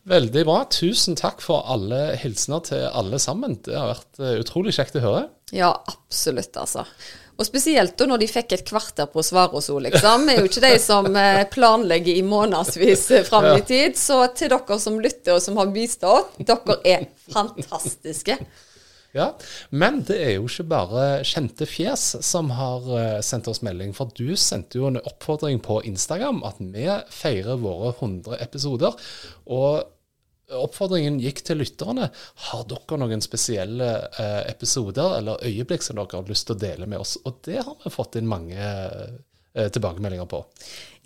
veldig 0.09 0.47
bra. 0.49 0.63
Tusen 0.73 1.19
takk 1.19 1.43
for 1.45 1.67
alle 1.73 2.17
hilsener 2.21 2.65
til 2.67 2.87
alle 2.89 3.21
sammen. 3.23 3.59
Det 3.65 3.77
har 3.77 3.95
vært 3.95 4.21
eh, 4.23 4.41
utrolig 4.43 4.75
kjekt 4.77 4.99
å 5.01 5.05
høre. 5.05 5.23
Ja, 5.55 5.71
absolutt, 5.93 6.57
altså. 6.59 6.87
Og 7.37 7.45
spesielt 7.45 7.99
da 8.01 8.07
når 8.09 8.23
de 8.23 8.29
fikk 8.31 8.55
et 8.57 8.65
kvarter 8.67 9.11
på 9.13 9.21
å 9.21 9.27
svare 9.27 9.59
oss, 9.59 9.69
liksom. 9.69 10.29
Er 10.33 10.41
jo 10.41 10.49
ikke 10.49 10.65
de 10.65 10.77
som 10.81 11.09
eh, 11.21 11.43
planlegger 11.53 12.17
i 12.17 12.25
månedsvis 12.25 13.11
eh, 13.13 13.27
fram 13.29 13.51
i 13.53 13.65
tid. 13.67 13.99
Så 14.01 14.23
til 14.37 14.55
dere 14.55 14.79
som 14.81 14.97
lytter 15.03 15.37
og 15.37 15.45
som 15.45 15.61
har 15.61 15.73
bistått, 15.75 16.39
dere 16.41 16.79
er 16.89 17.11
fantastiske. 17.33 18.39
Ja, 19.15 19.31
Men 19.71 20.03
det 20.09 20.17
er 20.23 20.33
jo 20.37 20.47
ikke 20.49 20.67
bare 20.71 21.05
kjente 21.27 21.69
fjes 21.69 22.05
som 22.27 22.51
har 22.57 22.87
eh, 22.99 23.19
sendt 23.25 23.49
oss 23.49 23.63
melding. 23.65 23.95
For 23.97 24.13
du 24.17 24.37
sendte 24.41 24.81
jo 24.81 24.91
en 24.91 25.01
oppfordring 25.01 25.61
på 25.65 25.81
Instagram 25.89 26.43
at 26.47 26.59
vi 26.61 26.89
feirer 27.13 27.61
våre 27.63 27.95
100 27.95 28.41
episoder. 28.45 28.97
Og 29.47 29.87
oppfordringen 30.55 31.19
gikk 31.23 31.43
til 31.47 31.61
lytterne. 31.63 32.11
Har 32.49 32.67
dere 32.71 33.01
noen 33.01 33.25
spesielle 33.25 33.89
eh, 34.21 34.43
episoder 34.51 35.19
eller 35.21 35.43
øyeblikk 35.47 35.87
som 35.87 35.99
dere 35.99 36.21
har 36.21 36.31
lyst 36.31 36.49
til 36.51 36.59
å 36.59 36.63
dele 36.67 36.91
med 36.91 37.03
oss? 37.03 37.17
Og 37.25 37.41
det 37.49 37.63
har 37.63 37.75
vi 37.83 37.93
fått 37.95 38.19
inn 38.21 38.31
mange 38.31 38.61
eh, 38.61 39.69
tilbakemeldinger 39.73 40.29
på. 40.31 40.45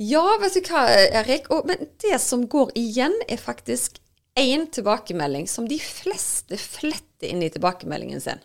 Ja, 0.00 0.24
vet 0.42 0.58
du 0.58 0.72
hva, 0.72 0.86
Erik. 1.22 1.50
Og, 1.54 1.66
men 1.68 1.90
det 2.02 2.20
som 2.24 2.46
går 2.50 2.74
igjen, 2.78 3.16
er 3.28 3.40
faktisk 3.40 4.00
én 4.40 4.66
tilbakemelding 4.72 5.48
som 5.48 5.68
de 5.68 5.78
fleste 5.82 6.58
fletter 6.60 7.30
inn 7.30 7.44
i 7.44 7.50
tilbakemeldingen 7.52 8.22
sin. 8.24 8.40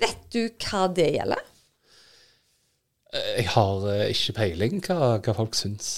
Vet 0.00 0.22
du 0.32 0.46
hva 0.64 0.86
det 0.94 1.10
gjelder? 1.16 1.42
Jeg 3.10 3.48
har 3.56 3.88
eh, 3.90 4.06
ikke 4.14 4.36
peiling 4.38 4.78
hva, 4.86 5.16
hva 5.18 5.34
folk 5.34 5.58
syns. 5.58 5.90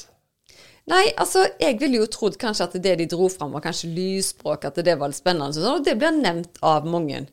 Nei, 0.91 1.05
altså, 1.21 1.45
jeg 1.63 1.77
ville 1.79 2.01
jo 2.01 2.09
trodd 2.11 2.39
kanskje 2.41 2.67
at 2.67 2.79
det 2.83 2.97
de 2.99 3.07
dro 3.11 3.29
fram, 3.31 3.53
var 3.55 3.63
kanskje 3.63 3.93
lysspråk, 3.93 4.65
at 4.67 4.81
det 4.83 4.97
var 4.99 5.13
litt 5.13 5.21
spennende, 5.21 5.61
og 5.61 5.79
og 5.79 5.85
det 5.87 5.95
blir 6.01 6.17
nevnt 6.17 6.59
av 6.67 6.89
mange. 6.89 7.27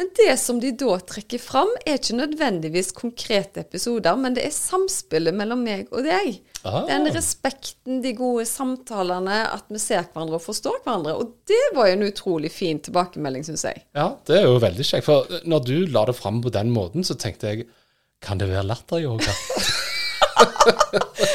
Men 0.00 0.08
det 0.16 0.36
som 0.40 0.56
de 0.60 0.70
da 0.80 0.94
trekker 1.04 1.42
fram, 1.44 1.68
er 1.84 1.98
ikke 1.98 2.14
nødvendigvis 2.16 2.88
konkrete 2.96 3.60
episoder, 3.60 4.16
men 4.16 4.32
det 4.32 4.46
er 4.48 4.54
samspillet 4.56 5.36
mellom 5.36 5.60
meg 5.60 5.90
og 5.92 6.06
deg. 6.08 6.38
Aha. 6.62 6.86
Den 6.88 7.04
respekten, 7.12 7.98
de 8.00 8.14
gode 8.16 8.46
samtalene, 8.48 9.42
at 9.52 9.68
vi 9.68 9.76
ser 9.82 10.06
hverandre 10.06 10.38
og 10.38 10.46
forstår 10.46 10.78
hverandre. 10.86 11.18
Og 11.20 11.34
det 11.52 11.60
var 11.76 11.90
jo 11.90 11.98
en 11.98 12.06
utrolig 12.06 12.48
fin 12.54 12.80
tilbakemelding, 12.80 13.44
syns 13.44 13.66
jeg. 13.68 13.84
Ja, 13.92 14.06
det 14.24 14.38
er 14.38 14.48
jo 14.48 14.56
veldig 14.64 14.88
kjekt. 14.88 15.04
For 15.10 15.28
når 15.44 15.68
du 15.68 15.76
la 15.92 16.06
det 16.08 16.16
fram 16.16 16.40
på 16.40 16.54
den 16.56 16.72
måten, 16.72 17.04
så 17.04 17.18
tenkte 17.20 17.52
jeg 17.52 17.68
kan 18.24 18.40
det 18.40 18.48
være 18.48 18.64
latteryoga? 18.72 19.36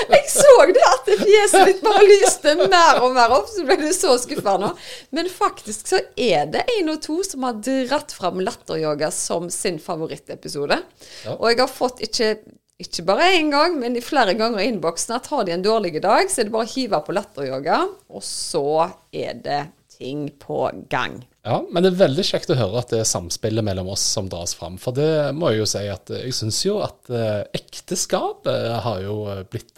Jeg 0.10 0.25
så 0.36 0.56
det 0.76 0.84
at 0.90 1.10
fjeset 1.22 1.70
ditt 1.70 1.82
bare 1.86 2.04
lyste 2.08 2.56
mer 2.60 3.02
og 3.04 3.16
mer 3.16 3.34
opp, 3.38 3.50
så 3.52 3.66
ble 3.68 3.78
du 3.82 3.88
så 3.96 4.16
skuffa 4.22 4.58
nå. 4.62 4.72
Men 5.16 5.32
faktisk 5.32 5.90
så 5.94 6.02
er 6.16 6.50
det 6.54 6.66
én 6.78 6.92
og 6.92 7.02
to 7.06 7.22
som 7.26 7.48
har 7.48 7.62
dratt 7.66 8.14
fram 8.16 8.42
latteryoga 8.44 9.12
som 9.14 9.50
sin 9.54 9.80
favorittepisode. 9.82 10.82
Ja. 11.26 11.36
Og 11.38 11.50
jeg 11.52 11.62
har 11.64 11.72
fått 11.72 12.04
ikke, 12.06 12.34
ikke 12.82 13.06
bare 13.08 13.32
én 13.38 13.54
gang, 13.54 13.80
men 13.82 13.98
i 13.98 14.04
flere 14.04 14.36
ganger 14.38 14.64
i 14.64 14.70
innboksen 14.72 15.18
at 15.18 15.32
har 15.32 15.48
de 15.48 15.56
en 15.56 15.66
dårlig 15.66 15.98
dag, 16.04 16.30
så 16.32 16.42
er 16.42 16.50
det 16.50 16.56
bare 16.56 16.68
å 16.68 16.74
hive 16.76 17.02
på 17.06 17.16
latteryoga, 17.16 17.80
og 18.12 18.26
så 18.26 18.68
er 19.16 19.40
det 19.46 19.64
ting 19.96 20.28
på 20.42 20.68
gang. 20.92 21.22
Ja, 21.46 21.60
men 21.70 21.84
det 21.84 21.92
er 21.92 22.00
veldig 22.00 22.24
kjekt 22.26 22.50
å 22.50 22.58
høre 22.58 22.82
at 22.82 22.90
det 22.90 23.04
er 23.04 23.08
samspillet 23.08 23.66
mellom 23.66 23.92
oss 23.94 24.02
som 24.16 24.26
dras 24.32 24.56
fram. 24.58 24.80
For 24.82 24.96
det 24.98 25.30
må 25.38 25.52
jeg 25.52 25.62
jo 25.62 25.68
si 25.70 25.84
at 25.94 26.10
eh, 26.10 26.24
jeg 26.26 26.38
syns 26.40 26.62
jo 26.66 26.80
at 26.82 27.12
eh, 27.14 27.44
ekteskapet 27.60 28.72
har 28.82 29.04
jo 29.06 29.20
eh, 29.30 29.44
blitt 29.46 29.78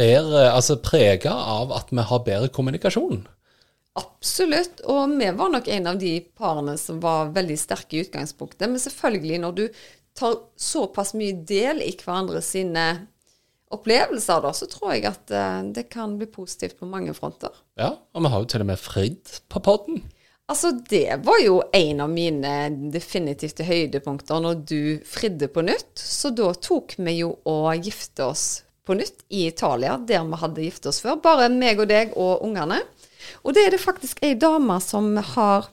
bedre 0.00 0.46
Altså 0.48 0.78
prega 0.80 1.34
av 1.36 1.74
at 1.76 1.90
vi 1.92 2.00
har 2.08 2.22
bedre 2.24 2.48
kommunikasjon. 2.48 3.26
Absolutt. 4.00 4.80
Og 4.88 5.12
vi 5.18 5.28
var 5.36 5.52
nok 5.52 5.68
en 5.68 5.90
av 5.90 5.98
de 6.00 6.14
parene 6.40 6.78
som 6.80 7.02
var 7.02 7.34
veldig 7.36 7.58
sterke 7.60 7.98
i 7.98 8.06
utgangspunktet. 8.06 8.64
Men 8.64 8.80
selvfølgelig, 8.80 9.42
når 9.42 9.58
du 9.58 9.66
tar 10.16 10.38
såpass 10.56 11.12
mye 11.12 11.36
del 11.44 11.84
i 11.84 11.92
hverandre 12.00 12.40
sine 12.40 12.86
opplevelser, 13.72 14.40
da, 14.46 14.54
så 14.56 14.70
tror 14.72 14.94
jeg 14.94 15.04
at 15.10 15.36
det 15.76 15.84
kan 15.92 16.16
bli 16.16 16.30
positivt 16.32 16.80
på 16.80 16.88
mange 16.88 17.12
fronter. 17.16 17.52
Ja, 17.76 17.98
og 18.16 18.24
vi 18.24 18.32
har 18.32 18.40
jo 18.40 18.50
til 18.54 18.64
og 18.64 18.72
med 18.72 18.80
fridd 18.80 19.36
på 19.52 19.60
podden. 19.68 20.00
Altså, 20.52 20.74
det 20.88 21.22
var 21.24 21.38
jo 21.40 21.62
en 21.72 22.00
av 22.04 22.10
mine 22.12 22.50
definitivt 22.92 23.62
høydepunkter 23.64 24.42
når 24.44 24.58
du 24.68 24.82
fridde 25.08 25.48
på 25.48 25.64
nytt. 25.64 25.94
Så 25.96 26.28
da 26.36 26.50
tok 26.52 26.92
vi 26.98 27.14
jo 27.22 27.30
og 27.48 27.86
gifte 27.86 28.26
oss 28.26 28.44
på 28.84 28.98
nytt 28.98 29.24
i 29.32 29.46
Italia, 29.48 29.94
der 29.96 30.26
vi 30.28 30.40
hadde 30.42 30.66
gifte 30.66 30.90
oss 30.90 31.00
før. 31.00 31.16
Bare 31.24 31.48
meg 31.48 31.80
og 31.80 31.88
deg 31.88 32.12
og 32.20 32.44
ungene. 32.44 32.82
Og 33.46 33.56
det 33.56 33.64
er 33.64 33.72
det 33.72 33.80
faktisk 33.80 34.20
ei 34.26 34.34
dame 34.36 34.76
som 34.84 35.14
har 35.32 35.70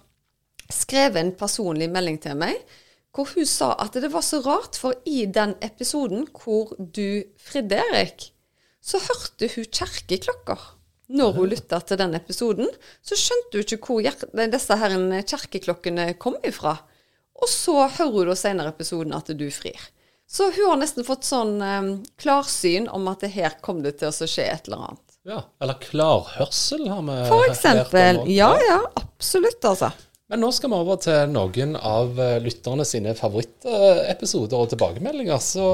skrevet 0.71 1.19
en 1.25 1.35
personlig 1.35 1.89
melding 1.91 2.21
til 2.23 2.39
meg, 2.39 2.55
hvor 3.11 3.27
hun 3.35 3.47
sa 3.49 3.73
at 3.83 3.99
det 3.99 4.13
var 4.13 4.23
så 4.23 4.39
rart, 4.45 4.79
for 4.79 4.95
i 5.03 5.25
den 5.25 5.57
episoden 5.65 6.27
hvor 6.31 6.71
du 6.79 7.25
fridde, 7.41 7.83
Erik, 7.89 8.29
så 8.79 9.01
hørte 9.03 9.51
hun 9.57 9.67
kjerkeklokker. 9.67 10.78
Når 11.09 11.31
hun 11.35 11.49
lytta 11.49 11.79
til 11.81 11.97
den 11.97 12.13
episoden, 12.13 12.67
så 13.01 13.17
skjønte 13.17 13.57
hun 13.57 13.65
ikke 13.65 13.79
hvor 13.81 14.49
disse 14.53 14.77
her 14.77 14.97
kjerkeklokkene 15.31 16.11
kom 16.21 16.37
ifra. 16.45 16.75
Og 17.39 17.49
så 17.49 17.87
hører 17.87 18.13
hun 18.13 18.29
da 18.29 18.35
senere 18.37 18.73
episoden 18.75 19.15
at 19.17 19.31
du 19.33 19.47
frir. 19.53 19.79
Så 20.29 20.51
hun 20.53 20.67
har 20.67 20.81
nesten 20.83 21.07
fått 21.07 21.25
sånn 21.25 21.55
um, 21.57 21.87
klarsyn 22.21 22.85
om 22.93 23.07
at 23.09 23.23
det 23.25 23.31
her 23.33 23.55
kom 23.65 23.81
det 23.81 23.95
til 23.97 24.11
å 24.11 24.27
skje 24.29 24.45
et 24.45 24.69
eller 24.69 24.85
annet. 24.85 25.05
Ja, 25.29 25.39
Eller 25.61 25.79
klarhørsel 25.81 26.85
har 26.89 27.01
vi 27.07 27.15
For 27.27 27.47
eksempel. 27.49 28.21
Ja, 28.31 28.51
ja, 28.61 28.77
absolutt, 29.01 29.65
altså. 29.65 29.89
Men 30.29 30.43
nå 30.45 30.51
skal 30.53 30.69
vi 30.69 30.77
over 30.77 30.99
til 31.01 31.33
noen 31.33 31.73
av 31.75 32.19
eh, 32.21 32.37
lytterne 32.43 32.85
sine 32.85 33.15
favorittepisoder 33.17 34.61
og 34.61 34.69
tilbakemeldinger. 34.69 35.41
Så 35.41 35.65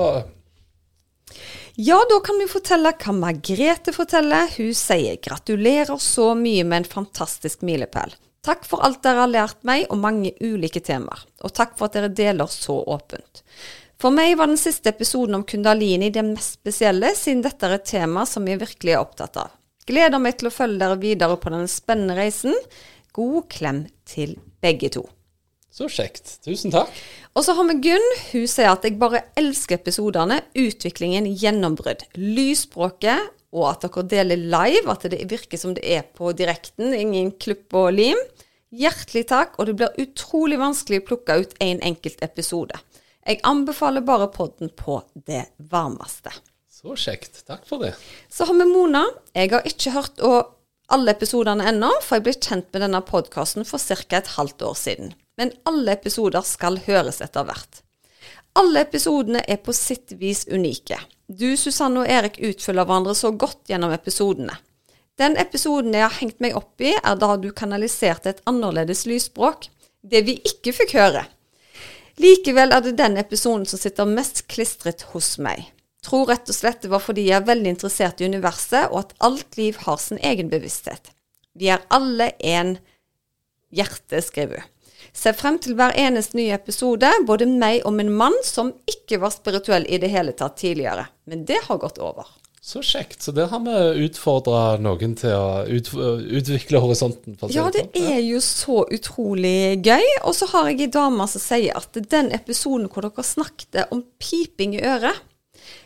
Ja, 1.77 1.97
da 2.09 2.19
kan 2.23 2.37
vi 2.39 2.45
fortelle 2.47 2.93
hva 2.95 3.11
Margrethe 3.11 3.91
forteller. 3.91 4.47
Hun 4.55 4.71
sier 4.77 5.17
gratulerer 5.19 5.97
så 5.99 6.29
mye 6.39 6.63
med 6.63 6.83
en 6.83 6.87
fantastisk 6.87 7.65
milepæl. 7.67 8.13
Takk 8.45 8.63
for 8.69 8.85
alt 8.85 9.01
dere 9.03 9.25
har 9.25 9.31
lært 9.33 9.65
meg 9.67 9.83
og 9.89 9.99
mange 9.99 10.31
ulike 10.39 10.79
temaer, 10.85 11.25
og 11.43 11.51
takk 11.57 11.73
for 11.75 11.89
at 11.89 11.97
dere 11.97 12.11
deler 12.13 12.47
så 12.51 12.77
åpent. 12.79 13.41
For 13.99 14.13
meg 14.13 14.37
var 14.39 14.47
den 14.51 14.59
siste 14.61 14.93
episoden 14.93 15.35
om 15.35 15.43
kundalini 15.43 16.11
det 16.13 16.23
mest 16.27 16.61
spesielle, 16.61 17.11
siden 17.17 17.43
dette 17.43 17.67
er 17.67 17.75
et 17.79 17.89
tema 17.89 18.23
som 18.29 18.47
jeg 18.47 18.61
virkelig 18.61 18.95
er 18.95 19.01
opptatt 19.01 19.41
av. 19.41 19.51
Gleder 19.89 20.21
meg 20.21 20.39
til 20.39 20.51
å 20.51 20.55
følge 20.55 20.79
dere 20.79 21.01
videre 21.01 21.39
på 21.41 21.51
denne 21.51 21.71
spennende 21.71 22.15
reisen. 22.15 22.55
God 23.17 23.49
klem 23.51 23.83
til 24.07 24.37
begge 24.63 24.93
to. 24.95 25.07
Så 25.75 25.89
kjekt. 25.91 26.37
Tusen 26.45 26.71
takk. 26.71 26.91
Og 27.35 27.43
så 27.43 27.55
har 27.57 27.67
vi 27.67 27.75
Gunn. 27.83 28.05
Hun 28.31 28.45
sier 28.47 28.71
at 28.71 28.85
jeg 28.87 28.95
bare 28.99 29.25
elsker 29.35 29.75
episodene, 29.75 30.39
utviklingen, 30.55 31.27
gjennombrudd, 31.35 32.05
lysspråket, 32.15 33.33
og 33.55 33.67
at 33.69 33.83
dere 33.83 34.05
deler 34.11 34.47
live, 34.51 34.87
at 34.91 35.03
det 35.11 35.25
virker 35.31 35.59
som 35.59 35.75
det 35.75 35.83
er 35.83 36.05
på 36.15 36.31
direkten, 36.35 36.93
ingen 36.95 37.33
klipp 37.39 37.75
og 37.75 37.91
lim. 37.95 38.19
Hjertelig 38.75 39.25
takk, 39.31 39.55
og 39.59 39.69
det 39.69 39.77
blir 39.79 39.99
utrolig 40.03 40.59
vanskelig 40.59 41.01
å 41.03 41.07
plukke 41.11 41.37
ut 41.43 41.55
en 41.63 41.83
enkelt 41.91 42.23
episode. 42.23 42.79
Jeg 43.25 43.41
anbefaler 43.47 44.03
bare 44.05 44.27
podden 44.31 44.71
på 44.75 44.99
det 45.27 45.45
varmeste. 45.71 46.31
Så 46.71 46.95
kjekt. 46.99 47.41
Takk 47.47 47.63
for 47.67 47.83
det. 47.83 47.95
Så 48.29 48.47
har 48.47 48.55
vi 48.59 48.67
Mona. 48.69 49.05
Jeg 49.35 49.51
har 49.55 49.67
ikke 49.67 49.95
hørt 49.95 50.23
alle 50.23 51.15
episodene 51.15 51.67
ennå, 51.71 51.91
for 52.03 52.19
jeg 52.19 52.27
ble 52.27 52.35
kjent 52.37 52.71
med 52.71 52.85
denne 52.85 53.03
podkasten 53.03 53.67
for 53.67 53.81
ca. 53.81 54.19
et 54.19 54.35
halvt 54.35 54.67
år 54.67 54.75
siden. 54.79 55.15
Men 55.37 55.51
alle 55.67 55.97
episoder 55.97 56.45
skal 56.47 56.79
høres 56.85 57.21
etter 57.23 57.47
hvert. 57.47 57.81
Alle 58.55 58.85
episodene 58.85 59.41
er 59.51 59.59
på 59.59 59.73
sitt 59.75 60.13
vis 60.19 60.45
unike. 60.47 60.97
Du, 61.27 61.57
Susanne 61.59 62.05
og 62.05 62.11
Erik 62.11 62.39
utfyller 62.39 62.87
hverandre 62.87 63.15
så 63.17 63.33
godt 63.35 63.67
gjennom 63.67 63.91
episodene. 63.91 64.55
Den 65.19 65.35
episoden 65.39 65.95
jeg 65.95 66.03
har 66.03 66.17
hengt 66.19 66.41
meg 66.43 66.55
opp 66.55 66.81
i, 66.83 66.93
er 66.95 67.15
da 67.19 67.35
du 67.39 67.49
kanaliserte 67.55 68.31
et 68.31 68.43
annerledes 68.47 69.05
lysspråk. 69.07 69.69
Det 70.03 70.21
vi 70.27 70.37
ikke 70.47 70.73
fikk 70.75 70.95
høre. 70.99 71.25
Likevel 72.21 72.71
er 72.71 72.83
det 72.83 72.95
den 72.99 73.17
episoden 73.19 73.65
som 73.67 73.79
sitter 73.79 74.07
mest 74.07 74.45
klistret 74.51 75.03
hos 75.11 75.35
meg. 75.41 75.65
Tror 76.05 76.29
rett 76.29 76.51
og 76.51 76.55
slett 76.55 76.83
det 76.83 76.91
var 76.91 77.03
fordi 77.03 77.25
jeg 77.27 77.39
er 77.39 77.47
veldig 77.47 77.71
interessert 77.73 78.21
i 78.21 78.29
universet, 78.29 78.91
og 78.91 79.01
at 79.01 79.15
alt 79.25 79.57
liv 79.59 79.79
har 79.87 79.99
sin 79.99 80.21
egen 80.23 80.51
bevissthet. 80.51 81.11
Vi 81.55 81.71
er 81.73 81.83
alle 81.95 82.31
en 82.39 82.77
hjerte, 83.75 84.21
skriver 84.23 84.61
hun. 84.61 84.71
Ser 85.15 85.35
frem 85.37 85.57
til 85.63 85.77
hver 85.79 85.95
eneste 85.95 86.35
nye 86.35 86.55
episode, 86.57 87.07
både 87.27 87.47
meg 87.47 87.85
og 87.87 87.93
min 87.95 88.11
mann, 88.11 88.35
som 88.43 88.73
ikke 88.89 89.21
var 89.23 89.31
spirituell 89.31 89.87
i 89.87 89.99
det 90.01 90.11
hele 90.11 90.35
tatt 90.35 90.57
tidligere. 90.59 91.07
Men 91.29 91.45
det 91.47 91.61
har 91.69 91.79
gått 91.79 92.01
over. 92.03 92.27
Så 92.65 92.81
kjekt. 92.81 93.21
Så 93.21 93.31
der 93.31 93.47
har 93.51 93.61
vi 93.61 94.07
utfordra 94.07 94.79
noen 94.81 95.13
til 95.15 95.35
å 95.37 95.63
ut, 95.69 95.91
utvikle 96.39 96.81
horisonten. 96.81 97.37
Ja, 97.53 97.67
det 97.69 97.85
sånn. 97.85 98.07
er 98.09 98.19
jo 98.25 98.41
så 98.41 98.79
utrolig 98.89 99.83
gøy. 99.85 100.05
Og 100.25 100.33
så 100.33 100.49
har 100.49 100.71
jeg 100.71 100.87
ei 100.87 100.91
dame 100.95 101.29
som 101.29 101.43
sier 101.43 101.77
at 101.77 101.95
den 102.09 102.33
episoden 102.33 102.89
hvor 102.89 103.05
dere 103.05 103.25
snakket 103.25 103.85
om 103.93 104.01
piping 104.17 104.75
i 104.79 104.81
øret, 104.81 105.21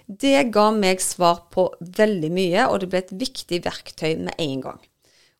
det 0.09 0.47
ga 0.55 0.69
meg 0.73 1.03
svar 1.03 1.43
på 1.53 1.67
veldig 1.99 2.31
mye, 2.33 2.63
og 2.71 2.79
det 2.81 2.89
ble 2.89 3.03
et 3.03 3.11
viktig 3.27 3.59
verktøy 3.67 4.15
med 4.23 4.39
en 4.39 4.63
gang. 4.69 4.79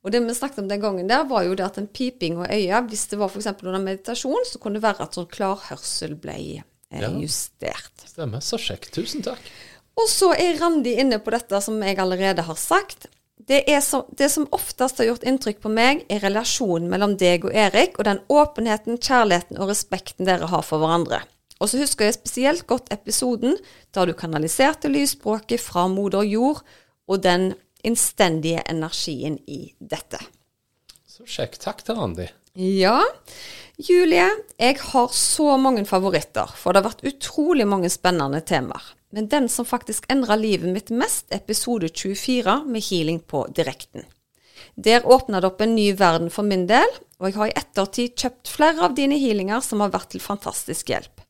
Og 0.04 0.14
det 0.14 0.22
vi 0.24 0.34
snakket 0.34 0.62
om 0.64 0.70
den 0.72 0.80
gangen 0.82 1.10
der, 1.12 1.26
var 1.28 1.44
jo 1.44 1.56
det 1.60 1.66
at 1.66 1.78
en 1.82 1.88
piping 1.92 2.38
og 2.40 2.48
øya, 2.48 2.80
hvis 2.88 3.08
det 3.12 3.20
var 3.20 3.32
f.eks. 3.32 3.50
under 3.64 3.82
meditasjon, 3.84 4.46
så 4.48 4.60
kunne 4.62 4.80
det 4.80 4.86
være 4.86 5.04
at 5.04 5.18
sånn 5.18 5.28
klarhørsel 5.32 6.16
ble 6.22 6.38
eh, 6.40 7.02
Ja. 7.02 7.10
justert. 7.20 8.06
Stemmer. 8.08 8.40
Så 8.42 8.58
kjekt. 8.58 8.94
Tusen 8.96 9.22
takk. 9.26 9.44
Og 10.00 10.08
så 10.08 10.32
er 10.40 10.56
Randi 10.62 10.94
inne 11.02 11.20
på 11.20 11.34
dette 11.36 11.60
som 11.62 11.82
jeg 11.84 12.00
allerede 12.00 12.46
har 12.48 12.56
sagt. 12.56 13.10
Det, 13.50 13.64
så, 13.84 14.04
det 14.16 14.30
som 14.32 14.48
oftest 14.56 15.00
har 15.02 15.10
gjort 15.10 15.26
inntrykk 15.28 15.60
på 15.64 15.72
meg, 15.74 16.06
er 16.12 16.22
relasjonen 16.24 16.88
mellom 16.92 17.16
deg 17.20 17.48
og 17.48 17.56
Erik, 17.56 17.98
og 18.00 18.06
den 18.08 18.20
åpenheten, 18.32 19.00
kjærligheten 19.02 19.58
og 19.60 19.72
respekten 19.72 20.28
dere 20.30 20.48
har 20.52 20.64
for 20.64 20.80
hverandre. 20.84 21.24
Og 21.60 21.68
så 21.72 21.80
husker 21.82 22.08
jeg 22.08 22.16
spesielt 22.16 22.68
godt 22.70 22.92
episoden 22.96 23.58
da 23.96 24.06
du 24.08 24.14
kanaliserte 24.16 24.88
lysspråket 24.92 25.60
fra 25.60 25.88
moder 25.92 26.24
jord, 26.30 26.62
og 27.10 27.24
den 27.26 27.52
innstendige 27.84 28.64
energien 28.70 29.38
i 29.48 29.74
dette. 29.80 30.20
Så 31.08 31.26
kjekt. 31.28 31.62
Takk 31.64 31.84
til 31.86 32.00
Randi. 32.00 32.30
Ja, 32.60 33.02
Julie, 33.80 34.28
jeg 34.60 34.78
har 34.82 35.12
så 35.16 35.54
mange 35.62 35.86
favoritter, 35.88 36.50
for 36.60 36.74
det 36.74 36.82
har 36.82 36.90
vært 36.90 37.06
utrolig 37.08 37.68
mange 37.70 37.92
spennende 37.94 38.42
temaer. 38.44 38.96
Men 39.16 39.30
den 39.32 39.48
som 39.50 39.66
faktisk 39.66 40.06
endra 40.12 40.36
livet 40.38 40.70
mitt 40.74 40.92
mest, 40.94 41.30
episode 41.34 41.90
24 41.90 42.64
med 42.68 42.84
healing 42.90 43.22
på 43.22 43.46
direkten. 43.56 44.04
Der 44.76 45.08
åpna 45.08 45.40
det 45.40 45.50
opp 45.50 45.64
en 45.64 45.76
ny 45.76 45.94
verden 45.98 46.30
for 46.34 46.46
min 46.46 46.68
del, 46.70 46.92
og 47.20 47.30
jeg 47.30 47.38
har 47.40 47.50
i 47.50 47.58
ettertid 47.62 48.20
kjøpt 48.20 48.52
flere 48.52 48.86
av 48.90 48.96
dine 48.98 49.18
healinger 49.20 49.64
som 49.66 49.82
har 49.84 49.94
vært 49.96 50.14
til 50.14 50.24
fantastisk 50.24 50.92
hjelp. 50.92 51.24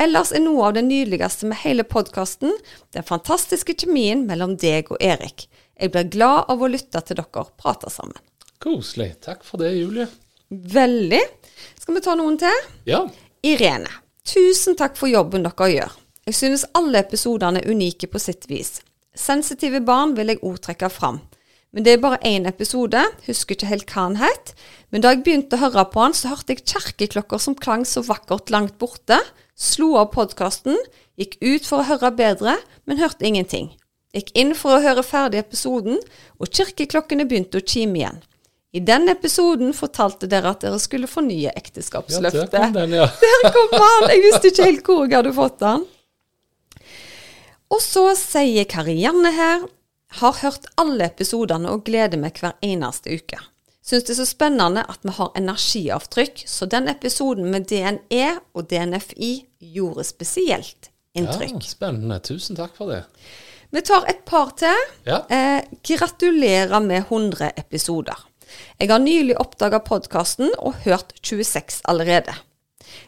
Ellers 0.00 0.32
er 0.32 0.42
noe 0.44 0.68
av 0.68 0.76
det 0.76 0.84
nydeligste 0.86 1.48
med 1.50 1.60
hele 1.62 1.84
podkasten 1.86 2.54
den 2.94 3.06
fantastiske 3.06 3.76
kjemien 3.78 4.24
mellom 4.28 4.56
deg 4.60 4.90
og 4.90 5.02
Erik. 5.02 5.46
Jeg 5.80 5.94
blir 5.94 6.10
glad 6.12 6.50
av 6.52 6.60
å 6.60 6.68
lytte 6.68 7.00
til 7.00 7.16
dere 7.16 7.46
prate 7.56 7.88
sammen. 7.92 8.18
Koselig. 8.60 9.14
Takk 9.24 9.46
for 9.48 9.62
det, 9.62 9.72
Julie. 9.78 10.04
Veldig. 10.50 11.22
Skal 11.80 11.96
vi 11.96 12.02
ta 12.04 12.16
noen 12.18 12.36
til? 12.40 12.64
Ja. 12.88 13.06
Irene. 13.46 13.88
Tusen 14.28 14.76
takk 14.76 14.98
for 15.00 15.08
jobben 15.08 15.46
dere 15.46 15.70
gjør. 15.72 15.96
Jeg 16.28 16.36
synes 16.36 16.66
alle 16.76 17.00
episodene 17.00 17.62
er 17.62 17.72
unike 17.72 18.10
på 18.12 18.20
sitt 18.20 18.44
vis. 18.50 18.82
Sensitive 19.16 19.80
barn 19.82 20.12
vil 20.18 20.34
jeg 20.34 20.42
òg 20.44 20.60
trekke 20.62 20.92
fram. 20.92 21.22
Men 21.72 21.86
det 21.86 21.94
er 21.94 22.02
bare 22.02 22.18
én 22.26 22.48
episode, 22.50 23.00
husker 23.26 23.54
ikke 23.54 23.70
helt 23.70 23.92
hva 23.94 24.08
han 24.08 24.18
het. 24.20 24.52
Men 24.90 25.04
da 25.04 25.14
jeg 25.14 25.22
begynte 25.24 25.56
å 25.56 25.62
høre 25.64 25.86
på 25.88 26.02
han, 26.02 26.14
så 26.14 26.32
hørte 26.34 26.56
jeg 26.56 26.66
kjerkeklokker 26.66 27.40
som 27.40 27.56
klang 27.56 27.86
så 27.86 28.02
vakkert 28.04 28.50
langt 28.52 28.76
borte. 28.82 29.20
Slo 29.54 29.94
av 30.00 30.10
podkasten, 30.12 30.76
gikk 31.20 31.38
ut 31.40 31.68
for 31.68 31.80
å 31.80 31.88
høre 31.88 32.10
bedre, 32.18 32.58
men 32.84 33.00
hørte 33.00 33.26
ingenting. 33.26 33.70
Gikk 34.16 34.32
inn 34.38 34.56
for 34.58 34.74
å 34.74 34.82
høre 34.82 35.04
ferdig 35.06 35.38
episoden, 35.44 36.00
og 36.40 36.50
kirkeklokkene 36.50 37.28
begynte 37.30 37.60
å 37.60 37.66
kime 37.66 38.00
igjen. 38.00 38.20
I 38.70 38.80
den 38.86 39.10
episoden 39.10 39.72
fortalte 39.74 40.28
dere 40.30 40.52
at 40.52 40.62
dere 40.62 40.78
skulle 40.82 41.10
fornye 41.10 41.50
ekteskapsløftet. 41.58 42.38
Ja, 42.38 42.46
der 42.50 42.66
kom 42.70 42.76
den, 42.76 42.96
ja. 43.00 43.08
Der 43.24 43.54
kom 43.54 43.74
han! 43.74 44.08
Jeg 44.12 44.22
visste 44.26 44.50
ikke 44.52 44.66
helt 44.68 44.86
hvor 44.86 45.02
jeg 45.04 45.16
hadde 45.16 45.34
fått 45.34 45.58
den. 45.62 45.86
Og 47.70 47.82
så 47.82 48.04
sier 48.18 48.66
Karianne 48.70 49.30
her 49.34 49.66
har 50.20 50.38
hørt 50.42 50.66
alle 50.80 51.06
episodene 51.06 51.70
og 51.70 51.84
gleder 51.86 52.18
meg 52.18 52.38
hver 52.42 52.56
eneste 52.66 53.14
uke. 53.14 53.38
Syns 53.82 54.06
det 54.06 54.14
er 54.14 54.20
så 54.20 54.28
spennende 54.28 54.82
at 54.90 55.02
vi 55.06 55.14
har 55.16 55.30
energiavtrykk, 55.38 56.42
så 56.50 56.66
den 56.70 56.90
episoden 56.90 57.46
med 57.50 57.66
DNE 57.70 58.26
og 58.54 58.66
DNFI 58.70 59.32
gjorde 59.74 60.04
spesielt 60.06 60.90
inntrykk. 61.18 61.56
Ja, 61.58 61.70
spennende. 61.74 62.18
Tusen 62.26 62.58
takk 62.58 62.74
for 62.78 62.92
det. 62.92 63.04
Vi 63.70 63.82
tar 63.86 64.06
et 64.10 64.24
par 64.26 64.50
til. 64.58 64.86
Ja. 65.06 65.22
Eh, 65.30 65.62
gratulerer 65.86 66.80
med 66.82 67.04
100 67.08 67.52
episoder. 67.56 68.26
Jeg 68.80 68.90
har 68.90 68.98
nylig 68.98 69.36
oppdaga 69.38 69.78
podkasten 69.86 70.50
og 70.58 70.80
hørt 70.84 71.14
26 71.22 71.82
allerede. 71.88 72.34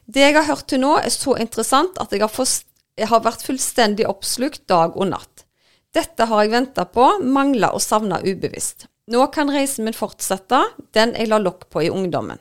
Det 0.07 0.23
jeg 0.23 0.37
har 0.37 0.47
hørt 0.47 0.69
til 0.71 0.83
nå, 0.85 0.95
er 1.01 1.11
så 1.11 1.35
interessant 1.43 1.99
at 1.99 2.13
jeg 2.15 2.23
har, 2.23 2.31
forst 2.31 2.69
jeg 2.99 3.11
har 3.11 3.25
vært 3.25 3.43
fullstendig 3.43 4.07
oppslukt 4.07 4.63
dag 4.71 4.95
og 4.95 5.11
natt. 5.11 5.47
Dette 5.93 6.29
har 6.29 6.45
jeg 6.45 6.55
venta 6.55 6.87
på, 6.89 7.09
mangla 7.21 7.73
og 7.75 7.83
savna 7.83 8.21
ubevisst. 8.23 8.87
Nå 9.11 9.27
kan 9.35 9.51
reisen 9.51 9.85
min 9.85 9.97
fortsette, 9.97 10.61
den 10.95 11.17
jeg 11.19 11.29
la 11.29 11.41
lokk 11.43 11.67
på 11.75 11.83
i 11.83 11.91
ungdommen. 11.91 12.39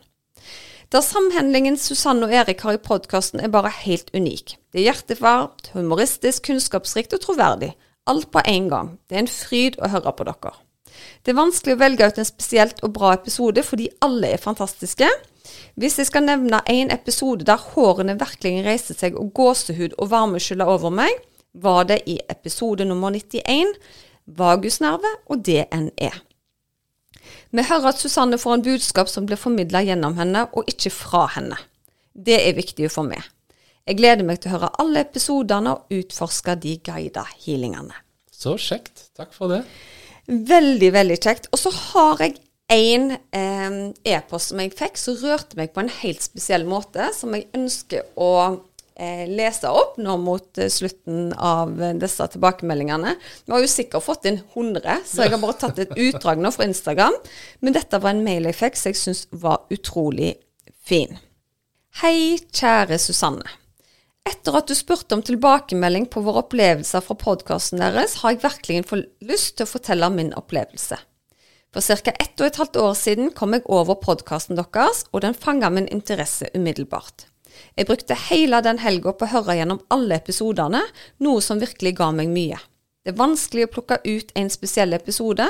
Der 0.91 1.01
samhandlingen 1.01 1.77
Susanne 1.79 2.27
og 2.27 2.33
Erik 2.35 2.61
har 2.67 2.75
i 2.75 2.83
podkasten 2.83 3.41
er 3.41 3.51
bare 3.51 3.71
helt 3.81 4.11
unik. 4.13 4.57
Det 4.71 4.81
er 4.81 4.91
hjertevarmt, 4.91 5.71
humoristisk, 5.73 6.49
kunnskapsrikt 6.49 7.15
og 7.15 7.23
troverdig. 7.23 7.71
Alt 8.09 8.31
på 8.31 8.41
én 8.49 8.69
gang. 8.69 8.97
Det 9.07 9.17
er 9.17 9.25
en 9.25 9.31
fryd 9.31 9.77
å 9.79 9.89
høre 9.93 10.13
på 10.17 10.25
dere. 10.27 10.53
Det 11.23 11.31
er 11.31 11.37
vanskelig 11.37 11.75
å 11.75 11.81
velge 11.81 12.07
ut 12.07 12.19
en 12.19 12.27
spesielt 12.27 12.81
og 12.85 12.93
bra 12.95 13.13
episode 13.15 13.63
fordi 13.65 13.89
alle 14.05 14.33
er 14.35 14.41
fantastiske. 14.41 15.07
Hvis 15.79 15.97
jeg 15.99 16.09
skal 16.09 16.25
nevne 16.25 16.61
en 16.69 16.91
episode 16.93 17.45
der 17.47 17.61
hårene 17.71 18.17
virkelig 18.19 18.65
reiste 18.65 18.95
seg 18.97 19.17
og 19.19 19.31
gåsehud 19.37 19.95
og 19.97 20.11
varme 20.11 20.41
skylla 20.41 20.67
over 20.69 20.93
meg, 20.93 21.13
var 21.53 21.85
det 21.89 22.01
i 22.07 22.17
episode 22.31 22.85
nummer 22.87 23.11
91, 23.11 23.73
vagusnerve 24.25 25.15
og 25.27 25.43
DNE. 25.45 26.11
Vi 27.51 27.65
hører 27.67 27.91
at 27.91 27.99
Susanne 27.99 28.39
får 28.39 28.57
en 28.57 28.63
budskap 28.65 29.09
som 29.11 29.27
blir 29.27 29.39
formidla 29.39 29.83
gjennom 29.83 30.15
henne, 30.17 30.45
og 30.55 30.69
ikke 30.71 30.93
fra 30.93 31.25
henne. 31.35 31.57
Det 32.13 32.39
er 32.39 32.55
viktig 32.55 32.89
for 32.91 33.07
meg. 33.07 33.23
Jeg 33.89 33.97
gleder 33.97 34.25
meg 34.27 34.41
til 34.41 34.51
å 34.51 34.57
høre 34.57 34.71
alle 34.81 35.01
episodene 35.07 35.73
og 35.73 35.95
utforske 35.95 36.55
de 36.61 36.77
guida 36.85 37.25
healingene. 37.43 37.97
Så 38.31 38.55
kjekt. 38.61 39.09
Takk 39.17 39.33
for 39.35 39.53
det. 39.53 39.63
Veldig, 40.27 40.89
veldig 40.93 41.17
kjekt. 41.21 41.49
Og 41.53 41.61
så 41.61 41.71
har 41.75 42.21
jeg 42.23 42.37
en 42.71 43.11
eh, 43.35 43.77
e-post 44.13 44.51
som 44.51 44.61
jeg 44.61 44.73
fikk, 44.77 44.99
som 44.99 45.17
rørte 45.19 45.57
meg 45.59 45.73
på 45.73 45.83
en 45.83 45.91
helt 46.01 46.23
spesiell 46.23 46.67
måte, 46.69 47.09
som 47.17 47.33
jeg 47.35 47.49
ønsker 47.57 48.05
å 48.15 48.31
eh, 48.95 49.25
lese 49.27 49.71
opp 49.73 49.97
nå 49.99 50.15
mot 50.21 50.61
eh, 50.61 50.71
slutten 50.71 51.33
av 51.35 51.73
eh, 51.81 51.95
disse 51.99 52.29
tilbakemeldingene. 52.35 53.15
Vi 53.45 53.55
har 53.55 53.65
jo 53.65 53.71
sikkert 53.71 54.05
fått 54.07 54.29
inn 54.29 54.39
100, 54.39 55.01
så 55.09 55.25
jeg 55.25 55.35
har 55.35 55.41
bare 55.41 55.59
tatt 55.65 55.81
et 55.83 55.97
utdrag 55.97 56.39
nå 56.39 56.53
fra 56.55 56.69
Instagram. 56.69 57.17
Men 57.59 57.75
dette 57.75 57.99
var 57.99 58.15
en 58.15 58.23
mail 58.25 58.47
jeg 58.47 58.59
fikk 58.61 58.79
som 58.79 58.93
jeg 58.93 59.01
syns 59.01 59.25
var 59.43 59.65
utrolig 59.73 60.35
fin. 60.87 61.19
Hei, 61.99 62.39
kjære 62.55 63.01
Susanne. 63.01 63.60
Etter 64.29 64.57
at 64.57 64.69
du 64.69 64.75
spurte 64.77 65.17
om 65.17 65.23
tilbakemelding 65.25 66.05
på 66.13 66.21
våre 66.25 66.43
opplevelser 66.43 67.01
fra 67.05 67.15
podkasten 67.17 67.81
deres, 67.81 68.19
har 68.21 68.35
jeg 68.35 68.43
virkelig 68.43 69.01
lyst 69.25 69.57
til 69.57 69.65
å 69.65 69.71
fortelle 69.71 70.09
om 70.09 70.17
min 70.17 70.33
opplevelse. 70.37 70.99
For 71.71 71.81
ca. 71.81 72.11
ett 72.19 72.41
og 72.41 72.47
et 72.49 72.57
halvt 72.59 72.77
år 72.81 72.95
siden 72.99 73.31
kom 73.31 73.55
jeg 73.55 73.63
over 73.65 73.97
podkasten 74.01 74.59
deres, 74.59 75.05
og 75.13 75.23
den 75.23 75.33
fanga 75.33 75.69
min 75.71 75.87
interesse 75.87 76.49
umiddelbart. 76.53 77.27
Jeg 77.77 77.87
brukte 77.87 78.17
hele 78.29 78.61
den 78.61 78.79
helga 78.83 79.13
på 79.13 79.25
å 79.27 79.31
høre 79.31 79.57
gjennom 79.57 79.81
alle 79.89 80.19
episodene, 80.19 80.83
noe 81.23 81.41
som 81.41 81.61
virkelig 81.61 81.95
ga 81.97 82.11
meg 82.15 82.31
mye. 82.31 82.59
Det 83.01 83.13
er 83.13 83.21
vanskelig 83.21 83.65
å 83.67 83.73
plukke 83.73 84.01
ut 84.05 84.33
en 84.37 84.51
spesiell 84.53 84.93
episode, 84.93 85.47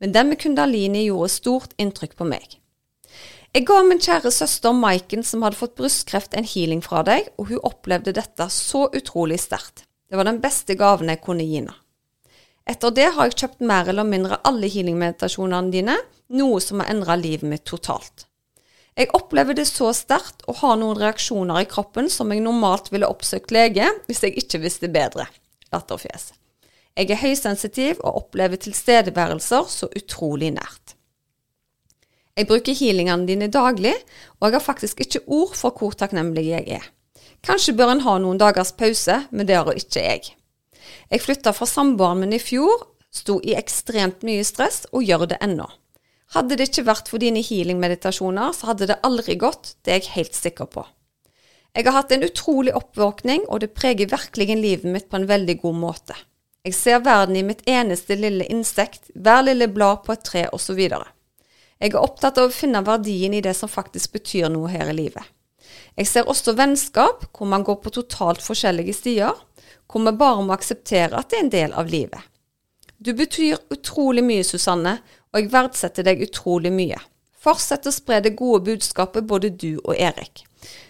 men 0.00 0.14
den 0.14 0.30
med 0.30 0.40
Kundalini 0.40 1.06
gjorde 1.08 1.32
stort 1.34 1.74
inntrykk 1.76 2.16
på 2.18 2.28
meg. 2.28 2.58
Jeg 3.54 3.68
ga 3.68 3.76
min 3.86 4.00
kjære 4.02 4.32
søster 4.34 4.72
Maiken, 4.74 5.22
som 5.22 5.44
hadde 5.46 5.54
fått 5.54 5.76
brystkreft, 5.78 6.32
en 6.34 6.46
healing 6.48 6.80
fra 6.82 7.04
deg, 7.06 7.28
og 7.38 7.52
hun 7.52 7.60
opplevde 7.62 8.10
dette 8.16 8.48
så 8.50 8.88
utrolig 8.90 9.36
sterkt. 9.44 9.84
Det 10.10 10.18
var 10.18 10.26
den 10.26 10.40
beste 10.42 10.74
gaven 10.74 11.12
jeg 11.12 11.20
kunne 11.22 11.46
gi 11.46 11.60
henne. 11.60 11.76
Etter 12.66 12.90
det 12.96 13.12
har 13.14 13.28
jeg 13.28 13.36
kjøpt 13.38 13.62
mer 13.62 13.86
eller 13.92 14.08
mindre 14.08 14.40
alle 14.48 14.66
healing-meditasjonene 14.72 15.70
dine, 15.70 15.94
noe 16.34 16.58
som 16.64 16.82
har 16.82 16.90
endra 16.90 17.14
livet 17.20 17.46
mitt 17.46 17.62
totalt. 17.70 18.26
Jeg 18.98 19.12
opplever 19.14 19.54
det 19.54 19.68
så 19.70 19.92
sterkt 19.94 20.42
og 20.50 20.58
har 20.64 20.74
noen 20.80 20.98
reaksjoner 20.98 21.62
i 21.62 21.70
kroppen 21.70 22.10
som 22.10 22.34
jeg 22.34 22.42
normalt 22.42 22.90
ville 22.90 23.06
oppsøkt 23.10 23.54
lege 23.54 23.86
hvis 24.08 24.24
jeg 24.26 24.34
ikke 24.42 24.64
visste 24.66 24.90
bedre. 24.90 25.28
Latterfjes. 25.70 26.32
Jeg 26.98 27.10
er 27.10 27.22
høysensitiv 27.22 28.02
og 28.02 28.24
opplever 28.24 28.58
tilstedeværelser 28.66 29.70
så 29.70 29.90
utrolig 29.94 30.50
nært. 30.58 30.98
Jeg 32.34 32.48
bruker 32.50 32.74
healingene 32.74 33.28
dine 33.28 33.46
daglig, 33.46 33.94
og 34.40 34.48
jeg 34.48 34.56
har 34.56 34.64
faktisk 34.64 35.04
ikke 35.04 35.22
ord 35.30 35.52
for 35.54 35.76
hvor 35.78 35.94
takknemlig 35.94 36.48
jeg 36.48 36.80
er. 36.80 36.88
Kanskje 37.46 37.76
bør 37.78 37.92
en 37.92 38.02
ha 38.02 38.16
noen 38.18 38.40
dagers 38.40 38.72
pause, 38.74 39.20
men 39.30 39.46
det 39.46 39.60
har 39.60 39.70
ikke 39.70 40.02
jeg. 40.02 40.32
Jeg 41.12 41.22
flytta 41.22 41.52
fra 41.54 41.68
samboeren 41.68 42.24
min 42.24 42.34
i 42.34 42.42
fjor, 42.42 42.88
sto 43.14 43.38
i 43.44 43.54
ekstremt 43.54 44.26
mye 44.26 44.42
stress 44.46 44.82
og 44.90 45.06
gjør 45.06 45.28
det 45.30 45.38
ennå. 45.44 45.68
Hadde 46.34 46.58
det 46.58 46.72
ikke 46.72 46.88
vært 46.88 47.10
for 47.12 47.22
dine 47.22 47.44
healing-meditasjoner, 47.44 48.50
så 48.56 48.72
hadde 48.72 48.90
det 48.90 49.00
aldri 49.06 49.38
gått, 49.38 49.76
det 49.84 49.92
er 49.92 50.00
jeg 50.02 50.14
helt 50.16 50.38
sikker 50.38 50.70
på. 50.72 50.86
Jeg 51.74 51.86
har 51.86 52.00
hatt 52.00 52.14
en 52.14 52.26
utrolig 52.26 52.74
oppvåkning, 52.74 53.46
og 53.46 53.62
det 53.62 53.74
preger 53.78 54.10
virkelig 54.10 54.56
livet 54.58 54.90
mitt 54.90 55.10
på 55.10 55.20
en 55.20 55.30
veldig 55.30 55.60
god 55.62 55.82
måte. 55.86 56.18
Jeg 56.66 56.74
ser 56.74 57.02
verden 57.04 57.36
i 57.38 57.46
mitt 57.46 57.62
eneste 57.70 58.16
lille 58.18 58.46
insekt, 58.50 59.12
hver 59.14 59.44
lille 59.46 59.68
blad 59.70 60.02
på 60.06 60.14
et 60.16 60.24
tre 60.26 60.48
osv. 60.54 60.80
Jeg 61.82 61.92
er 61.92 62.02
opptatt 62.02 62.38
av 62.38 62.48
å 62.48 62.54
finne 62.54 62.84
verdien 62.86 63.34
i 63.34 63.42
det 63.44 63.54
som 63.58 63.70
faktisk 63.70 64.14
betyr 64.14 64.48
noe 64.52 64.70
her 64.72 64.92
i 64.92 64.96
livet. 64.96 65.24
Jeg 65.98 66.10
ser 66.10 66.30
også 66.30 66.54
vennskap 66.58 67.26
hvor 67.34 67.48
man 67.50 67.64
går 67.66 67.80
på 67.82 67.92
totalt 67.94 68.42
forskjellige 68.42 68.94
stier, 68.96 69.34
hvor 69.90 70.04
vi 70.06 70.14
bare 70.18 70.44
må 70.46 70.54
akseptere 70.54 71.18
at 71.18 71.30
det 71.30 71.38
er 71.38 71.44
en 71.44 71.52
del 71.52 71.76
av 71.76 71.90
livet. 71.90 72.20
Du 72.98 73.12
betyr 73.14 73.60
utrolig 73.74 74.24
mye, 74.24 74.44
Susanne, 74.46 74.96
og 75.34 75.40
jeg 75.40 75.52
verdsetter 75.52 76.06
deg 76.06 76.22
utrolig 76.24 76.72
mye. 76.72 76.98
Fortsett 77.44 77.86
å 77.86 77.92
spre 77.92 78.22
det 78.24 78.36
gode 78.38 78.64
budskapet, 78.70 79.26
både 79.28 79.50
du 79.50 79.76
og 79.82 79.92
Erik. 79.98 80.46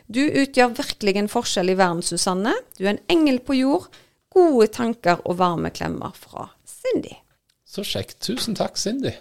Du 0.06 0.20
utgjør 0.22 0.76
virkelig 0.76 1.16
en 1.18 1.30
forskjell 1.32 1.72
i 1.72 1.78
verden, 1.80 2.04
Susanne. 2.04 2.52
Du 2.78 2.84
er 2.84 2.94
en 2.94 3.04
engel 3.10 3.40
på 3.42 3.56
jord. 3.58 3.88
Gode 4.34 4.68
tanker 4.74 5.22
og 5.24 5.38
varme 5.40 5.72
klemmer 5.74 6.14
fra 6.14 6.50
Cindy. 6.68 7.16
Så 7.66 7.82
kjekt. 7.86 8.20
Tusen 8.22 8.54
takk, 8.58 8.78
Cindy. 8.78 9.14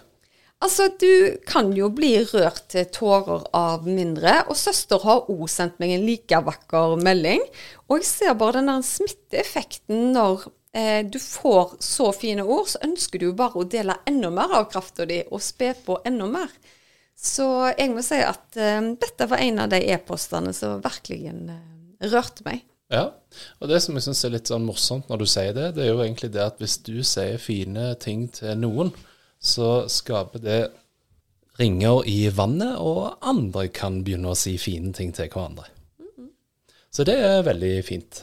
Altså, 0.64 0.86
du 0.96 1.36
kan 1.44 1.74
jo 1.76 1.90
bli 1.92 2.14
rørt 2.24 2.62
til 2.72 2.86
tårer 2.88 3.42
av 3.56 3.84
mindre, 3.84 4.38
og 4.48 4.56
søster 4.56 5.02
har 5.04 5.26
òg 5.28 5.44
sendt 5.52 5.76
meg 5.82 5.92
en 5.92 6.06
like 6.06 6.40
vakker 6.46 6.94
melding. 7.04 7.44
Og 7.90 8.00
jeg 8.00 8.08
ser 8.08 8.38
bare 8.40 8.62
den 8.62 8.70
der 8.72 8.86
smitteeffekten 8.88 10.14
når 10.14 10.46
eh, 10.72 11.02
du 11.04 11.18
får 11.20 11.76
så 11.84 12.08
fine 12.16 12.46
ord, 12.48 12.70
så 12.72 12.80
ønsker 12.86 13.20
du 13.20 13.28
jo 13.28 13.36
bare 13.36 13.60
å 13.60 13.68
dele 13.68 13.98
enda 14.08 14.32
mer 14.32 14.56
av 14.56 14.70
krafta 14.72 15.04
di 15.10 15.20
og 15.28 15.44
spe 15.44 15.74
på 15.84 16.00
enda 16.08 16.30
mer. 16.32 16.56
Så 17.12 17.46
jeg 17.74 17.92
må 17.92 18.02
si 18.04 18.24
at 18.24 18.56
eh, 18.56 18.80
dette 19.04 19.28
var 19.28 19.44
en 19.44 19.66
av 19.66 19.72
de 19.74 19.84
e-postene 19.84 20.56
som 20.56 20.80
virkelig 20.84 21.28
eh, 21.28 21.56
rørte 22.08 22.48
meg. 22.48 22.64
Ja, 22.92 23.10
og 23.60 23.68
det 23.68 23.84
som 23.84 23.96
jeg 23.96 24.06
syns 24.06 24.24
er 24.24 24.32
litt 24.32 24.48
sånn 24.48 24.64
morsomt 24.64 25.10
når 25.12 25.20
du 25.20 25.28
sier 25.28 25.52
det, 25.56 25.74
det 25.76 25.84
er 25.84 25.92
jo 25.92 26.04
egentlig 26.04 26.32
det 26.32 26.44
at 26.44 26.56
hvis 26.62 26.78
du 26.88 26.96
sier 27.04 27.36
fine 27.42 27.92
ting 28.00 28.30
til 28.32 28.56
noen, 28.60 28.92
så 29.44 29.84
skaper 29.92 30.42
det 30.42 30.60
ringer 31.60 32.02
i 32.10 32.28
vannet, 32.34 32.78
og 32.80 33.20
andre 33.22 33.68
kan 33.70 34.00
begynne 34.06 34.32
å 34.32 34.38
si 34.38 34.56
fine 34.58 34.94
ting 34.96 35.12
til 35.14 35.28
hverandre. 35.30 35.68
Så 36.94 37.04
det 37.06 37.18
er 37.20 37.44
veldig 37.46 37.74
fint. 37.86 38.22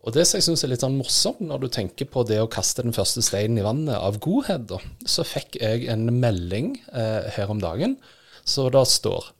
Og 0.00 0.14
det 0.16 0.24
som 0.28 0.38
jeg 0.38 0.46
syns 0.46 0.62
er 0.64 0.70
litt 0.72 0.84
sånn 0.84 0.96
morsomt, 0.96 1.42
når 1.44 1.64
du 1.64 1.68
tenker 1.72 2.08
på 2.08 2.22
det 2.28 2.38
å 2.40 2.48
kaste 2.48 2.84
den 2.86 2.96
første 2.96 3.20
steinen 3.24 3.60
i 3.60 3.64
vannet 3.64 3.98
av 3.98 4.16
godhet, 4.24 4.72
så 5.04 5.26
fikk 5.28 5.58
jeg 5.60 5.90
en 5.92 6.06
melding 6.22 6.72
eh, 6.88 7.28
her 7.36 7.52
om 7.52 7.60
dagen 7.60 7.98
så 8.44 8.70
det 8.72 8.86
står 8.88 9.32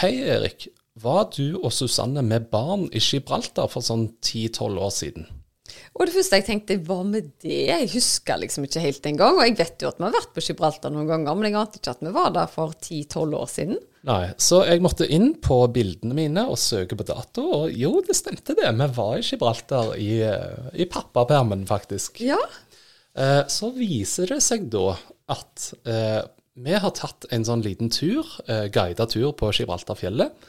Hei, 0.00 0.14
Erik. 0.22 0.68
Var 0.96 1.26
du 1.36 1.58
og 1.58 1.72
Susanne 1.74 2.22
med 2.24 2.46
barn 2.52 2.86
i 2.94 3.02
Gibraltar 3.02 3.68
for 3.68 3.84
sånn 3.84 4.06
10-12 4.24 4.78
år 4.80 4.92
siden? 4.94 5.26
Og 5.96 6.04
det 6.04 6.14
første 6.14 6.40
jeg 6.40 6.46
tenkte, 6.46 6.78
hva 6.86 6.98
med 7.06 7.30
det? 7.42 7.66
Jeg 7.70 7.90
husker 7.94 8.40
liksom 8.42 8.66
ikke 8.66 8.82
helt 8.84 9.08
engang. 9.08 9.38
Og 9.38 9.46
jeg 9.46 9.56
vet 9.58 9.84
jo 9.84 9.90
at 9.90 10.00
vi 10.00 10.06
har 10.06 10.16
vært 10.16 10.32
på 10.36 10.44
Gibraltar 10.44 10.92
noen 10.94 11.08
ganger, 11.10 11.36
men 11.36 11.48
jeg 11.48 11.58
ante 11.60 11.80
ikke 11.80 11.94
at 11.96 12.04
vi 12.04 12.14
var 12.16 12.32
der 12.36 12.50
for 12.52 12.74
10-12 12.76 13.38
år 13.40 13.50
siden. 13.52 13.80
Nei, 14.06 14.20
så 14.38 14.60
jeg 14.68 14.84
måtte 14.84 15.08
inn 15.10 15.32
på 15.42 15.58
bildene 15.74 16.14
mine 16.14 16.44
og 16.46 16.60
søke 16.62 16.98
på 16.98 17.08
dato, 17.08 17.46
og 17.56 17.74
jo, 17.74 17.96
det 18.06 18.14
stemte 18.14 18.54
det. 18.54 18.68
Vi 18.78 18.88
var 19.00 19.16
i 19.18 19.24
Gibraltar 19.26 19.96
i, 19.98 20.12
eh, 20.22 20.70
i 20.78 20.86
pappapermen, 20.90 21.66
faktisk. 21.66 22.22
Ja. 22.22 22.38
Eh, 23.16 23.42
så 23.50 23.72
viser 23.74 24.30
det 24.30 24.42
seg 24.44 24.68
da 24.70 24.92
at 25.32 25.70
eh, 25.88 26.22
vi 26.56 26.72
har 26.72 26.92
tatt 26.96 27.26
en 27.34 27.44
sånn 27.44 27.64
liten 27.64 27.90
tur, 27.92 28.24
eh, 28.48 28.66
guida 28.72 29.08
tur 29.10 29.32
på 29.36 29.50
Gibraltarfjellet, 29.52 30.46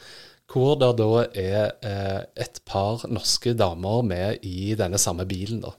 hvor 0.48 0.78
det 0.80 0.94
da 0.96 1.10
er 1.36 1.74
eh, 1.84 2.22
et 2.40 2.62
par 2.68 3.04
norske 3.10 3.52
damer 3.58 4.02
med 4.06 4.46
i 4.48 4.72
denne 4.78 5.00
samme 5.00 5.26
bilen. 5.28 5.60
da. 5.64 5.74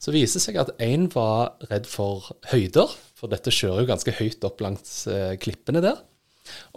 Så 0.00 0.12
viser 0.14 0.38
det 0.38 0.44
seg 0.44 0.60
at 0.60 0.74
én 0.82 1.08
var 1.12 1.56
redd 1.70 1.88
for 1.88 2.28
høyder, 2.52 2.92
for 3.16 3.32
dette 3.32 3.52
kjører 3.54 3.84
jo 3.84 3.90
ganske 3.90 4.16
høyt 4.18 4.44
opp 4.48 4.60
langs 4.64 5.06
eh, 5.08 5.34
klippene 5.40 5.82
der. 5.84 6.00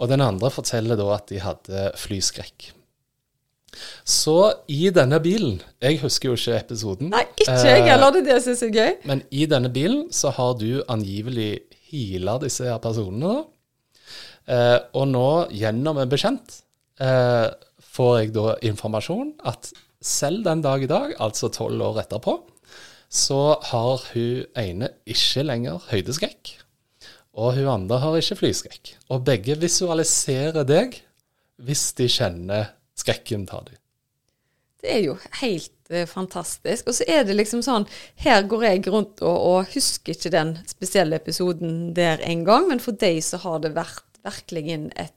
Og 0.00 0.10
den 0.10 0.24
andre 0.24 0.50
forteller 0.52 0.98
da 0.98 1.10
at 1.14 1.28
de 1.30 1.40
hadde 1.44 1.90
flyskrekk. 2.00 2.72
Så 4.02 4.34
i 4.66 4.88
denne 4.90 5.20
bilen 5.22 5.60
Jeg 5.78 6.00
husker 6.02 6.32
jo 6.32 6.38
ikke 6.38 6.56
episoden. 6.58 7.12
Nei, 7.12 7.22
ikke 7.38 7.54
jeg 7.68 7.84
heller. 7.86 8.10
Det 8.16 8.24
er 8.24 8.40
det 8.40 8.48
jeg 8.48 8.66
er 8.66 8.72
gøy. 8.74 8.96
Men 9.06 9.22
i 9.30 9.46
denne 9.46 9.70
bilen 9.70 10.08
så 10.14 10.32
har 10.34 10.56
du 10.58 10.82
angivelig 10.90 11.52
heala 11.90 12.38
disse 12.42 12.66
her 12.66 12.80
personene. 12.82 13.36
da. 13.36 13.44
Eh, 14.50 14.78
og 14.98 15.06
nå, 15.12 15.28
gjennom 15.54 16.00
en 16.02 16.10
bekjent, 16.10 16.56
eh, 17.02 17.48
får 17.90 18.16
jeg 18.20 18.34
da 18.36 18.54
informasjon 18.70 19.34
at 19.48 19.72
selv 20.00 20.44
den 20.46 20.62
dag 20.64 20.82
i 20.84 20.88
dag, 20.90 21.14
altså 21.20 21.50
tolv 21.52 21.82
år 21.90 22.02
etterpå, 22.04 22.38
så 23.10 23.58
har 23.72 24.04
hun 24.12 24.46
ene 24.58 24.92
ikke 25.10 25.44
lenger 25.44 25.82
høydeskrekk. 25.90 26.54
Og 27.40 27.56
hun 27.58 27.68
andre 27.70 27.98
har 28.02 28.18
ikke 28.18 28.38
flyskrekk. 28.38 28.94
Og 29.10 29.24
begge 29.26 29.58
visualiserer 29.58 30.66
deg 30.66 30.96
hvis 31.60 31.90
de 31.98 32.08
kjenner 32.10 32.72
skrekken 32.98 33.46
ta 33.48 33.60
dem. 33.66 33.76
Det 34.80 34.92
er 34.94 35.02
jo 35.04 35.16
helt 35.42 35.92
eh, 35.92 36.08
fantastisk. 36.08 36.88
Og 36.88 36.96
så 36.96 37.06
er 37.10 37.26
det 37.28 37.36
liksom 37.36 37.60
sånn 37.64 37.84
Her 38.22 38.46
går 38.48 38.64
jeg 38.64 38.86
rundt 38.88 39.20
og, 39.20 39.36
og 39.36 39.74
husker 39.74 40.16
ikke 40.16 40.32
den 40.32 40.54
spesielle 40.70 41.18
episoden 41.20 41.92
der 41.96 42.22
en 42.24 42.46
gang, 42.48 42.68
men 42.70 42.80
for 42.80 42.96
deg 42.96 43.20
så 43.24 43.42
har 43.44 43.60
det 43.64 43.74
vært 43.76 44.06
virkelig 44.24 44.64
et, 44.96 45.16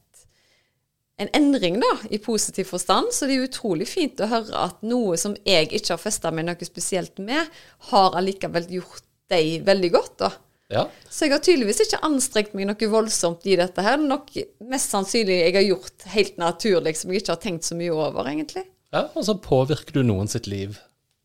en 1.22 1.30
endring, 1.38 1.80
da, 1.80 1.92
i 2.10 2.18
positiv 2.18 2.72
forstand. 2.72 3.12
Så 3.14 3.28
det 3.30 3.38
er 3.38 3.48
utrolig 3.48 3.88
fint 3.90 4.22
å 4.24 4.30
høre 4.32 4.64
at 4.66 4.80
noe 4.86 5.18
som 5.22 5.36
jeg 5.46 5.70
ikke 5.70 5.94
har 5.94 6.02
festa 6.02 6.32
meg 6.34 6.48
noe 6.48 6.68
spesielt 6.68 7.22
med, 7.22 7.52
har 7.92 8.18
allikevel 8.18 8.66
gjort 8.80 9.06
deg 9.32 9.62
veldig 9.68 9.92
godt, 9.94 10.16
da. 10.24 10.32
Ja. 10.74 10.88
Så 11.10 11.28
jeg 11.28 11.36
har 11.36 11.42
tydeligvis 11.44 11.84
ikke 11.86 12.00
anstrengt 12.08 12.56
meg 12.58 12.66
noe 12.66 12.90
voldsomt 12.90 13.46
i 13.46 13.58
dette 13.60 13.84
her. 13.86 14.00
Nok 14.02 14.32
mest 14.72 14.94
sannsynlig 14.96 15.36
jeg 15.44 15.54
har 15.60 15.68
gjort 15.68 16.08
helt 16.16 16.40
naturlig, 16.42 16.96
som 16.98 17.14
jeg 17.14 17.22
ikke 17.22 17.36
har 17.36 17.44
tenkt 17.44 17.68
så 17.68 17.78
mye 17.78 17.94
over, 17.94 18.26
egentlig. 18.32 18.66
Ja, 18.94 19.08
Og 19.14 19.26
så 19.28 19.36
påvirker 19.42 20.00
du 20.00 20.04
noen 20.06 20.30
sitt 20.32 20.48
liv. 20.50 20.80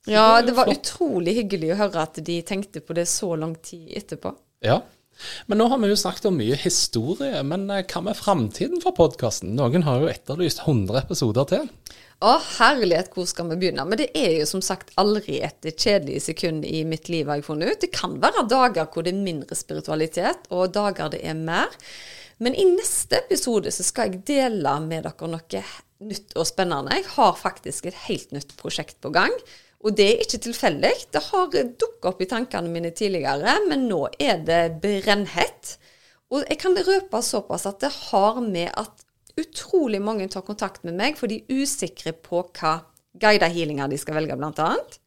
Ja, 0.09 0.41
det 0.45 0.55
var 0.57 0.68
flott. 0.68 0.78
utrolig 0.84 1.34
hyggelig 1.36 1.74
å 1.74 1.80
høre 1.82 2.05
at 2.05 2.20
de 2.24 2.39
tenkte 2.47 2.80
på 2.84 2.97
det 2.97 3.05
så 3.11 3.34
lang 3.36 3.55
tid 3.64 3.91
etterpå. 4.03 4.32
Ja. 4.64 4.80
Men 5.46 5.60
nå 5.60 5.68
har 5.70 5.80
vi 5.82 5.90
jo 5.90 5.98
snakket 5.98 6.28
om 6.30 6.36
mye 6.38 6.58
historie, 6.60 7.42
men 7.46 7.68
eh, 7.72 7.84
hva 7.88 8.02
med 8.06 8.18
framtiden 8.18 8.82
for 8.84 8.96
podkasten? 8.96 9.56
Noen 9.58 9.86
har 9.86 10.02
jo 10.02 10.10
etterlyst 10.12 10.64
100 10.66 11.00
episoder 11.02 11.48
til. 11.50 11.66
Å, 12.18 12.32
herlighet, 12.58 13.12
hvor 13.14 13.28
skal 13.30 13.46
vi 13.52 13.58
begynne? 13.60 13.84
Men 13.86 14.00
det 14.00 14.08
er 14.18 14.40
jo 14.40 14.46
som 14.50 14.62
sagt 14.64 14.90
aldri 14.98 15.38
et 15.46 15.68
kjedelig 15.70 16.24
sekund 16.24 16.66
i 16.66 16.82
mitt 16.88 17.10
liv, 17.12 17.28
har 17.30 17.38
jeg 17.38 17.46
funnet 17.46 17.70
ut. 17.70 17.82
Det 17.84 17.92
kan 17.94 18.16
være 18.22 18.48
dager 18.50 18.88
hvor 18.90 19.06
det 19.06 19.12
er 19.14 19.20
mindre 19.22 19.58
spiritualitet, 19.58 20.48
og 20.50 20.72
dager 20.74 21.12
det 21.14 21.22
er 21.22 21.38
mer. 21.38 21.70
Men 22.42 22.58
i 22.58 22.66
neste 22.70 23.20
episode 23.22 23.70
så 23.74 23.86
skal 23.86 24.10
jeg 24.10 24.24
dele 24.26 24.74
med 24.82 25.06
dere 25.06 25.30
noe 25.30 25.62
nytt 26.08 26.34
og 26.38 26.46
spennende. 26.46 26.98
Jeg 26.98 27.06
har 27.16 27.38
faktisk 27.38 27.88
et 27.90 28.04
helt 28.06 28.34
nytt 28.34 28.54
prosjekt 28.58 28.98
på 29.02 29.14
gang. 29.14 29.34
Og 29.86 29.94
det 29.94 30.06
er 30.10 30.22
ikke 30.24 30.40
tilfeldig. 30.42 30.92
Det 31.14 31.22
har 31.28 31.50
dukket 31.54 32.08
opp 32.10 32.22
i 32.22 32.28
tankene 32.30 32.70
mine 32.72 32.90
tidligere, 32.90 33.58
men 33.68 33.86
nå 33.90 34.06
er 34.18 34.40
det 34.46 34.62
brennhett. 34.82 35.76
Og 36.34 36.42
jeg 36.44 36.58
kan 36.60 36.74
røpe 36.74 37.20
såpass 37.24 37.66
at 37.70 37.80
det 37.84 37.92
har 38.10 38.40
med 38.42 38.72
at 38.76 39.04
utrolig 39.38 40.00
mange 40.02 40.26
tar 40.28 40.42
kontakt 40.46 40.82
med 40.84 40.98
meg, 40.98 41.18
for 41.18 41.30
de 41.30 41.40
er 41.40 41.62
usikre 41.62 42.12
på 42.12 42.42
hva 42.58 42.80
guidede 43.18 43.52
healinger 43.54 43.90
de 43.90 43.98
skal 44.00 44.18
velge, 44.18 44.34
annet. 44.34 44.98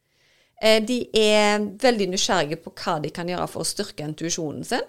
Eh, 0.62 0.80
De 0.80 1.04
er 1.12 1.60
veldig 1.82 2.08
nysgjerrige 2.12 2.60
på 2.64 2.72
hva 2.72 2.96
de 3.02 3.10
kan 3.10 3.28
gjøre 3.28 3.48
for 3.50 3.62
å 3.62 3.68
styrke 3.68 4.06
intuisjonen 4.06 4.64
sin. 4.64 4.86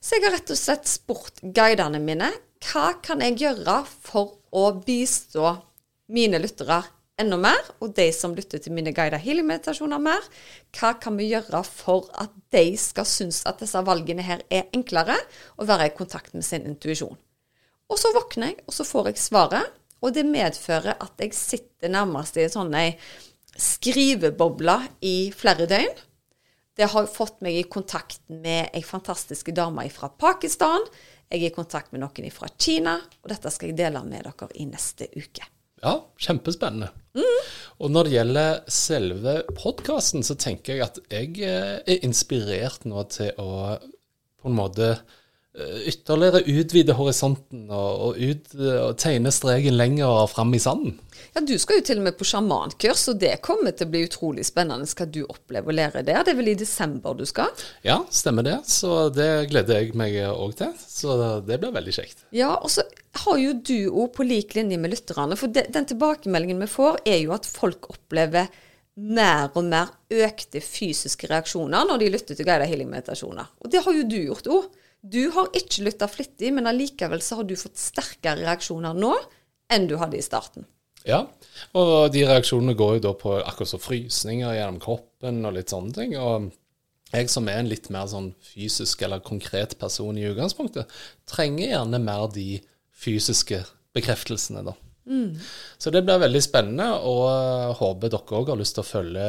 Så 0.00 0.14
jeg 0.14 0.28
har 0.28 0.36
rett 0.36 0.52
og 0.54 0.60
slett 0.60 0.86
spurt 0.86 1.42
guidene 1.42 1.98
mine 1.98 2.30
hva 2.68 2.92
kan 3.02 3.22
jeg 3.22 3.38
gjøre 3.42 3.80
for 3.86 4.38
å 4.54 4.70
bistå 4.86 5.56
mine 6.14 6.38
lyttere 6.40 6.82
enda 7.18 7.38
mer, 7.40 7.60
og 7.82 7.94
de 7.96 8.08
som 8.14 8.34
lytter 8.36 8.62
til 8.62 8.74
mine 8.76 8.92
guidede 8.94 9.20
healing-meditasjoner 9.22 10.02
mer. 10.02 10.26
Hva 10.76 10.94
kan 11.02 11.18
vi 11.18 11.30
gjøre 11.32 11.62
for 11.66 12.08
at 12.18 12.34
de 12.54 12.76
skal 12.78 13.08
synes 13.08 13.42
at 13.48 13.60
disse 13.62 13.82
valgene 13.86 14.24
her 14.26 14.44
er 14.50 14.68
enklere, 14.76 15.16
og 15.58 15.68
være 15.70 15.90
i 15.90 15.96
kontakt 15.96 16.34
med 16.34 16.46
sin 16.46 16.66
intuisjon. 16.68 17.18
Og 17.88 17.98
så 18.00 18.12
våkner 18.14 18.52
jeg, 18.52 18.60
og 18.66 18.76
så 18.76 18.86
får 18.86 19.10
jeg 19.12 19.22
svaret, 19.22 19.74
og 20.04 20.14
det 20.14 20.26
medfører 20.28 20.94
at 21.00 21.18
jeg 21.18 21.34
sitter 21.34 21.90
nærmest 21.90 22.36
i 22.38 22.44
en 22.44 22.54
sånn 22.54 22.76
skrivebobla 23.58 24.78
i 25.02 25.32
flere 25.34 25.66
døgn. 25.66 26.04
Det 26.78 26.86
har 26.92 27.10
fått 27.10 27.40
meg 27.42 27.58
i 27.58 27.66
kontakt 27.66 28.20
med 28.30 28.70
ei 28.70 28.84
fantastisk 28.86 29.50
dame 29.50 29.88
fra 29.90 30.12
Pakistan. 30.14 30.86
Jeg 31.26 31.42
er 31.42 31.50
i 31.50 31.56
kontakt 31.56 31.90
med 31.90 32.04
noen 32.04 32.30
fra 32.30 32.46
Kina, 32.54 32.94
og 33.24 33.32
dette 33.32 33.50
skal 33.50 33.72
jeg 33.72 33.80
dele 33.82 34.04
med 34.06 34.28
dere 34.28 34.52
i 34.54 34.68
neste 34.70 35.10
uke. 35.18 35.57
Ja, 35.82 35.94
kjempespennende. 36.18 36.90
Og 37.78 37.92
når 37.94 38.08
det 38.08 38.14
gjelder 38.16 38.56
selve 38.72 39.34
podkasten, 39.54 40.24
så 40.26 40.34
tenker 40.38 40.74
jeg 40.74 40.86
at 40.88 40.98
jeg 41.12 41.36
eh, 41.46 41.76
er 41.78 42.06
inspirert 42.06 42.86
nå 42.88 43.04
til 43.12 43.30
å 43.38 43.78
på 44.38 44.50
en 44.50 44.58
måte 44.58 44.92
ytterligere 45.90 46.44
utvide 46.46 46.94
horisonten 46.94 47.66
og, 47.70 48.02
og, 48.08 48.18
ut, 48.18 48.54
og 48.58 48.96
tegne 49.00 49.32
streken 49.34 49.76
lenger 49.78 50.26
fram 50.30 50.54
i 50.54 50.60
sanden. 50.62 50.96
Ja, 51.34 51.42
Du 51.42 51.54
skal 51.58 51.80
jo 51.80 51.84
til 51.86 52.00
og 52.00 52.06
med 52.06 52.16
på 52.18 52.26
sjamankurs, 52.28 53.04
og 53.10 53.18
det 53.20 53.34
kommer 53.44 53.74
til 53.74 53.88
å 53.88 53.92
bli 53.92 54.04
utrolig 54.06 54.46
spennende. 54.46 54.86
Skal 54.88 55.10
du 55.12 55.24
oppleve 55.26 55.72
å 55.72 55.74
lære 55.74 56.04
der? 56.06 56.22
Det 56.24 56.32
er 56.32 56.38
vel 56.38 56.52
i 56.52 56.58
desember 56.58 57.16
du 57.18 57.24
skal? 57.28 57.50
Ja, 57.86 57.98
stemmer 58.14 58.46
det. 58.46 58.60
Så 58.70 59.08
det 59.14 59.48
gleder 59.50 59.82
jeg 59.82 59.98
meg 59.98 60.16
òg 60.30 60.56
til. 60.60 60.72
Så 60.78 61.18
det 61.46 61.58
blir 61.60 61.74
veldig 61.74 61.96
kjekt. 61.98 62.24
Ja, 62.34 62.54
og 62.56 62.70
så 62.72 62.86
har 63.24 63.42
jo 63.42 63.52
du 63.58 63.90
òg 63.90 64.14
på 64.16 64.26
lik 64.26 64.54
linje 64.58 64.78
med 64.80 64.94
lytterne. 64.94 65.36
For 65.38 65.50
de, 65.52 65.66
den 65.74 65.88
tilbakemeldingen 65.90 66.62
vi 66.64 66.70
får, 66.70 67.02
er 67.08 67.22
jo 67.24 67.34
at 67.36 67.48
folk 67.48 67.90
opplever 67.92 68.50
mer 68.98 69.52
og 69.54 69.68
mer 69.68 69.92
økte 70.10 70.60
fysiske 70.64 71.28
reaksjoner 71.30 71.86
når 71.86 72.00
de 72.02 72.10
lytter 72.10 72.34
til 72.38 72.46
guidede 72.46 72.66
healing-meditasjoner. 72.70 73.52
Og 73.62 73.70
det 73.70 73.82
har 73.84 73.94
jo 73.94 74.06
du 74.10 74.18
gjort 74.18 74.50
òg. 74.50 74.68
Du 75.00 75.28
har 75.34 75.52
ikke 75.56 75.84
lytta 75.86 76.08
flittig, 76.10 76.50
men 76.54 76.66
allikevel 76.66 77.22
så 77.22 77.40
har 77.40 77.46
du 77.46 77.54
fått 77.58 77.78
sterkere 77.78 78.42
reaksjoner 78.42 78.96
nå 78.98 79.14
enn 79.72 79.86
du 79.88 79.96
hadde 80.00 80.18
i 80.18 80.24
starten. 80.24 80.66
Ja, 81.06 81.22
og 81.78 82.10
de 82.12 82.24
reaksjonene 82.26 82.74
går 82.76 82.98
jo 82.98 83.04
da 83.06 83.12
på 83.16 83.36
akkurat 83.38 83.70
så 83.70 83.78
frysninger 83.80 84.56
gjennom 84.56 84.80
kroppen 84.82 85.44
og 85.46 85.54
litt 85.56 85.72
sånne 85.72 85.94
ting. 85.94 86.16
Og 86.18 86.50
jeg 87.14 87.30
som 87.32 87.48
er 87.48 87.62
en 87.62 87.70
litt 87.70 87.88
mer 87.94 88.08
sånn 88.10 88.32
fysisk 88.44 89.04
eller 89.06 89.24
konkret 89.24 89.78
person 89.80 90.18
i 90.18 90.26
utgangspunktet, 90.28 90.90
trenger 91.30 91.70
gjerne 91.70 92.02
mer 92.02 92.26
de 92.34 92.58
fysiske 92.98 93.62
bekreftelsene, 93.96 94.66
da. 94.66 94.74
Mm. 95.08 95.38
Så 95.80 95.92
det 95.94 96.02
blir 96.04 96.20
veldig 96.20 96.42
spennende, 96.44 96.90
og 97.08 97.78
håper 97.78 98.12
dere 98.12 98.40
òg 98.42 98.52
har 98.52 98.60
lyst 98.60 98.76
til 98.76 98.84
å 98.84 98.90
følge 98.90 99.28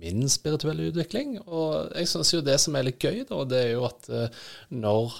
min 0.00 0.28
spirituelle 0.32 0.90
utvikling. 0.90 1.36
Og 1.46 1.90
jeg 1.94 2.08
syns 2.10 2.32
jo 2.34 2.42
det 2.44 2.56
som 2.62 2.76
er 2.76 2.88
litt 2.88 3.02
gøy, 3.02 3.22
da, 3.28 3.42
det 3.48 3.60
er 3.64 3.74
jo 3.74 3.84
at 3.88 4.08
eh, 4.10 4.40
når 4.74 5.18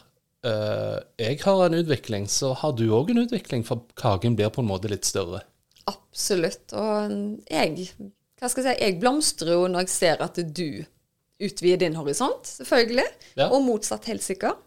eh, 0.49 0.97
jeg 1.27 1.41
har 1.45 1.65
en 1.67 1.79
utvikling, 1.81 2.29
så 2.31 2.55
har 2.63 2.75
du 2.79 2.87
òg 2.97 3.13
en 3.13 3.25
utvikling, 3.25 3.67
for 3.67 3.87
kaken 4.01 4.39
blir 4.39 4.53
på 4.55 4.65
en 4.65 4.71
måte 4.71 4.91
litt 4.93 5.09
større. 5.09 5.45
Absolutt. 5.91 6.73
Og 6.77 7.15
jeg, 7.51 7.91
si, 7.91 8.65
jeg 8.71 8.99
blomstrer 9.03 9.55
jo 9.57 9.69
når 9.71 9.87
jeg 9.87 9.95
ser 9.95 10.25
at 10.25 10.41
du 10.41 10.83
utvider 11.41 11.87
din 11.87 11.97
horisont, 11.97 12.45
selvfølgelig. 12.61 13.07
Ja. 13.39 13.49
Og 13.49 13.65
motsatt 13.65 14.09
helt 14.11 14.25
sikkert. 14.25 14.61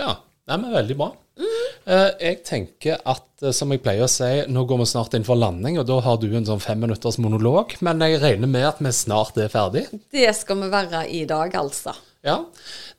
Ja, 0.00 0.18
Nei, 0.50 0.58
men 0.58 0.74
veldig 0.74 0.96
bra. 0.98 1.12
Eh, 1.82 2.10
jeg 2.20 2.38
tenker 2.46 3.00
at, 3.10 3.26
eh, 3.42 3.54
som 3.54 3.72
jeg 3.74 3.82
pleier 3.82 4.06
å 4.06 4.10
si, 4.10 4.30
nå 4.50 4.62
går 4.68 4.82
vi 4.82 4.86
snart 4.92 5.16
inn 5.18 5.26
for 5.26 5.38
landing, 5.38 5.80
og 5.80 5.88
da 5.88 5.98
har 6.04 6.18
du 6.22 6.28
en 6.30 6.46
sånn 6.46 6.62
femminutters 6.62 7.18
monolog, 7.22 7.74
men 7.82 8.02
jeg 8.04 8.20
regner 8.22 8.50
med 8.50 8.68
at 8.68 8.82
vi 8.82 8.92
snart 8.94 9.38
er 9.42 9.50
ferdig. 9.50 9.88
Det 10.12 10.28
skal 10.36 10.62
vi 10.62 10.70
være 10.72 11.04
i 11.10 11.24
dag, 11.30 11.54
altså. 11.58 11.94
Ja. 12.22 12.36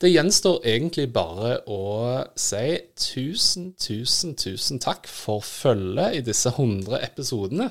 Det 0.03 0.11
gjenstår 0.11 0.65
egentlig 0.67 1.07
bare 1.15 1.61
å 1.71 2.25
si 2.35 2.65
tusen, 2.99 3.71
tusen, 3.79 4.35
tusen 4.35 4.81
takk 4.83 5.07
for 5.07 5.39
følget 5.47 6.17
i 6.17 6.25
disse 6.27 6.51
100 6.51 6.99
episodene. 7.05 7.69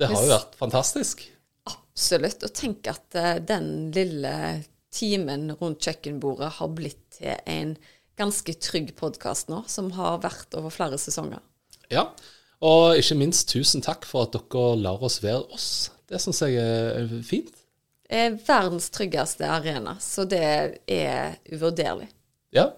Det 0.00 0.08
har 0.08 0.24
jo 0.24 0.32
vært 0.32 0.56
fantastisk. 0.56 1.26
Absolutt. 1.68 2.46
Og 2.48 2.56
tenk 2.56 2.88
at 2.88 3.18
eh, 3.18 3.36
den 3.44 3.90
lille 3.92 4.32
timen 4.96 5.50
rundt 5.60 5.84
kjøkkenbordet 5.84 6.54
har 6.62 6.72
blitt 6.72 7.02
til 7.18 7.36
en 7.44 7.76
ganske 8.16 8.54
trygg 8.62 8.94
podkast 8.96 9.50
nå, 9.52 9.62
som 9.68 9.90
har 9.96 10.18
vært 10.22 10.54
over 10.56 10.72
flere 10.72 10.98
sesonger. 11.00 11.42
Ja. 11.92 12.08
Og 12.64 12.96
ikke 12.96 13.18
minst 13.20 13.50
tusen 13.52 13.82
takk 13.84 14.06
for 14.08 14.26
at 14.26 14.32
dere 14.36 14.76
lar 14.80 15.02
oss 15.04 15.20
være 15.24 15.44
oss. 15.52 15.68
Det 16.08 16.20
syns 16.22 16.40
jeg 16.46 16.56
er 16.62 17.08
fint. 17.26 17.52
Er 18.08 18.36
verdens 18.46 18.86
tryggeste 18.94 19.44
arena, 19.50 19.96
så 20.00 20.24
det 20.30 20.40
er 20.86 21.34
uvurderlig. 21.52 22.06
Ja. 22.54 22.68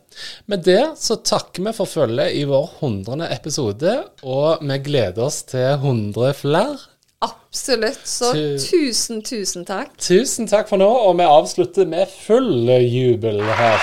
Med 0.51 0.65
det 0.67 0.81
så 0.99 1.19
takker 1.21 1.63
vi 1.69 1.73
for 1.77 1.87
følget 1.87 2.35
i 2.35 2.43
vår 2.49 2.71
hundrede 2.81 3.29
episode, 3.37 3.93
og 4.27 4.65
vi 4.65 4.79
gleder 4.89 5.23
oss 5.29 5.43
til 5.53 5.69
100 5.77 6.33
flere. 6.41 6.79
Absolutt. 7.23 8.03
Så 8.09 8.33
Tu- 8.33 8.59
tusen, 8.65 9.23
tusen 9.23 9.65
takk. 9.69 9.95
Tusen 10.03 10.49
takk 10.51 10.69
for 10.71 10.81
nå, 10.81 10.89
og 10.89 11.17
vi 11.21 11.29
avslutter 11.29 11.87
med 11.87 12.09
full 12.25 12.71
jubel 12.89 13.43
her. 13.61 13.79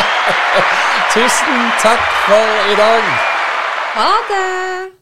Tusen 1.14 1.70
takk 1.82 2.06
for 2.26 2.72
i 2.72 2.78
dag. 2.78 3.02
Ha 3.94 4.10
det! 4.30 5.00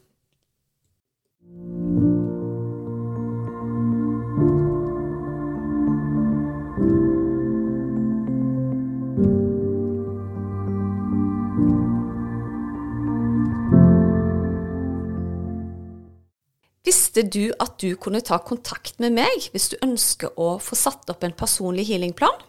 Visste 16.89 17.21
du 17.21 17.51
at 17.59 17.77
du 17.81 17.93
kunne 18.01 18.21
ta 18.25 18.39
kontakt 18.41 18.97
med 19.03 19.13
meg 19.17 19.49
hvis 19.53 19.69
du 19.69 19.75
ønsker 19.85 20.33
å 20.41 20.55
få 20.63 20.77
satt 20.79 21.09
opp 21.11 21.25
en 21.27 21.35
personlig 21.37 21.85
healingplan? 21.91 22.48